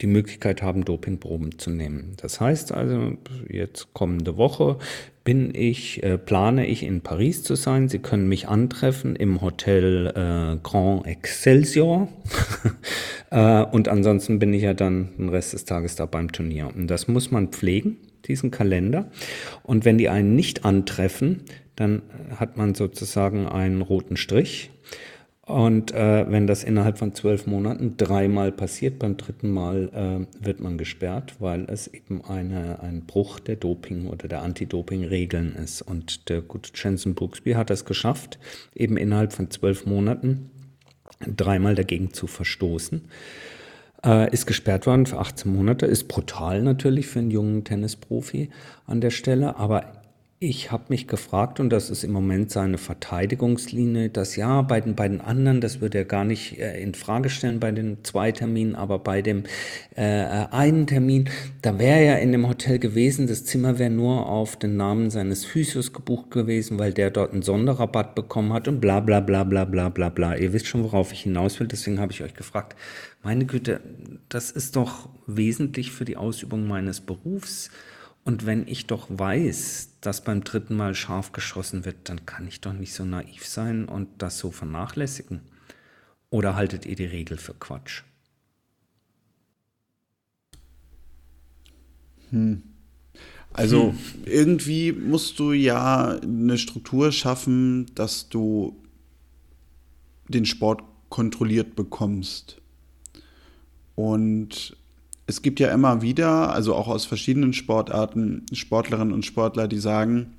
die 0.00 0.06
Möglichkeit 0.06 0.62
haben, 0.62 0.84
Dopingproben 0.84 1.58
zu 1.58 1.70
nehmen. 1.70 2.14
Das 2.18 2.40
heißt 2.40 2.72
also, 2.72 3.12
jetzt 3.48 3.92
kommende 3.94 4.36
Woche 4.36 4.78
bin 5.24 5.54
ich, 5.54 6.02
äh, 6.02 6.16
plane 6.16 6.66
ich 6.66 6.82
in 6.82 7.02
Paris 7.02 7.42
zu 7.42 7.54
sein. 7.54 7.88
Sie 7.88 7.98
können 7.98 8.28
mich 8.28 8.48
antreffen 8.48 9.14
im 9.14 9.42
Hotel 9.42 10.06
äh, 10.06 10.58
Grand 10.62 11.06
Excelsior. 11.06 12.08
äh, 13.30 13.62
und 13.64 13.88
ansonsten 13.88 14.38
bin 14.38 14.54
ich 14.54 14.62
ja 14.62 14.72
dann 14.72 15.10
den 15.18 15.28
Rest 15.28 15.52
des 15.52 15.64
Tages 15.64 15.96
da 15.96 16.06
beim 16.06 16.32
Turnier. 16.32 16.70
Und 16.74 16.86
das 16.86 17.08
muss 17.08 17.30
man 17.30 17.48
pflegen, 17.48 17.98
diesen 18.26 18.50
Kalender. 18.50 19.10
Und 19.64 19.84
wenn 19.84 19.98
die 19.98 20.08
einen 20.08 20.34
nicht 20.34 20.64
antreffen, 20.64 21.42
dann 21.78 22.02
hat 22.36 22.56
man 22.56 22.74
sozusagen 22.74 23.46
einen 23.46 23.82
roten 23.82 24.16
Strich. 24.16 24.70
Und 25.42 25.94
äh, 25.94 26.30
wenn 26.30 26.46
das 26.46 26.62
innerhalb 26.62 26.98
von 26.98 27.14
zwölf 27.14 27.46
Monaten 27.46 27.96
dreimal 27.96 28.52
passiert, 28.52 28.98
beim 28.98 29.16
dritten 29.16 29.50
Mal 29.50 29.88
äh, 29.94 30.44
wird 30.44 30.60
man 30.60 30.76
gesperrt, 30.76 31.36
weil 31.38 31.64
es 31.70 31.86
eben 31.88 32.22
eine, 32.22 32.82
ein 32.82 33.06
Bruch 33.06 33.40
der 33.40 33.56
Doping- 33.56 34.08
oder 34.08 34.28
der 34.28 34.42
Anti-Doping-Regeln 34.42 35.54
ist. 35.54 35.80
Und 35.80 36.28
der 36.28 36.42
gute 36.42 36.70
Jensen 36.74 37.14
Brooksby 37.14 37.52
hat 37.52 37.70
es 37.70 37.86
geschafft, 37.86 38.38
eben 38.74 38.98
innerhalb 38.98 39.32
von 39.32 39.50
zwölf 39.50 39.86
Monaten 39.86 40.50
dreimal 41.20 41.74
dagegen 41.74 42.12
zu 42.12 42.26
verstoßen. 42.26 43.08
Äh, 44.04 44.30
ist 44.32 44.46
gesperrt 44.46 44.86
worden 44.86 45.06
für 45.06 45.18
18 45.18 45.50
Monate, 45.50 45.86
ist 45.86 46.08
brutal 46.08 46.62
natürlich 46.62 47.06
für 47.06 47.20
einen 47.20 47.30
jungen 47.30 47.64
Tennisprofi 47.64 48.50
an 48.86 49.00
der 49.00 49.10
Stelle, 49.10 49.56
aber 49.56 49.97
ich 50.40 50.70
habe 50.70 50.84
mich 50.88 51.08
gefragt, 51.08 51.58
und 51.58 51.70
das 51.70 51.90
ist 51.90 52.04
im 52.04 52.12
Moment 52.12 52.52
seine 52.52 52.78
Verteidigungslinie, 52.78 54.08
dass 54.08 54.36
ja, 54.36 54.62
bei 54.62 54.80
den 54.80 54.94
beiden 54.94 55.20
anderen, 55.20 55.60
das 55.60 55.80
würde 55.80 55.98
er 55.98 56.04
gar 56.04 56.24
nicht 56.24 56.58
äh, 56.58 56.80
in 56.80 56.94
Frage 56.94 57.28
stellen 57.28 57.58
bei 57.58 57.72
den 57.72 58.04
zwei 58.04 58.30
Terminen, 58.30 58.76
aber 58.76 59.00
bei 59.00 59.20
dem 59.20 59.42
äh, 59.96 60.02
einen 60.02 60.86
Termin, 60.86 61.28
da 61.60 61.80
wäre 61.80 62.02
er 62.02 62.20
in 62.20 62.30
dem 62.30 62.48
Hotel 62.48 62.78
gewesen, 62.78 63.26
das 63.26 63.44
Zimmer 63.46 63.80
wäre 63.80 63.90
nur 63.90 64.26
auf 64.26 64.54
den 64.54 64.76
Namen 64.76 65.10
seines 65.10 65.44
Physios 65.44 65.92
gebucht 65.92 66.30
gewesen, 66.30 66.78
weil 66.78 66.92
der 66.92 67.10
dort 67.10 67.32
einen 67.32 67.42
Sonderrabatt 67.42 68.14
bekommen 68.14 68.52
hat 68.52 68.68
und 68.68 68.80
bla 68.80 69.00
bla 69.00 69.18
bla 69.18 69.42
bla 69.42 69.64
bla 69.64 69.88
bla 69.88 70.08
bla. 70.08 70.36
Ihr 70.36 70.52
wisst 70.52 70.68
schon, 70.68 70.84
worauf 70.84 71.12
ich 71.12 71.22
hinaus 71.22 71.58
will, 71.58 71.66
deswegen 71.66 71.98
habe 71.98 72.12
ich 72.12 72.22
euch 72.22 72.34
gefragt, 72.34 72.76
meine 73.24 73.44
Güte, 73.44 73.80
das 74.28 74.52
ist 74.52 74.76
doch 74.76 75.08
wesentlich 75.26 75.90
für 75.90 76.04
die 76.04 76.16
Ausübung 76.16 76.68
meines 76.68 77.00
Berufs. 77.00 77.70
Und 78.28 78.44
wenn 78.44 78.68
ich 78.68 78.86
doch 78.86 79.06
weiß, 79.08 80.00
dass 80.02 80.22
beim 80.22 80.44
dritten 80.44 80.76
Mal 80.76 80.94
scharf 80.94 81.32
geschossen 81.32 81.86
wird, 81.86 82.10
dann 82.10 82.26
kann 82.26 82.46
ich 82.46 82.60
doch 82.60 82.74
nicht 82.74 82.92
so 82.92 83.06
naiv 83.06 83.46
sein 83.46 83.86
und 83.86 84.06
das 84.18 84.36
so 84.36 84.50
vernachlässigen. 84.50 85.40
Oder 86.28 86.54
haltet 86.54 86.84
ihr 86.84 86.94
die 86.94 87.06
Regel 87.06 87.38
für 87.38 87.54
Quatsch? 87.54 88.02
Hm. 92.28 92.64
Also 93.54 93.92
hm. 93.92 93.98
irgendwie 94.26 94.92
musst 94.92 95.38
du 95.38 95.52
ja 95.52 96.18
eine 96.18 96.58
Struktur 96.58 97.12
schaffen, 97.12 97.86
dass 97.94 98.28
du 98.28 98.76
den 100.28 100.44
Sport 100.44 100.82
kontrolliert 101.08 101.76
bekommst. 101.76 102.60
Und 103.94 104.76
es 105.28 105.42
gibt 105.42 105.60
ja 105.60 105.70
immer 105.72 106.00
wieder, 106.00 106.54
also 106.54 106.74
auch 106.74 106.88
aus 106.88 107.04
verschiedenen 107.04 107.52
Sportarten, 107.52 108.46
Sportlerinnen 108.50 109.12
und 109.12 109.26
Sportler, 109.26 109.68
die 109.68 109.78
sagen, 109.78 110.32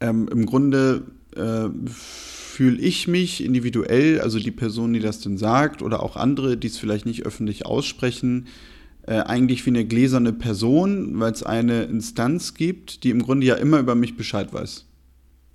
ähm, 0.00 0.28
im 0.30 0.46
Grunde 0.46 1.02
äh, 1.34 1.68
fühle 1.84 2.78
ich 2.78 3.08
mich 3.08 3.44
individuell, 3.44 4.20
also 4.20 4.38
die 4.38 4.52
Person, 4.52 4.92
die 4.92 5.00
das 5.00 5.18
denn 5.18 5.36
sagt, 5.36 5.82
oder 5.82 6.00
auch 6.00 6.14
andere, 6.14 6.56
die 6.56 6.68
es 6.68 6.78
vielleicht 6.78 7.06
nicht 7.06 7.26
öffentlich 7.26 7.66
aussprechen, 7.66 8.46
äh, 9.02 9.14
eigentlich 9.14 9.66
wie 9.66 9.70
eine 9.70 9.84
gläserne 9.84 10.32
Person, 10.32 11.18
weil 11.18 11.32
es 11.32 11.42
eine 11.42 11.82
Instanz 11.82 12.54
gibt, 12.54 13.02
die 13.02 13.10
im 13.10 13.20
Grunde 13.20 13.48
ja 13.48 13.56
immer 13.56 13.80
über 13.80 13.96
mich 13.96 14.16
Bescheid 14.16 14.52
weiß. 14.52 14.86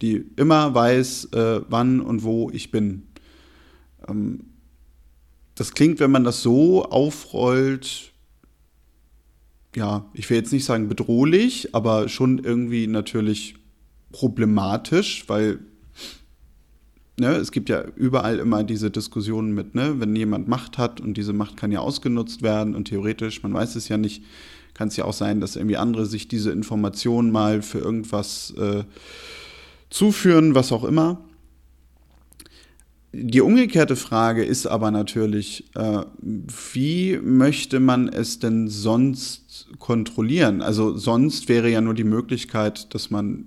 Die 0.02 0.26
immer 0.36 0.76
weiß, 0.76 1.30
äh, 1.32 1.62
wann 1.70 2.02
und 2.02 2.24
wo 2.24 2.52
ich 2.52 2.72
bin. 2.72 3.04
Ähm, 4.06 4.42
das 5.56 5.74
klingt, 5.74 6.00
wenn 6.00 6.12
man 6.12 6.24
das 6.24 6.42
so 6.42 6.84
aufrollt, 6.86 8.12
ja, 9.76 10.06
ich 10.14 10.30
will 10.30 10.38
jetzt 10.38 10.54
nicht 10.54 10.66
sagen 10.66 10.88
bedrohlich, 10.88 11.74
aber 11.74 12.08
schon 12.08 12.40
irgendwie 12.40 12.88
natürlich 12.88 13.56
problematisch, 14.12 15.26
weil 15.28 15.60
ne, 17.18 17.36
es 17.36 17.52
gibt 17.52 17.70
ja 17.70 17.84
überall 17.96 18.40
immer 18.40 18.64
diese 18.64 18.92
Diskussionen 18.92 19.54
mit, 19.54 19.76
ne, 19.76 20.00
wenn 20.00 20.16
jemand 20.16 20.48
Macht 20.48 20.78
hat 20.78 21.02
und 21.02 21.16
diese 21.18 21.34
Macht 21.34 21.58
kann 21.58 21.72
ja 21.72 21.80
ausgenutzt 21.80 22.42
werden 22.42 22.76
und 22.76 22.88
theoretisch, 22.88 23.44
man 23.44 23.54
weiß 23.54 23.76
es 23.76 23.90
ja 23.90 23.98
nicht, 23.98 24.24
kann 24.74 24.90
es 24.90 24.98
ja 24.98 25.06
auch 25.06 25.14
sein, 25.14 25.40
dass 25.40 25.56
irgendwie 25.56 25.78
andere 25.78 26.06
sich 26.06 26.28
diese 26.28 26.52
Informationen 26.52 27.32
mal 27.32 27.62
für 27.62 27.80
irgendwas 27.80 28.54
äh, 28.58 28.84
zuführen, 29.90 30.56
was 30.56 30.72
auch 30.72 30.84
immer. 30.84 31.22
Die 33.18 33.40
umgekehrte 33.40 33.96
Frage 33.96 34.44
ist 34.44 34.66
aber 34.68 34.92
natürlich, 34.92 35.70
äh, 35.76 36.02
wie 36.22 37.18
möchte 37.24 37.80
man 37.80 38.10
es 38.10 38.40
denn 38.40 38.68
sonst 38.68 39.68
kontrollieren? 39.80 40.62
Also 40.62 40.98
sonst 40.98 41.48
wäre 41.48 41.70
ja 41.70 41.80
nur 41.80 41.94
die 41.94 42.04
Möglichkeit, 42.04 42.94
dass 42.94 43.10
man 43.12 43.46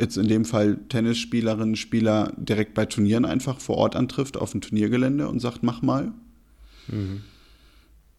jetzt 0.00 0.16
in 0.16 0.26
dem 0.26 0.44
Fall 0.44 0.78
Tennisspielerinnen, 0.88 1.76
Spieler 1.76 2.32
direkt 2.36 2.74
bei 2.74 2.86
Turnieren 2.86 3.24
einfach 3.24 3.60
vor 3.60 3.76
Ort 3.76 3.94
antrifft 3.94 4.36
auf 4.36 4.50
dem 4.50 4.60
Turniergelände 4.60 5.28
und 5.28 5.38
sagt, 5.38 5.62
mach 5.62 5.82
mal. 5.82 6.12
Mhm. 6.88 7.20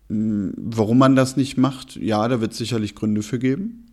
Mm, 0.08 0.50
warum 0.56 0.98
man 0.98 1.18
das 1.18 1.36
nicht 1.36 1.58
macht, 1.58 1.98
ja, 1.98 2.26
da 2.30 2.40
wird 2.40 2.54
es 2.54 2.58
sicherlich 2.58 2.96
Gründe 2.96 3.22
für 3.22 3.40
geben. 3.40 3.86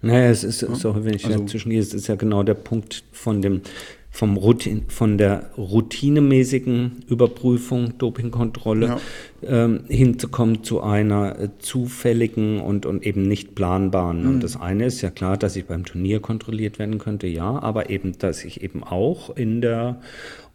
Naja, 0.00 0.30
es 0.30 0.42
ist, 0.42 0.62
ja? 0.62 0.74
sorry, 0.74 1.04
wenn 1.04 1.14
ich 1.14 1.24
also, 1.24 1.38
dazwischen 1.38 1.70
gehe, 1.70 1.80
es 1.80 1.94
ist 1.94 2.06
ja 2.08 2.16
genau 2.16 2.42
der 2.42 2.54
Punkt 2.54 3.04
von 3.12 3.42
dem 3.42 3.62
vom 4.10 4.36
Routine, 4.36 4.82
von 4.88 5.18
der 5.18 5.50
routinemäßigen 5.56 7.04
Überprüfung, 7.08 7.98
Dopingkontrolle 7.98 8.86
ja. 8.86 8.98
ähm, 9.42 9.80
hinzukommen 9.88 10.64
zu 10.64 10.80
einer 10.80 11.38
äh, 11.38 11.48
zufälligen 11.58 12.60
und, 12.60 12.86
und 12.86 13.04
eben 13.04 13.22
nicht 13.22 13.54
planbaren. 13.54 14.22
Mhm. 14.22 14.28
Und 14.30 14.42
das 14.42 14.60
eine 14.60 14.86
ist 14.86 15.02
ja 15.02 15.10
klar, 15.10 15.36
dass 15.36 15.56
ich 15.56 15.66
beim 15.66 15.84
Turnier 15.84 16.20
kontrolliert 16.20 16.78
werden 16.78 16.98
könnte, 16.98 17.26
ja, 17.26 17.58
aber 17.60 17.90
eben, 17.90 18.18
dass 18.18 18.44
ich 18.44 18.62
eben 18.62 18.82
auch 18.82 19.36
in 19.36 19.60
der 19.60 20.00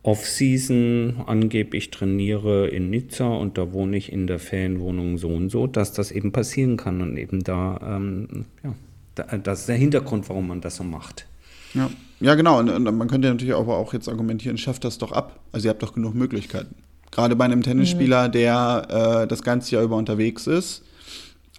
Off-Season 0.03 1.23
angeblich 1.27 1.89
trainiere 1.89 2.67
in 2.67 2.89
Nizza 2.89 3.27
und 3.27 3.57
da 3.57 3.71
wohne 3.71 3.95
ich 3.95 4.11
in 4.11 4.27
der 4.27 4.39
Ferienwohnung 4.39 5.17
so 5.17 5.29
und 5.29 5.49
so, 5.49 5.65
dass 5.65 5.93
das 5.93 6.11
eben 6.11 6.33
passieren 6.33 6.75
kann 6.75 7.01
und 7.01 7.15
eben 7.15 7.41
da, 7.43 7.79
ähm, 7.81 8.45
ja, 8.63 8.75
da, 9.15 9.37
das 9.37 9.61
ist 9.61 9.69
der 9.69 9.77
Hintergrund, 9.77 10.27
warum 10.27 10.49
man 10.49 10.59
das 10.59 10.75
so 10.75 10.83
macht. 10.83 11.25
Ja, 11.73 11.89
ja 12.23 12.35
genau. 12.35 12.59
Und, 12.59 12.69
und 12.69 12.83
man 12.83 13.07
könnte 13.07 13.29
natürlich 13.29 13.53
aber 13.53 13.77
auch 13.77 13.93
jetzt 13.93 14.09
argumentieren, 14.09 14.57
schafft 14.57 14.83
das 14.83 14.97
doch 14.97 15.11
ab. 15.11 15.39
Also 15.51 15.67
ihr 15.67 15.69
habt 15.69 15.83
doch 15.83 15.93
genug 15.93 16.15
Möglichkeiten. 16.15 16.75
Gerade 17.11 17.35
bei 17.35 17.45
einem 17.45 17.61
Tennisspieler, 17.61 18.27
mhm. 18.27 18.31
der 18.31 18.87
äh, 19.23 19.27
das 19.27 19.43
ganze 19.43 19.75
Jahr 19.75 19.83
über 19.83 19.97
unterwegs 19.97 20.47
ist. 20.47 20.83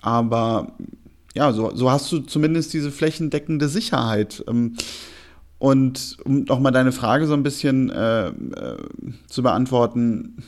Aber 0.01 0.73
ja, 1.35 1.53
so, 1.53 1.75
so 1.75 1.91
hast 1.91 2.11
du 2.11 2.21
zumindest 2.21 2.73
diese 2.73 2.91
flächendeckende 2.91 3.69
Sicherheit. 3.69 4.45
Ähm, 4.49 4.77
und 5.59 6.17
um 6.25 6.45
nochmal 6.45 6.73
deine 6.73 6.93
Frage 6.93 7.27
so 7.27 7.35
ein 7.35 7.43
bisschen 7.43 7.91
äh, 7.91 8.29
äh, 8.29 8.33
zu 9.29 9.43
beantworten, 9.43 10.43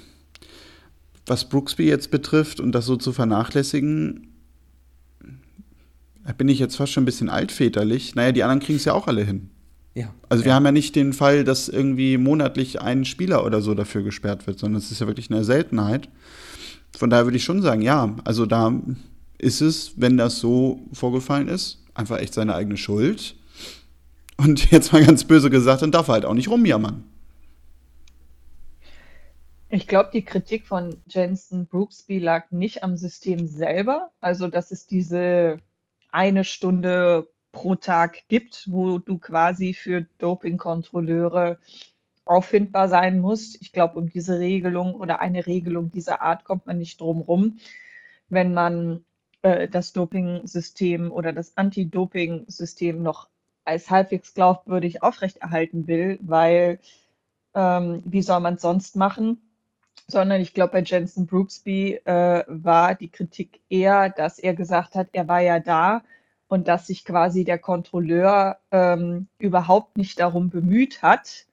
was 1.27 1.49
Brooksby 1.49 1.87
jetzt 1.87 2.11
betrifft 2.11 2.61
und 2.61 2.73
das 2.73 2.87
so 2.87 2.97
zu 2.97 3.13
vernachlässigen, 3.13 4.33
bin 6.37 6.49
ich 6.49 6.59
jetzt 6.59 6.77
fast 6.77 6.93
schon 6.93 7.03
ein 7.03 7.07
bisschen 7.07 7.29
altväterlich. 7.29 8.15
Naja, 8.15 8.33
die 8.33 8.43
anderen 8.43 8.61
kriegen 8.61 8.77
es 8.77 8.85
ja 8.85 8.95
auch 8.95 9.07
alle 9.07 9.23
hin. 9.23 9.51
Ja. 9.97 10.13
Also 10.29 10.45
wir 10.45 10.51
ja. 10.51 10.57
haben 10.57 10.67
ja 10.67 10.73
nicht 10.73 10.95
den 10.95 11.15
Fall, 11.15 11.43
dass 11.43 11.71
irgendwie 11.71 12.19
monatlich 12.19 12.83
ein 12.83 13.07
Spieler 13.07 13.47
oder 13.47 13.63
so 13.63 13.73
dafür 13.75 14.03
gesperrt 14.03 14.47
wird, 14.47 14.59
sondern 14.59 14.79
es 14.79 14.91
ist 14.91 15.01
ja 15.01 15.07
wirklich 15.07 15.31
eine 15.31 15.43
Seltenheit. 15.43 16.11
Von 16.95 17.09
daher 17.09 17.25
würde 17.25 17.39
ich 17.39 17.45
schon 17.45 17.63
sagen, 17.63 17.81
ja, 17.81 18.15
also 18.25 18.45
da 18.45 18.75
ist 19.39 19.63
es, 19.63 19.95
wenn 19.97 20.19
das 20.19 20.39
so 20.39 20.81
vorgefallen 20.93 21.49
ist, 21.49 21.83
einfach 21.95 22.19
echt 22.19 22.35
seine 22.35 22.55
eigene 22.55 22.77
Schuld. 22.77 23.37
Und 24.37 24.71
jetzt 24.71 24.93
mal 24.93 25.03
ganz 25.03 25.25
böse 25.25 25.49
gesagt, 25.49 25.81
dann 25.81 25.93
darf 25.93 26.09
er 26.09 26.15
halt 26.15 26.25
auch 26.27 26.35
nicht 26.35 26.51
rumjammern. 26.51 27.03
Ich 29.71 29.89
glaube, 29.89 30.11
die 30.13 30.27
Kritik 30.27 30.67
von 30.67 30.95
Jensen 31.09 31.67
Brooksby 31.67 32.19
lag 32.19 32.51
nicht 32.51 32.85
am 32.85 32.99
System 32.99 33.47
selber, 33.47 34.11
also 34.21 34.49
dass 34.49 34.73
es 34.73 34.87
diese 34.87 35.57
eine 36.13 36.45
Stunde 36.45 37.29
pro 37.57 37.75
Tag 37.75 38.29
gibt, 38.29 38.71
wo 38.71 38.99
du 38.99 39.17
quasi 39.17 39.73
für 39.73 40.03
Dopingkontrolleure 40.19 41.59
auffindbar 42.27 42.91
sein 42.91 43.19
musst. 43.19 43.63
Ich 43.63 43.73
glaube, 43.73 43.99
um 43.99 44.11
diese 44.11 44.39
Regelung 44.39 44.95
oder 44.95 45.21
eine 45.21 45.47
Regelung 45.47 45.91
dieser 45.91 46.21
Art 46.21 46.45
kommt 46.45 46.67
man 46.67 46.77
nicht 46.77 47.01
drum 47.01 47.23
rum, 47.23 47.57
wenn 48.29 48.53
man 48.53 49.07
äh, 49.41 49.69
das 49.69 49.95
Doping-System 49.95 51.11
oder 51.11 51.33
das 51.33 51.57
Anti-Doping-System 51.57 53.03
noch 53.03 53.31
als 53.65 53.89
halbwegs 53.89 54.35
glaubwürdig 54.35 55.03
aufrechterhalten 55.03 55.87
will, 55.87 56.19
weil 56.21 56.79
ähm, 57.55 58.03
wie 58.05 58.21
soll 58.21 58.41
man 58.41 58.57
es 58.57 58.63
sonst 58.63 58.97
machen? 58.97 59.41
Sondern 60.09 60.43
ich 60.43 60.53
glaube, 60.53 60.73
bei 60.73 60.83
Jensen 60.83 61.27
Brooksby 61.27 62.03
äh, 62.05 62.45
war 62.49 62.95
die 62.95 63.09
Kritik 63.09 63.61
eher, 63.71 64.11
dass 64.11 64.39
er 64.39 64.53
gesagt 64.53 64.95
hat, 64.95 65.09
er 65.13 65.27
war 65.27 65.41
ja 65.41 65.59
da 65.59 66.03
und 66.49 66.69
dass 66.69 66.87
sich 66.87 67.05
quasi 67.05 67.45
der 67.45 67.59
Kontrolleur 67.59 68.59
ähm, 68.71 69.29
überhaupt 69.39 69.97
nicht 69.97 70.21
darum 70.21 70.51
bemüht 70.51 71.03
hat, 71.03 71.47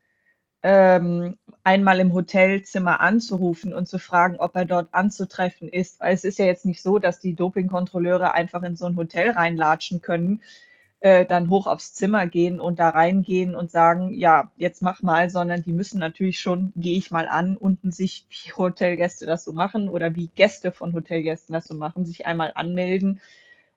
ähm, 0.61 1.37
einmal 1.63 1.99
im 1.99 2.13
Hotelzimmer 2.13 3.01
anzurufen 3.01 3.73
und 3.73 3.87
zu 3.87 3.99
fragen, 3.99 4.37
ob 4.37 4.55
er 4.55 4.65
dort 4.65 4.93
anzutreffen 4.93 5.67
ist. 5.67 5.99
Weil 5.99 6.13
es 6.13 6.23
ist 6.23 6.39
ja 6.39 6.45
jetzt 6.45 6.65
nicht 6.65 6.81
so, 6.81 6.99
dass 6.99 7.19
die 7.19 7.35
Dopingkontrolleure 7.35 8.33
einfach 8.33 8.63
in 8.63 8.75
so 8.75 8.85
ein 8.85 8.95
Hotel 8.95 9.31
reinlatschen 9.31 10.01
können, 10.01 10.41
äh, 11.01 11.25
dann 11.25 11.49
hoch 11.49 11.67
aufs 11.67 11.93
Zimmer 11.93 12.27
gehen 12.27 12.61
und 12.61 12.79
da 12.79 12.89
reingehen 12.89 13.55
und 13.55 13.71
sagen, 13.71 14.13
ja, 14.13 14.51
jetzt 14.55 14.81
mach 14.81 15.01
mal, 15.01 15.29
sondern 15.29 15.63
die 15.63 15.73
müssen 15.73 15.99
natürlich 15.99 16.39
schon, 16.39 16.71
gehe 16.77 16.97
ich 16.97 17.11
mal 17.11 17.27
an, 17.27 17.57
unten 17.57 17.91
sich, 17.91 18.25
wie 18.29 18.53
Hotelgäste 18.53 19.25
das 19.25 19.43
so 19.43 19.51
machen 19.51 19.89
oder 19.89 20.15
wie 20.15 20.27
Gäste 20.27 20.71
von 20.71 20.93
Hotelgästen 20.93 21.53
das 21.53 21.65
so 21.65 21.75
machen, 21.75 22.05
sich 22.05 22.25
einmal 22.25 22.53
anmelden 22.55 23.19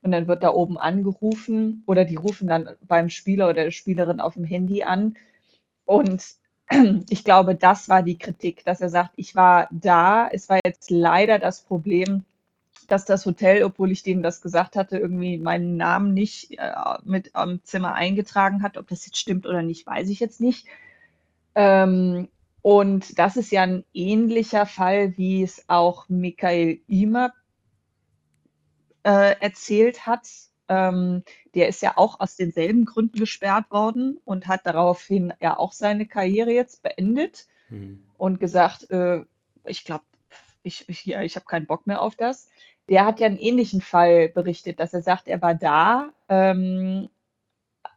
und 0.07 0.13
dann 0.13 0.29
wird 0.29 0.43
da 0.43 0.51
oben 0.51 0.79
angerufen 0.79 1.83
oder 1.87 2.05
die 2.05 2.17
rufen 2.17 2.49
dann 2.49 2.71
beim 2.87 3.11
Spieler 3.11 3.47
oder 3.47 3.65
der 3.65 3.71
Spielerin 3.73 4.21
auf 4.21 4.35
dem 4.35 4.45
Handy 4.45 4.85
an 4.85 5.17
und 5.85 6.23
ich 7.11 7.25
glaube, 7.25 7.55
das 7.55 7.89
war 7.89 8.03
die 8.03 8.19
Kritik, 8.19 8.65
dass 8.65 8.81
er 8.81 8.89
sagt, 8.89 9.13
ich 9.17 9.35
war 9.35 9.69
da. 9.71 10.29
Es 10.29 10.49
war 10.49 10.61
jetzt 10.65 10.91
leider 10.91 11.39
das 11.39 11.63
Problem, 11.63 12.25
dass 12.89 13.05
das 13.05 13.27
Hotel, 13.27 13.65
obwohl 13.65 13.91
ich 13.91 14.03
denen 14.03 14.23
das 14.23 14.41
gesagt 14.41 14.77
hatte, 14.77 14.99
irgendwie 14.99 15.39
meinen 15.39 15.77
Namen 15.77 16.15
nicht 16.15 16.59
äh, 16.59 16.73
mit 17.05 17.35
am 17.35 17.63
Zimmer 17.65 17.95
eingetragen 17.95 18.63
hat. 18.63 18.77
Ob 18.79 18.89
das 18.89 19.07
jetzt 19.07 19.19
stimmt 19.19 19.47
oder 19.47 19.63
nicht, 19.63 19.87
weiß 19.87 20.09
ich 20.09 20.21
jetzt 20.21 20.41
nicht. 20.41 20.67
Ähm, 21.55 22.29
und 22.63 23.19
das 23.19 23.37
ist 23.37 23.53
ja 23.53 23.63
ein 23.63 23.85
ähnlicher 23.95 24.67
Fall, 24.67 25.17
wie 25.17 25.43
es 25.43 25.65
auch 25.69 26.09
Michael 26.09 26.81
Imer 26.89 27.33
äh, 29.07 29.37
erzählt 29.41 30.05
hat. 30.05 30.29
Ähm, 30.69 31.23
der 31.55 31.69
ist 31.69 31.81
ja 31.81 31.93
auch 31.97 32.19
aus 32.19 32.35
denselben 32.35 32.85
Gründen 32.85 33.21
gesperrt 33.21 33.71
worden 33.71 34.19
und 34.25 34.49
hat 34.49 34.67
daraufhin 34.67 35.33
ja 35.41 35.57
auch 35.57 35.73
seine 35.73 36.07
Karriere 36.07 36.51
jetzt 36.51 36.83
beendet 36.83 37.47
mhm. 37.69 38.03
und 38.19 38.41
gesagt, 38.41 38.91
äh, 38.91 39.25
ich 39.65 39.85
glaube, 39.85 40.05
ich, 40.65 40.89
ich, 40.89 41.07
ja, 41.07 41.23
ich 41.23 41.37
habe 41.37 41.47
keinen 41.47 41.67
Bock 41.67 41.87
mehr 41.87 42.03
auf 42.03 42.17
das. 42.17 42.49
Der 42.89 43.05
hat 43.05 43.21
ja 43.21 43.29
einen 43.29 43.39
ähnlichen 43.39 43.81
Fall 43.81 44.29
berichtet, 44.29 44.81
dass 44.81 44.93
er 44.93 45.03
sagt, 45.03 45.29
er 45.29 45.41
war 45.41 45.55
da 45.55 46.11
ähm, 46.29 47.09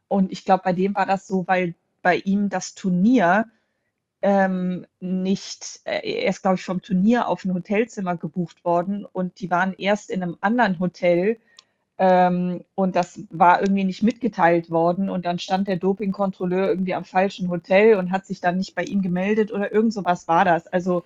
und 0.07 0.32
ich 0.32 0.45
glaube, 0.45 0.62
bei 0.64 0.74
dem 0.74 0.93
war 0.93 1.07
das 1.07 1.26
so, 1.26 1.47
weil 1.47 1.74
bei 2.03 2.18
ihm 2.18 2.49
das 2.49 2.76
Turnier 2.76 3.45
ähm, 4.22 4.86
nicht, 4.99 5.82
äh, 5.86 6.22
er 6.24 6.30
ist, 6.30 6.41
glaube 6.41 6.55
ich, 6.55 6.65
vom 6.65 6.82
Turnier 6.82 7.28
auf 7.28 7.45
ein 7.45 7.53
Hotelzimmer 7.53 8.17
gebucht 8.17 8.63
worden 8.65 9.05
und 9.05 9.39
die 9.39 9.49
waren 9.49 9.74
erst 9.78 10.09
in 10.09 10.24
einem 10.24 10.38
anderen 10.41 10.80
Hotel 10.80 11.38
ähm, 11.99 12.63
und 12.76 12.95
das 12.95 13.22
war 13.30 13.61
irgendwie 13.61 13.84
nicht 13.84 14.03
mitgeteilt 14.03 14.72
worden. 14.72 15.09
Und 15.09 15.26
dann 15.26 15.38
stand 15.38 15.67
der 15.67 15.76
Dopingkontrolleur 15.76 16.70
irgendwie 16.70 16.95
am 16.95 17.03
falschen 17.03 17.49
Hotel 17.49 17.95
und 17.95 18.11
hat 18.11 18.26
sich 18.26 18.39
dann 18.39 18.57
nicht 18.57 18.74
bei 18.74 18.84
ihm 18.84 19.01
gemeldet 19.01 19.51
oder 19.51 19.72
irgend 19.72 19.93
sowas 19.93 20.28
war 20.28 20.45
das. 20.45 20.65
Also, 20.67 21.03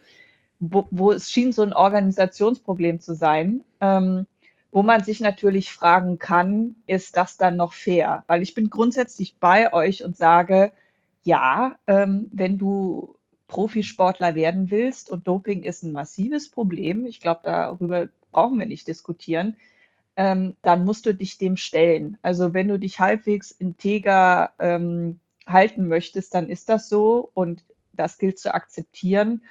wo, 0.59 0.87
wo 0.91 1.11
es 1.11 1.31
schien 1.31 1.51
so 1.51 1.63
ein 1.63 1.73
Organisationsproblem 1.73 2.99
zu 2.99 3.15
sein. 3.15 3.63
Ähm, 3.81 4.27
wo 4.71 4.83
man 4.83 5.03
sich 5.03 5.19
natürlich 5.19 5.71
fragen 5.71 6.19
kann, 6.19 6.75
ist 6.87 7.17
das 7.17 7.37
dann 7.37 7.57
noch 7.57 7.73
fair? 7.73 8.23
Weil 8.27 8.41
ich 8.41 8.55
bin 8.55 8.69
grundsätzlich 8.69 9.37
bei 9.39 9.71
euch 9.73 10.03
und 10.03 10.17
sage, 10.17 10.71
ja, 11.23 11.77
ähm, 11.87 12.29
wenn 12.31 12.57
du 12.57 13.15
Profisportler 13.47 14.35
werden 14.35 14.71
willst 14.71 15.09
und 15.09 15.27
Doping 15.27 15.63
ist 15.63 15.83
ein 15.83 15.91
massives 15.91 16.49
Problem, 16.49 17.05
ich 17.05 17.19
glaube, 17.19 17.41
darüber 17.43 18.09
brauchen 18.31 18.59
wir 18.59 18.65
nicht 18.65 18.87
diskutieren, 18.87 19.57
ähm, 20.15 20.55
dann 20.61 20.85
musst 20.85 21.05
du 21.05 21.13
dich 21.13 21.37
dem 21.37 21.57
stellen. 21.57 22.17
Also 22.21 22.53
wenn 22.53 22.67
du 22.67 22.77
dich 22.77 22.99
halbwegs 22.99 23.51
integer 23.51 24.53
ähm, 24.59 25.19
halten 25.47 25.87
möchtest, 25.87 26.33
dann 26.33 26.49
ist 26.49 26.69
das 26.69 26.89
so 26.89 27.29
und 27.33 27.63
das 27.93 28.17
gilt 28.17 28.39
zu 28.39 28.53
akzeptieren. 28.53 29.43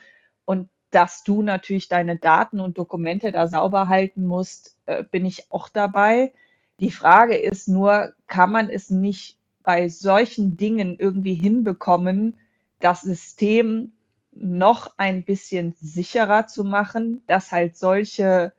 Und 0.45 0.68
dass 0.91 1.25
du 1.25 1.43
natürlich 1.43 1.89
deine 1.89 2.16
Daten 2.16 2.61
und 2.61 2.79
Dokumente 2.79 3.33
da 3.33 3.49
sauber 3.49 3.89
halten 3.89 4.27
musst, 4.27 4.77
äh, 4.87 5.05
bin 5.05 5.25
ich 5.25 5.51
auch 5.51 5.68
dabei. 5.68 6.33
Die 6.81 6.91
Frage 6.91 7.37
ist 7.37 7.68
nur, 7.68 8.12
kann 8.27 8.51
man 8.51 8.68
es 8.68 8.91
nicht 8.91 9.39
bei 9.63 9.89
solchen 9.89 10.57
Dingen 10.57 10.97
irgendwie 10.99 11.35
hinbekommen, 11.35 12.37
das 12.81 13.03
System 13.03 13.93
noch 14.33 14.95
ein 14.97 15.25
bisschen 15.25 15.75
sicherer 15.81 16.47
zu 16.47 16.65
machen, 16.65 17.23
dass 17.27 17.53
halt 17.53 17.77
solche 17.77 18.53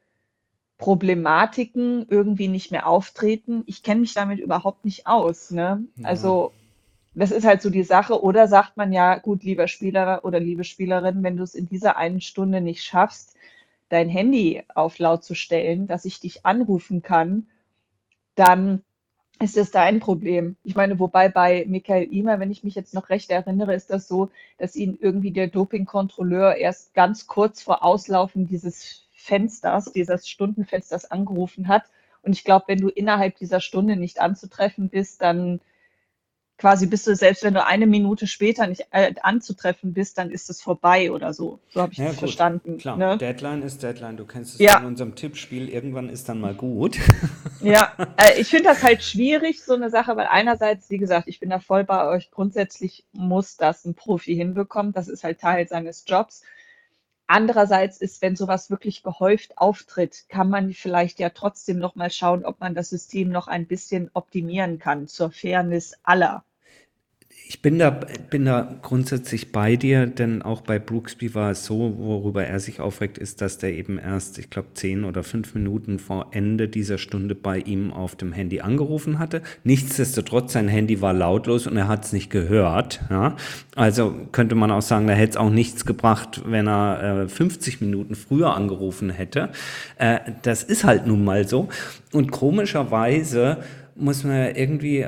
Problematiken 0.78 2.06
irgendwie 2.10 2.48
nicht 2.48 2.72
mehr 2.72 2.88
auftreten. 2.88 3.64
Ich 3.66 3.84
kenne 3.84 4.02
mich 4.02 4.14
damit 4.14 4.40
überhaupt 4.40 4.86
nicht 4.86 5.08
aus. 5.08 5.52
Ne? 5.52 5.86
Ja. 5.96 6.08
Also 6.08 6.52
das 7.16 7.32
ist 7.32 7.46
halt 7.46 7.62
so 7.62 7.70
die 7.70 7.84
Sache. 7.84 8.22
Oder 8.22 8.48
sagt 8.48 8.78
man 8.78 8.92
ja, 8.92 9.18
gut, 9.18 9.44
lieber 9.44 9.68
Spieler 9.68 10.26
oder 10.26 10.40
liebe 10.40 10.64
Spielerin, 10.64 11.24
wenn 11.24 11.38
du 11.38 11.44
es 11.44 11.56
in 11.56 11.68
dieser 11.68 11.98
einen 11.98 12.22
Stunde 12.22 12.62
nicht 12.62 12.84
schaffst, 12.84 13.36
dein 13.90 14.10
Handy 14.10 14.64
auf 14.74 15.00
laut 15.00 15.24
zu 15.24 15.36
stellen, 15.36 15.88
dass 15.88 16.06
ich 16.06 16.20
dich 16.20 16.46
anrufen 16.46 17.02
kann, 17.02 17.48
dann 18.36 18.84
ist 19.40 19.58
es 19.58 19.72
dein 19.72 20.00
Problem. 20.00 20.56
Ich 20.64 20.76
meine, 20.76 21.00
wobei 21.00 21.28
bei 21.28 21.66
Michael 21.68 22.14
Imer, 22.14 22.40
wenn 22.40 22.52
ich 22.52 22.64
mich 22.64 22.76
jetzt 22.76 22.94
noch 22.94 23.10
recht 23.10 23.30
erinnere, 23.30 23.74
ist 23.74 23.90
das 23.90 24.08
so, 24.08 24.30
dass 24.58 24.76
ihn 24.76 24.98
irgendwie 25.00 25.32
der 25.32 25.48
Dopingkontrolleur 25.48 26.56
erst 26.56 26.94
ganz 26.94 27.28
kurz 27.28 27.62
vor 27.62 27.84
Auslaufen 27.84 28.48
dieses 28.48 29.06
Fensters, 29.12 29.92
dieses 29.92 30.30
Stundenfensters 30.30 31.10
angerufen 31.10 31.68
hat. 31.68 31.84
Und 32.22 32.34
ich 32.34 32.44
glaube, 32.44 32.66
wenn 32.68 32.80
du 32.80 32.90
innerhalb 32.90 33.38
dieser 33.38 33.60
Stunde 33.60 33.96
nicht 33.96 34.22
anzutreffen 34.22 34.90
bist, 34.90 35.22
dann 35.22 35.60
quasi 36.58 36.86
bist 36.86 37.08
du, 37.08 37.16
selbst 37.16 37.44
wenn 37.44 37.54
du 37.54 37.66
eine 37.66 37.88
Minute 37.88 38.28
später 38.28 38.68
nicht 38.68 38.86
äh, 38.92 39.14
anzutreffen 39.22 39.94
bist, 39.94 40.18
dann 40.18 40.30
ist 40.32 40.50
es 40.50 40.62
vorbei 40.62 41.12
oder 41.12 41.34
so. 41.34 41.60
So 41.70 41.82
habe 41.82 41.92
ich 41.92 41.98
ja, 41.98 42.06
das 42.06 42.14
gut. 42.14 42.20
verstanden. 42.20 42.78
Klar, 42.78 42.98
ne? 42.98 43.18
Deadline 43.18 43.62
ist 43.64 43.84
Deadline. 43.84 44.18
Du 44.18 44.26
kennst 44.26 44.56
es 44.56 44.60
ja. 44.60 44.78
von 44.78 44.86
unserem 44.86 45.16
Tippspiel. 45.16 45.70
Irgendwann 45.70 46.10
ist 46.10 46.30
dann 46.30 46.40
mal 46.40 46.54
gut. 46.54 46.98
Ja, 47.62 47.94
äh, 48.18 48.42
ich 48.42 48.50
finde 48.50 48.66
das 48.66 48.84
halt 48.84 49.04
schwierig, 49.04 49.64
so 49.64 49.74
eine 49.74 49.90
Sache, 49.90 50.18
weil 50.18 50.28
einerseits, 50.28 50.90
wie 50.90 50.98
gesagt, 50.98 51.30
ich 51.30 51.40
bin 51.40 51.50
da 51.50 51.60
voll 51.60 51.86
bei 51.86 52.06
euch. 52.10 52.30
Grundsätzlich 52.30 53.06
muss 53.14 53.56
das 53.56 53.86
ein 53.86 53.96
Profi 53.96 54.36
hinbekommen. 54.36 54.92
Das 54.92 55.08
ist 55.08 55.24
halt 55.24 55.40
Teil 55.40 55.66
seines 55.66 56.04
Jobs. 56.06 56.44
Andererseits 57.36 57.98
ist, 57.98 58.22
wenn 58.22 58.36
sowas 58.36 58.70
wirklich 58.70 59.02
gehäuft 59.02 59.58
auftritt, 59.58 60.30
kann 60.30 60.52
man 60.52 60.72
vielleicht 60.72 61.18
ja 61.18 61.30
trotzdem 61.30 61.80
noch 61.80 61.96
mal 61.96 62.12
schauen, 62.12 62.46
ob 62.46 62.60
man 62.60 62.76
das 62.76 62.90
System 62.92 63.30
noch 63.30 63.48
ein 63.48 63.66
bisschen 63.66 64.12
optimieren 64.14 64.78
kann 64.78 65.08
zur 65.08 65.32
Fairness 65.32 65.96
aller. 66.04 66.46
Ich 67.54 67.62
bin 67.62 67.78
da, 67.78 67.92
bin 67.92 68.46
da 68.46 68.68
grundsätzlich 68.82 69.52
bei 69.52 69.76
dir, 69.76 70.08
denn 70.08 70.42
auch 70.42 70.62
bei 70.62 70.80
Brooksby 70.80 71.36
war 71.36 71.52
es 71.52 71.66
so, 71.66 71.94
worüber 72.00 72.44
er 72.44 72.60
sich 72.60 72.82
aufregt, 72.82 73.20
ist, 73.20 73.42
dass 73.42 73.60
der 73.60 73.76
eben 73.76 74.00
erst, 74.00 74.40
ich 74.40 74.50
glaube, 74.50 74.70
zehn 74.74 75.04
oder 75.04 75.22
fünf 75.22 75.54
Minuten 75.54 76.00
vor 76.00 76.30
Ende 76.32 76.68
dieser 76.68 76.98
Stunde 76.98 77.36
bei 77.36 77.60
ihm 77.60 77.94
auf 77.94 78.16
dem 78.16 78.34
Handy 78.34 78.62
angerufen 78.62 79.20
hatte. 79.20 79.44
Nichtsdestotrotz, 79.64 80.54
sein 80.54 80.68
Handy 80.68 81.00
war 81.00 81.14
lautlos 81.14 81.68
und 81.68 81.78
er 81.78 81.88
hat 81.88 82.06
es 82.06 82.12
nicht 82.12 82.32
gehört. 82.32 83.02
Ja? 83.12 83.36
Also 83.76 84.16
könnte 84.32 84.56
man 84.56 84.72
auch 84.72 84.82
sagen, 84.82 85.06
da 85.06 85.14
hätte 85.14 85.34
es 85.34 85.38
auch 85.38 85.52
nichts 85.52 85.86
gebracht, 85.86 86.42
wenn 86.48 86.68
er 86.68 87.26
äh, 87.26 87.30
50 87.30 87.82
Minuten 87.82 88.16
früher 88.16 88.56
angerufen 88.56 89.12
hätte. 89.12 89.50
Äh, 90.00 90.22
das 90.42 90.64
ist 90.64 90.86
halt 90.86 91.06
nun 91.06 91.24
mal 91.24 91.48
so. 91.48 91.70
Und 92.14 92.32
komischerweise 92.32 93.60
muss 93.96 94.24
man 94.24 94.56
irgendwie 94.56 95.06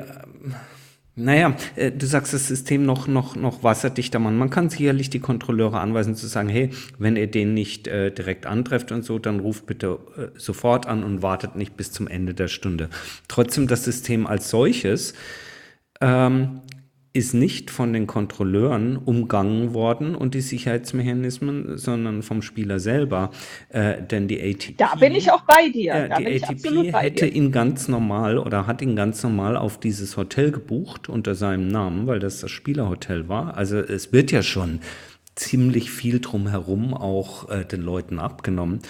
naja, 1.18 1.56
äh, 1.76 1.90
du 1.90 2.06
sagst, 2.06 2.34
das 2.34 2.46
System 2.46 2.84
noch, 2.84 3.06
noch, 3.06 3.36
noch 3.36 3.62
wasserdichter 3.62 4.18
machen. 4.18 4.36
Man 4.36 4.50
kann 4.50 4.68
sicherlich 4.68 5.08
die 5.08 5.18
Kontrolleure 5.18 5.80
anweisen 5.80 6.14
zu 6.14 6.26
sagen, 6.26 6.50
hey, 6.50 6.70
wenn 6.98 7.16
ihr 7.16 7.26
den 7.26 7.54
nicht 7.54 7.88
äh, 7.88 8.10
direkt 8.10 8.44
antrefft 8.44 8.92
und 8.92 9.02
so, 9.02 9.18
dann 9.18 9.40
ruft 9.40 9.64
bitte 9.64 9.98
äh, 10.18 10.38
sofort 10.38 10.86
an 10.86 11.02
und 11.02 11.22
wartet 11.22 11.56
nicht 11.56 11.74
bis 11.74 11.90
zum 11.90 12.06
Ende 12.06 12.34
der 12.34 12.48
Stunde. 12.48 12.90
Trotzdem 13.28 13.66
das 13.66 13.84
System 13.84 14.26
als 14.26 14.50
solches 14.50 15.14
ähm, 16.02 16.60
ist 17.16 17.32
nicht 17.32 17.70
von 17.70 17.92
den 17.92 18.06
Kontrolleuren 18.06 18.96
umgangen 18.96 19.72
worden 19.72 20.14
und 20.14 20.34
die 20.34 20.42
Sicherheitsmechanismen, 20.42 21.78
sondern 21.78 22.22
vom 22.22 22.42
Spieler 22.42 22.78
selber. 22.78 23.30
Äh, 23.70 24.02
denn 24.02 24.28
die 24.28 24.40
ATP. 24.40 24.76
Da 24.76 24.94
bin 24.94 25.14
ich 25.14 25.32
auch 25.32 25.42
bei 25.42 25.70
dir. 25.70 25.94
Äh, 25.94 26.18
die 26.18 26.44
ATP 26.44 26.92
hätte 26.92 27.26
ihn 27.26 27.52
ganz 27.52 27.88
normal 27.88 28.38
oder 28.38 28.66
hat 28.66 28.82
ihn 28.82 28.96
ganz 28.96 29.22
normal 29.22 29.56
auf 29.56 29.80
dieses 29.80 30.16
Hotel 30.16 30.50
gebucht 30.50 31.08
unter 31.08 31.34
seinem 31.34 31.68
Namen, 31.68 32.06
weil 32.06 32.18
das 32.18 32.40
das 32.40 32.50
Spielerhotel 32.50 33.28
war. 33.28 33.56
Also 33.56 33.78
es 33.78 34.12
wird 34.12 34.30
ja 34.30 34.42
schon 34.42 34.80
ziemlich 35.34 35.90
viel 35.90 36.20
drumherum 36.20 36.92
auch 36.92 37.48
äh, 37.48 37.64
den 37.64 37.80
Leuten 37.80 38.18
abgenommen. 38.18 38.80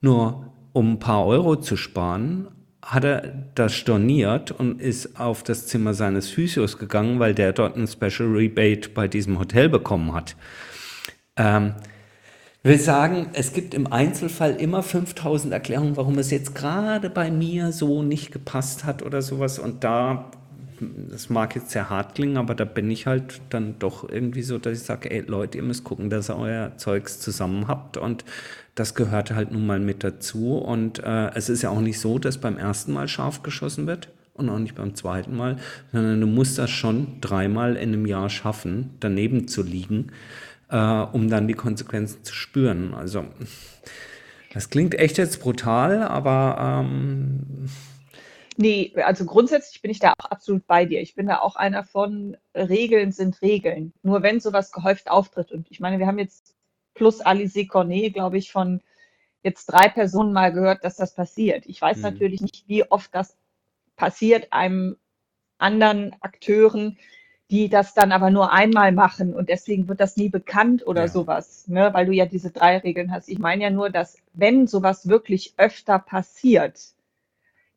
Nur 0.00 0.52
um 0.72 0.94
ein 0.94 0.98
paar 0.98 1.26
Euro 1.26 1.56
zu 1.56 1.76
sparen, 1.76 2.48
hat 2.82 3.04
er 3.04 3.32
das 3.54 3.72
storniert 3.74 4.50
und 4.50 4.80
ist 4.80 5.18
auf 5.18 5.42
das 5.42 5.66
Zimmer 5.68 5.94
seines 5.94 6.28
Physios 6.28 6.78
gegangen, 6.78 7.20
weil 7.20 7.34
der 7.34 7.52
dort 7.52 7.76
ein 7.76 7.86
Special 7.86 8.28
Rebate 8.28 8.88
bei 8.90 9.06
diesem 9.06 9.38
Hotel 9.38 9.68
bekommen 9.68 10.12
hat. 10.12 10.36
Ähm, 11.36 11.74
will 12.64 12.78
sagen, 12.78 13.28
es 13.32 13.52
gibt 13.52 13.74
im 13.74 13.86
Einzelfall 13.86 14.56
immer 14.56 14.82
5000 14.82 15.52
Erklärungen, 15.52 15.96
warum 15.96 16.18
es 16.18 16.30
jetzt 16.30 16.54
gerade 16.54 17.08
bei 17.08 17.30
mir 17.30 17.72
so 17.72 18.02
nicht 18.02 18.32
gepasst 18.32 18.84
hat 18.84 19.02
oder 19.02 19.22
sowas. 19.22 19.58
Und 19.58 19.84
da, 19.84 20.30
das 21.10 21.30
mag 21.30 21.54
jetzt 21.54 21.70
sehr 21.70 21.90
hart 21.90 22.14
klingen, 22.14 22.36
aber 22.36 22.54
da 22.54 22.64
bin 22.64 22.90
ich 22.90 23.06
halt 23.06 23.40
dann 23.50 23.78
doch 23.78 24.08
irgendwie 24.08 24.42
so, 24.42 24.58
dass 24.58 24.78
ich 24.78 24.84
sage, 24.84 25.10
ey 25.10 25.20
Leute, 25.20 25.58
ihr 25.58 25.64
müsst 25.64 25.84
gucken, 25.84 26.10
dass 26.10 26.30
ihr 26.30 26.36
euer 26.36 26.76
Zeugs 26.76 27.20
zusammen 27.20 27.68
habt 27.68 27.96
und 27.96 28.24
das 28.74 28.94
gehört 28.94 29.30
halt 29.32 29.52
nun 29.52 29.66
mal 29.66 29.80
mit 29.80 30.02
dazu. 30.02 30.56
Und 30.56 30.98
äh, 31.00 31.30
es 31.34 31.48
ist 31.48 31.62
ja 31.62 31.70
auch 31.70 31.80
nicht 31.80 32.00
so, 32.00 32.18
dass 32.18 32.38
beim 32.38 32.56
ersten 32.56 32.92
Mal 32.92 33.08
scharf 33.08 33.42
geschossen 33.42 33.86
wird 33.86 34.08
und 34.34 34.48
auch 34.48 34.58
nicht 34.58 34.74
beim 34.74 34.94
zweiten 34.94 35.36
Mal, 35.36 35.56
sondern 35.92 36.20
du 36.20 36.26
musst 36.26 36.58
das 36.58 36.70
schon 36.70 37.20
dreimal 37.20 37.76
in 37.76 37.90
einem 37.90 38.06
Jahr 38.06 38.30
schaffen, 38.30 38.90
daneben 39.00 39.46
zu 39.48 39.62
liegen, 39.62 40.12
äh, 40.70 40.76
um 40.76 41.28
dann 41.28 41.48
die 41.48 41.54
Konsequenzen 41.54 42.24
zu 42.24 42.34
spüren. 42.34 42.94
Also 42.94 43.24
das 44.54 44.70
klingt 44.70 44.94
echt 44.94 45.18
jetzt 45.18 45.40
brutal, 45.40 46.02
aber 46.02 46.84
ähm, 46.86 47.68
Nee, 48.56 48.92
also 48.96 49.24
grundsätzlich 49.24 49.80
bin 49.80 49.90
ich 49.90 49.98
da 49.98 50.12
auch 50.18 50.30
absolut 50.30 50.66
bei 50.66 50.84
dir. 50.84 51.00
Ich 51.00 51.14
bin 51.14 51.26
da 51.26 51.40
auch 51.40 51.56
einer 51.56 51.84
von 51.84 52.36
Regeln 52.54 53.12
sind 53.12 53.40
Regeln. 53.40 53.92
Nur 54.02 54.22
wenn 54.22 54.40
sowas 54.40 54.72
gehäuft 54.72 55.10
auftritt 55.10 55.52
und 55.52 55.70
ich 55.70 55.80
meine, 55.80 55.98
wir 55.98 56.06
haben 56.06 56.18
jetzt 56.18 56.54
plus 56.94 57.20
Alice 57.20 57.66
Cornet, 57.68 58.14
glaube 58.14 58.38
ich, 58.38 58.52
von 58.52 58.82
jetzt 59.42 59.66
drei 59.66 59.88
Personen 59.88 60.32
mal 60.32 60.52
gehört, 60.52 60.84
dass 60.84 60.96
das 60.96 61.14
passiert. 61.14 61.64
Ich 61.66 61.80
weiß 61.80 61.98
mhm. 61.98 62.02
natürlich 62.02 62.40
nicht, 62.40 62.68
wie 62.68 62.84
oft 62.90 63.14
das 63.14 63.36
passiert 63.96 64.52
einem 64.52 64.96
anderen 65.58 66.14
Akteuren, 66.20 66.98
die 67.50 67.68
das 67.68 67.94
dann 67.94 68.12
aber 68.12 68.30
nur 68.30 68.52
einmal 68.52 68.92
machen 68.92 69.34
und 69.34 69.48
deswegen 69.48 69.86
wird 69.88 70.00
das 70.00 70.16
nie 70.16 70.28
bekannt 70.28 70.86
oder 70.86 71.02
ja. 71.02 71.08
sowas, 71.08 71.68
ne? 71.68 71.90
weil 71.92 72.06
du 72.06 72.12
ja 72.12 72.24
diese 72.24 72.50
drei 72.50 72.78
Regeln 72.78 73.12
hast. 73.12 73.28
Ich 73.28 73.38
meine 73.38 73.64
ja 73.64 73.70
nur, 73.70 73.90
dass 73.90 74.16
wenn 74.32 74.66
sowas 74.66 75.08
wirklich 75.08 75.54
öfter 75.58 75.98
passiert, 75.98 76.80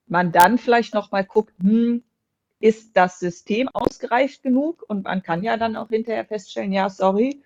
man 0.08 0.32
dann 0.32 0.58
vielleicht 0.58 0.93
noch 0.93 1.12
mal 1.12 1.26
guckt, 1.26 1.53
hm, 1.60 2.03
ist 2.60 2.95
das 2.97 3.20
System 3.20 3.70
ausgereift 3.70 4.43
genug? 4.43 4.84
Und 4.88 5.03
man 5.03 5.24
kann 5.24 5.43
ja 5.43 5.58
dann 5.58 5.76
auch 5.76 5.89
hinterher 5.89 6.26
feststellen, 6.26 6.72
ja, 6.72 6.89
sorry, 6.89 7.41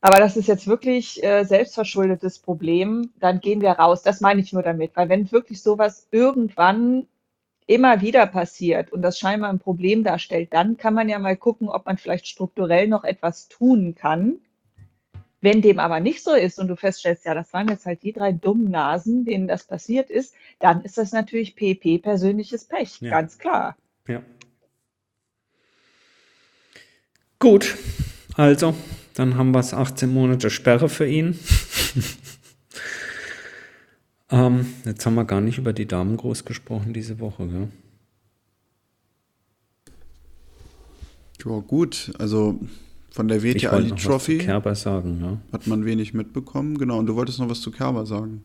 aber 0.00 0.18
das 0.18 0.36
ist 0.36 0.48
jetzt 0.48 0.66
wirklich 0.66 1.22
äh, 1.22 1.44
selbstverschuldetes 1.44 2.38
Problem, 2.38 3.12
dann 3.20 3.40
gehen 3.40 3.60
wir 3.60 3.72
raus. 3.72 4.02
Das 4.02 4.20
meine 4.20 4.40
ich 4.40 4.52
nur 4.52 4.62
damit, 4.62 4.92
weil 4.96 5.08
wenn 5.08 5.30
wirklich 5.30 5.62
sowas 5.62 6.08
irgendwann 6.10 7.06
immer 7.66 8.00
wieder 8.00 8.26
passiert 8.26 8.92
und 8.92 9.02
das 9.02 9.18
scheinbar 9.18 9.50
ein 9.50 9.58
Problem 9.58 10.02
darstellt, 10.02 10.52
dann 10.52 10.76
kann 10.76 10.94
man 10.94 11.08
ja 11.08 11.18
mal 11.18 11.36
gucken, 11.36 11.68
ob 11.68 11.86
man 11.86 11.98
vielleicht 11.98 12.26
strukturell 12.26 12.88
noch 12.88 13.04
etwas 13.04 13.48
tun 13.48 13.94
kann. 13.94 14.40
Wenn 15.40 15.62
dem 15.62 15.78
aber 15.78 16.00
nicht 16.00 16.22
so 16.22 16.34
ist 16.34 16.58
und 16.58 16.68
du 16.68 16.76
feststellst, 16.76 17.24
ja, 17.24 17.34
das 17.34 17.52
waren 17.52 17.68
jetzt 17.68 17.86
halt 17.86 18.02
die 18.02 18.12
drei 18.12 18.32
dummen 18.32 18.70
Nasen, 18.70 19.24
denen 19.24 19.48
das 19.48 19.64
passiert 19.64 20.10
ist, 20.10 20.34
dann 20.58 20.82
ist 20.82 20.98
das 20.98 21.12
natürlich 21.12 21.56
PP 21.56 21.98
persönliches 21.98 22.64
Pech, 22.66 23.00
ja. 23.00 23.10
ganz 23.10 23.38
klar. 23.38 23.76
Ja. 24.06 24.22
Gut, 27.38 27.78
also 28.34 28.74
dann 29.14 29.36
haben 29.36 29.52
wir 29.52 29.60
es 29.60 29.72
18 29.72 30.12
Monate 30.12 30.50
Sperre 30.50 30.90
für 30.90 31.06
ihn. 31.06 31.38
ähm, 34.30 34.74
jetzt 34.84 35.06
haben 35.06 35.14
wir 35.14 35.24
gar 35.24 35.40
nicht 35.40 35.56
über 35.56 35.72
die 35.72 35.86
Damen 35.86 36.18
groß 36.18 36.44
gesprochen 36.44 36.92
diese 36.92 37.18
Woche, 37.18 37.46
gell? 37.46 37.68
Ja, 41.44 41.58
gut. 41.60 42.12
Also 42.18 42.60
von 43.10 43.28
der 43.28 43.42
WTA 43.42 43.76
Elite 43.76 43.96
Trophy 43.96 44.38
Kerber 44.38 44.74
sagen, 44.74 45.20
ja. 45.22 45.38
hat 45.52 45.66
man 45.66 45.84
wenig 45.84 46.14
mitbekommen. 46.14 46.78
Genau, 46.78 46.98
und 46.98 47.06
du 47.06 47.16
wolltest 47.16 47.38
noch 47.38 47.48
was 47.48 47.60
zu 47.60 47.70
Kerber 47.70 48.06
sagen. 48.06 48.44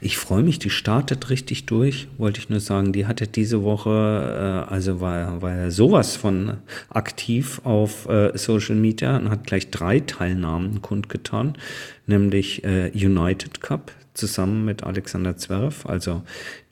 Ich 0.00 0.18
freue 0.18 0.42
mich, 0.42 0.58
die 0.58 0.70
startet 0.70 1.30
richtig 1.30 1.66
durch, 1.66 2.08
wollte 2.18 2.40
ich 2.40 2.48
nur 2.48 2.60
sagen. 2.60 2.92
Die 2.92 3.06
hatte 3.06 3.26
diese 3.26 3.62
Woche, 3.62 4.66
äh, 4.68 4.72
also 4.72 5.00
war, 5.00 5.42
war 5.42 5.54
ja 5.54 5.70
sowas 5.70 6.16
von 6.16 6.58
aktiv 6.88 7.60
auf 7.64 8.08
äh, 8.08 8.36
Social 8.36 8.74
Media 8.74 9.16
und 9.16 9.30
hat 9.30 9.44
gleich 9.46 9.70
drei 9.70 10.00
Teilnahmen 10.00 10.82
kundgetan, 10.82 11.56
nämlich 12.06 12.64
äh, 12.64 12.90
United 12.94 13.60
Cup 13.60 13.92
zusammen 14.14 14.64
mit 14.64 14.82
Alexander 14.82 15.36
Zverev, 15.36 15.86
also 15.88 16.22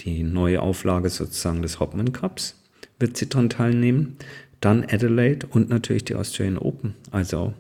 die 0.01 0.23
neue 0.25 0.61
Auflage 0.61 1.11
sozusagen 1.11 1.63
des 1.63 1.79
Hopman 1.79 2.13
Cups, 2.13 2.61
wird 2.99 3.17
sie 3.17 3.29
dran 3.29 3.51
teilnehmen. 3.51 4.17
Dann 4.61 4.85
Adelaide 4.85 5.47
und 5.47 5.69
natürlich 5.69 6.05
die 6.05 6.15
Australian 6.15 6.59
Open. 6.59 6.95
Also 7.11 7.55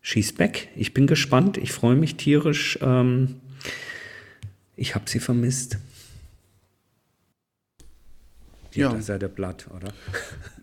she's 0.00 0.32
back. 0.32 0.68
Ich 0.76 0.94
bin 0.94 1.06
gespannt. 1.06 1.58
Ich 1.58 1.72
freue 1.72 1.96
mich 1.96 2.16
tierisch. 2.16 2.78
Ähm, 2.82 3.36
ich 4.76 4.94
habe 4.94 5.08
sie 5.08 5.20
vermisst. 5.20 5.78
Die 8.74 8.80
ja. 8.80 9.00
sei 9.00 9.18
der 9.18 9.28
Blatt, 9.28 9.66
oder? 9.74 9.92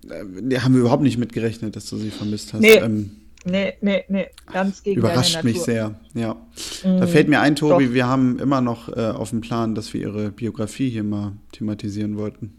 Äh, 0.09 0.59
haben 0.59 0.73
wir 0.73 0.81
überhaupt 0.81 1.03
nicht 1.03 1.17
mitgerechnet, 1.17 1.75
dass 1.75 1.87
du 1.89 1.97
sie 1.97 2.11
vermisst 2.11 2.53
hast. 2.53 2.61
Nee. 2.61 2.77
Ähm, 2.77 3.11
nee, 3.43 3.73
nee, 3.81 4.05
nee, 4.07 4.27
ganz 4.51 4.81
gegen 4.81 4.99
Überrascht 4.99 5.43
mich 5.43 5.61
sehr, 5.61 5.99
ja. 6.13 6.35
Mm, 6.83 6.99
da 6.99 7.07
fällt 7.07 7.27
mir 7.27 7.41
ein, 7.41 7.57
Tobi, 7.57 7.87
doch. 7.87 7.93
wir 7.93 8.07
haben 8.07 8.39
immer 8.39 8.61
noch 8.61 8.87
äh, 8.95 9.01
auf 9.01 9.31
dem 9.31 9.41
Plan, 9.41 9.75
dass 9.75 9.93
wir 9.93 9.99
ihre 9.99 10.31
Biografie 10.31 10.89
hier 10.89 11.03
mal 11.03 11.33
thematisieren 11.51 12.17
wollten. 12.17 12.53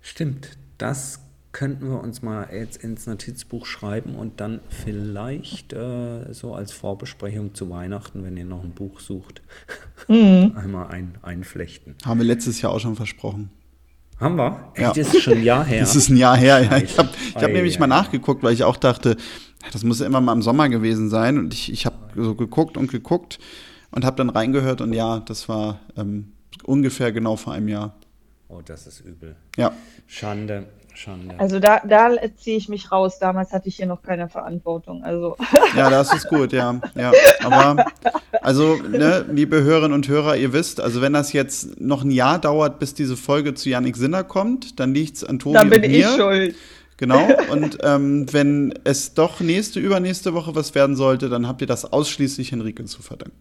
Stimmt, 0.00 0.56
das 0.78 1.20
könnten 1.52 1.88
wir 1.88 2.00
uns 2.00 2.22
mal 2.22 2.48
jetzt 2.52 2.82
ins 2.82 3.06
Notizbuch 3.06 3.66
schreiben 3.66 4.14
und 4.14 4.40
dann 4.40 4.60
vielleicht 4.68 5.72
äh, 5.72 6.32
so 6.32 6.54
als 6.54 6.72
Vorbesprechung 6.72 7.54
zu 7.54 7.70
Weihnachten, 7.70 8.22
wenn 8.24 8.36
ihr 8.36 8.44
noch 8.44 8.62
ein 8.62 8.72
Buch 8.72 9.00
sucht, 9.00 9.42
mhm. 10.08 10.52
einmal 10.56 10.88
ein, 10.88 11.16
einflechten. 11.22 11.96
Haben 12.04 12.20
wir 12.20 12.26
letztes 12.26 12.60
Jahr 12.60 12.72
auch 12.72 12.80
schon 12.80 12.96
versprochen. 12.96 13.50
Haben 14.20 14.36
wir? 14.36 14.72
Echt, 14.74 14.82
ja. 14.82 14.92
das 14.92 15.14
ist 15.14 15.22
schon 15.22 15.38
ein 15.38 15.44
Jahr 15.44 15.64
her. 15.66 15.80
Das 15.80 15.94
ist 15.96 16.08
ein 16.08 16.16
Jahr 16.16 16.36
her, 16.36 16.62
ja. 16.62 16.76
Ich 16.78 16.98
habe 16.98 17.08
ich 17.28 17.36
hab 17.36 17.50
nämlich 17.52 17.78
mal 17.78 17.86
nachgeguckt, 17.86 18.42
weil 18.42 18.52
ich 18.52 18.64
auch 18.64 18.76
dachte, 18.76 19.16
das 19.72 19.84
muss 19.84 20.00
ja 20.00 20.06
immer 20.06 20.20
mal 20.20 20.32
im 20.32 20.42
Sommer 20.42 20.68
gewesen 20.68 21.08
sein. 21.08 21.38
Und 21.38 21.54
ich, 21.54 21.72
ich 21.72 21.86
habe 21.86 21.96
so 22.16 22.34
geguckt 22.34 22.76
und 22.76 22.90
geguckt 22.90 23.38
und 23.90 24.04
habe 24.04 24.16
dann 24.16 24.30
reingehört 24.30 24.80
und 24.80 24.92
ja, 24.92 25.20
das 25.20 25.48
war 25.48 25.80
ähm, 25.96 26.32
ungefähr 26.64 27.12
genau 27.12 27.36
vor 27.36 27.52
einem 27.52 27.68
Jahr. 27.68 27.94
Oh, 28.48 28.60
das 28.64 28.86
ist 28.86 29.00
übel. 29.00 29.36
Ja. 29.56 29.72
Schande. 30.06 30.66
Schande. 30.98 31.34
Also 31.38 31.60
da, 31.60 31.80
da 31.86 32.10
ziehe 32.36 32.56
ich 32.56 32.68
mich 32.68 32.90
raus. 32.90 33.18
Damals 33.18 33.52
hatte 33.52 33.68
ich 33.68 33.76
hier 33.76 33.86
noch 33.86 34.02
keine 34.02 34.28
Verantwortung. 34.28 35.02
Also. 35.02 35.36
Ja, 35.76 35.90
das 35.90 36.12
ist 36.14 36.28
gut, 36.28 36.52
ja. 36.52 36.80
ja. 36.94 37.12
Aber 37.44 37.84
also, 38.40 38.76
ne, 38.76 39.26
liebe 39.30 39.62
Hörerinnen 39.62 39.92
und 39.92 40.08
Hörer, 40.08 40.36
ihr 40.36 40.52
wisst, 40.52 40.80
also 40.80 41.02
wenn 41.02 41.12
das 41.12 41.32
jetzt 41.32 41.78
noch 41.78 42.02
ein 42.02 42.10
Jahr 42.10 42.38
dauert, 42.38 42.78
bis 42.78 42.94
diese 42.94 43.16
Folge 43.16 43.54
zu 43.54 43.68
Yannick 43.68 43.96
Sinner 43.96 44.24
kommt, 44.24 44.80
dann 44.80 44.94
liegt 44.94 45.16
es 45.16 45.24
an 45.24 45.38
Tobi 45.38 45.54
Dann 45.54 45.68
bin 45.68 45.84
und 45.84 45.90
mir. 45.90 45.98
ich 45.98 46.16
schuld. 46.16 46.54
Genau. 46.96 47.28
Und 47.50 47.78
ähm, 47.82 48.26
wenn 48.32 48.74
es 48.84 49.14
doch 49.14 49.40
nächste, 49.40 49.78
übernächste 49.78 50.34
Woche 50.34 50.54
was 50.54 50.74
werden 50.74 50.96
sollte, 50.96 51.28
dann 51.28 51.46
habt 51.46 51.60
ihr 51.60 51.66
das 51.66 51.92
ausschließlich 51.92 52.52
Henrike 52.52 52.84
zu 52.86 53.02
verdanken. 53.02 53.36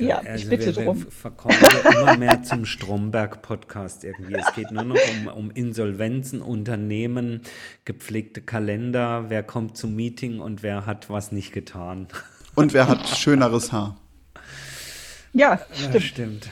Ja, 0.00 0.18
also 0.18 0.44
ich 0.44 0.48
bitte 0.48 0.76
wir, 0.76 0.84
drum. 0.84 1.04
Wir 1.04 1.10
verkommen 1.10 1.56
immer 1.92 2.16
mehr 2.16 2.42
zum 2.42 2.64
Stromberg-Podcast 2.64 4.04
irgendwie. 4.04 4.34
Es 4.34 4.52
geht 4.54 4.70
nur 4.70 4.84
noch 4.84 4.96
um, 4.96 5.26
um 5.28 5.50
Insolvenzen, 5.50 6.42
Unternehmen, 6.42 7.42
gepflegte 7.84 8.40
Kalender, 8.40 9.26
wer 9.28 9.42
kommt 9.42 9.76
zum 9.76 9.94
Meeting 9.94 10.40
und 10.40 10.62
wer 10.62 10.86
hat 10.86 11.10
was 11.10 11.32
nicht 11.32 11.52
getan. 11.52 12.08
Und 12.54 12.74
wer 12.74 12.88
hat 12.88 13.06
schöneres 13.08 13.72
Haar. 13.72 13.96
Ja, 15.32 15.60
stimmt. 15.72 15.94
Ja, 15.94 16.00
stimmt. 16.00 16.50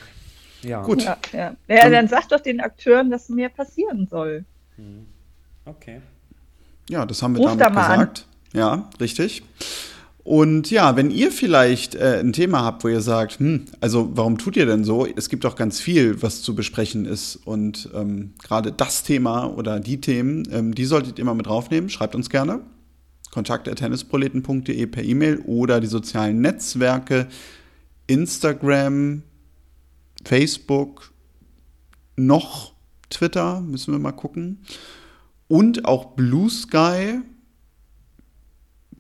Ja. 0.63 0.83
Gut. 0.83 1.03
Ja, 1.03 1.17
ja. 1.33 1.57
ja, 1.69 1.91
dann 1.91 2.09
sag 2.09 2.29
doch 2.29 2.41
den 2.41 2.61
Akteuren, 2.61 3.11
dass 3.11 3.29
mehr 3.29 3.49
passieren 3.49 4.07
soll. 4.09 4.45
Hm. 4.77 5.07
Okay. 5.65 6.01
Ja, 6.89 7.05
das 7.05 7.23
haben 7.23 7.35
wir 7.35 7.41
Ruf 7.41 7.57
damit 7.57 7.63
da 7.63 7.69
gesagt. 7.69 8.27
An. 8.53 8.59
Ja, 8.59 8.91
richtig. 9.01 9.43
Und 10.29 10.71
ja, 10.71 10.95
wenn 10.95 11.11
ihr 11.11 11.33
vielleicht 11.33 11.95
äh, 11.95 12.19
ein 12.21 12.35
Thema 12.35 12.63
habt, 12.63 12.85
wo 12.85 12.89
ihr 12.89 13.01
sagt, 13.01 13.39
hm, 13.41 13.65
also 13.81 14.11
warum 14.13 14.37
tut 14.37 14.59
ihr 14.59 14.67
denn 14.67 14.85
so? 14.85 15.07
Es 15.07 15.31
gibt 15.31 15.43
doch 15.45 15.57
ganz 15.57 15.81
viel, 15.81 16.21
was 16.21 16.43
zu 16.43 16.55
besprechen 16.55 17.07
ist. 17.07 17.37
Und 17.47 17.89
ähm, 17.95 18.35
gerade 18.43 18.71
das 18.71 19.05
Thema 19.05 19.47
oder 19.47 19.81
die 19.81 20.03
Themen, 20.03 20.47
ähm, 20.53 20.75
die 20.75 20.85
solltet 20.85 21.19
ihr 21.19 21.25
mal 21.25 21.33
mit 21.33 21.47
draufnehmen. 21.47 21.89
Schreibt 21.89 22.15
uns 22.15 22.29
gerne. 22.29 22.61
kontakt.tennisproleten.de 23.31 24.87
per 24.89 25.03
E-Mail 25.03 25.39
oder 25.47 25.81
die 25.81 25.87
sozialen 25.87 26.43
Netzwerke 26.43 27.29
Instagram, 28.07 29.23
Facebook, 30.27 31.11
noch 32.17 32.75
Twitter, 33.09 33.63
müssen 33.63 33.95
wir 33.95 33.99
mal 33.99 34.13
gucken. 34.13 34.59
Und 35.47 35.87
auch 35.87 36.17
Blue 36.17 36.51
Sky, 36.51 37.23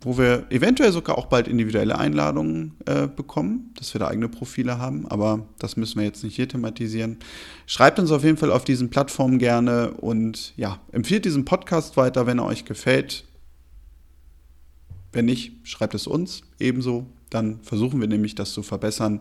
wo 0.01 0.19
wir 0.19 0.47
eventuell 0.51 0.93
sogar 0.93 1.19
auch 1.19 1.27
bald 1.27 1.49
individuelle 1.49 1.99
Einladungen 1.99 2.77
äh, 2.87 3.09
bekommen, 3.09 3.73
dass 3.77 3.95
wir 3.95 3.99
da 3.99 4.09
eigene 4.09 4.29
Profile 4.29 4.79
haben, 4.79 5.07
aber 5.09 5.47
das 5.59 5.77
müssen 5.77 5.99
wir 5.99 6.05
jetzt 6.05 6.23
nicht 6.23 6.37
hier 6.37 6.49
thematisieren. 6.49 7.19
Schreibt 7.67 7.99
uns 7.99 8.11
auf 8.11 8.23
jeden 8.23 8.37
Fall 8.37 8.53
auf 8.53 8.65
diesen 8.65 8.91
Plattformen 8.91 9.39
gerne 9.39 9.93
und 9.93 10.53
ja, 10.57 10.81
empfiehlt 10.93 11.25
diesen 11.25 11.45
Podcast 11.45 11.97
weiter, 11.97 12.27
wenn 12.27 12.39
er 12.39 12.45
euch 12.45 12.65
gefällt. 12.65 13.25
Wenn 15.13 15.25
nicht, 15.25 15.53
schreibt 15.65 15.95
es 15.95 16.07
uns 16.07 16.43
ebenso. 16.61 17.07
Dann 17.31 17.61
versuchen 17.63 18.01
wir 18.01 18.09
nämlich, 18.09 18.35
das 18.35 18.53
zu 18.53 18.63
verbessern. 18.63 19.21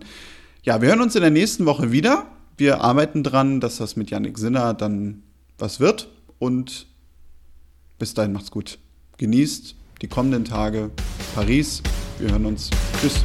Ja, 0.64 0.82
wir 0.82 0.90
hören 0.90 1.02
uns 1.02 1.16
in 1.16 1.22
der 1.22 1.32
nächsten 1.32 1.66
Woche 1.66 1.92
wieder. 1.92 2.28
Wir 2.58 2.82
arbeiten 2.82 3.24
dran, 3.24 3.60
dass 3.60 3.78
das 3.78 3.96
mit 3.96 4.10
Yannick 4.10 4.38
Sinner 4.38 4.74
dann 4.74 5.24
was 5.58 5.80
wird. 5.80 6.10
Und 6.40 6.88
bis 8.00 8.14
dahin 8.14 8.34
macht's 8.34 8.52
gut. 8.52 8.80
Genießt 9.18 9.77
die 10.02 10.08
kommenden 10.08 10.46
Tage 10.46 10.92
Paris. 11.36 11.82
Wir 12.20 12.32
hören 12.32 12.46
uns. 12.46 12.70
Tschüss. 13.02 13.24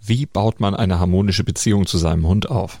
Wie 0.00 0.24
baut 0.24 0.58
man 0.58 0.74
eine 0.74 0.98
harmonische 0.98 1.44
Beziehung 1.44 1.86
zu 1.86 1.98
seinem 1.98 2.26
Hund 2.26 2.48
auf? 2.48 2.80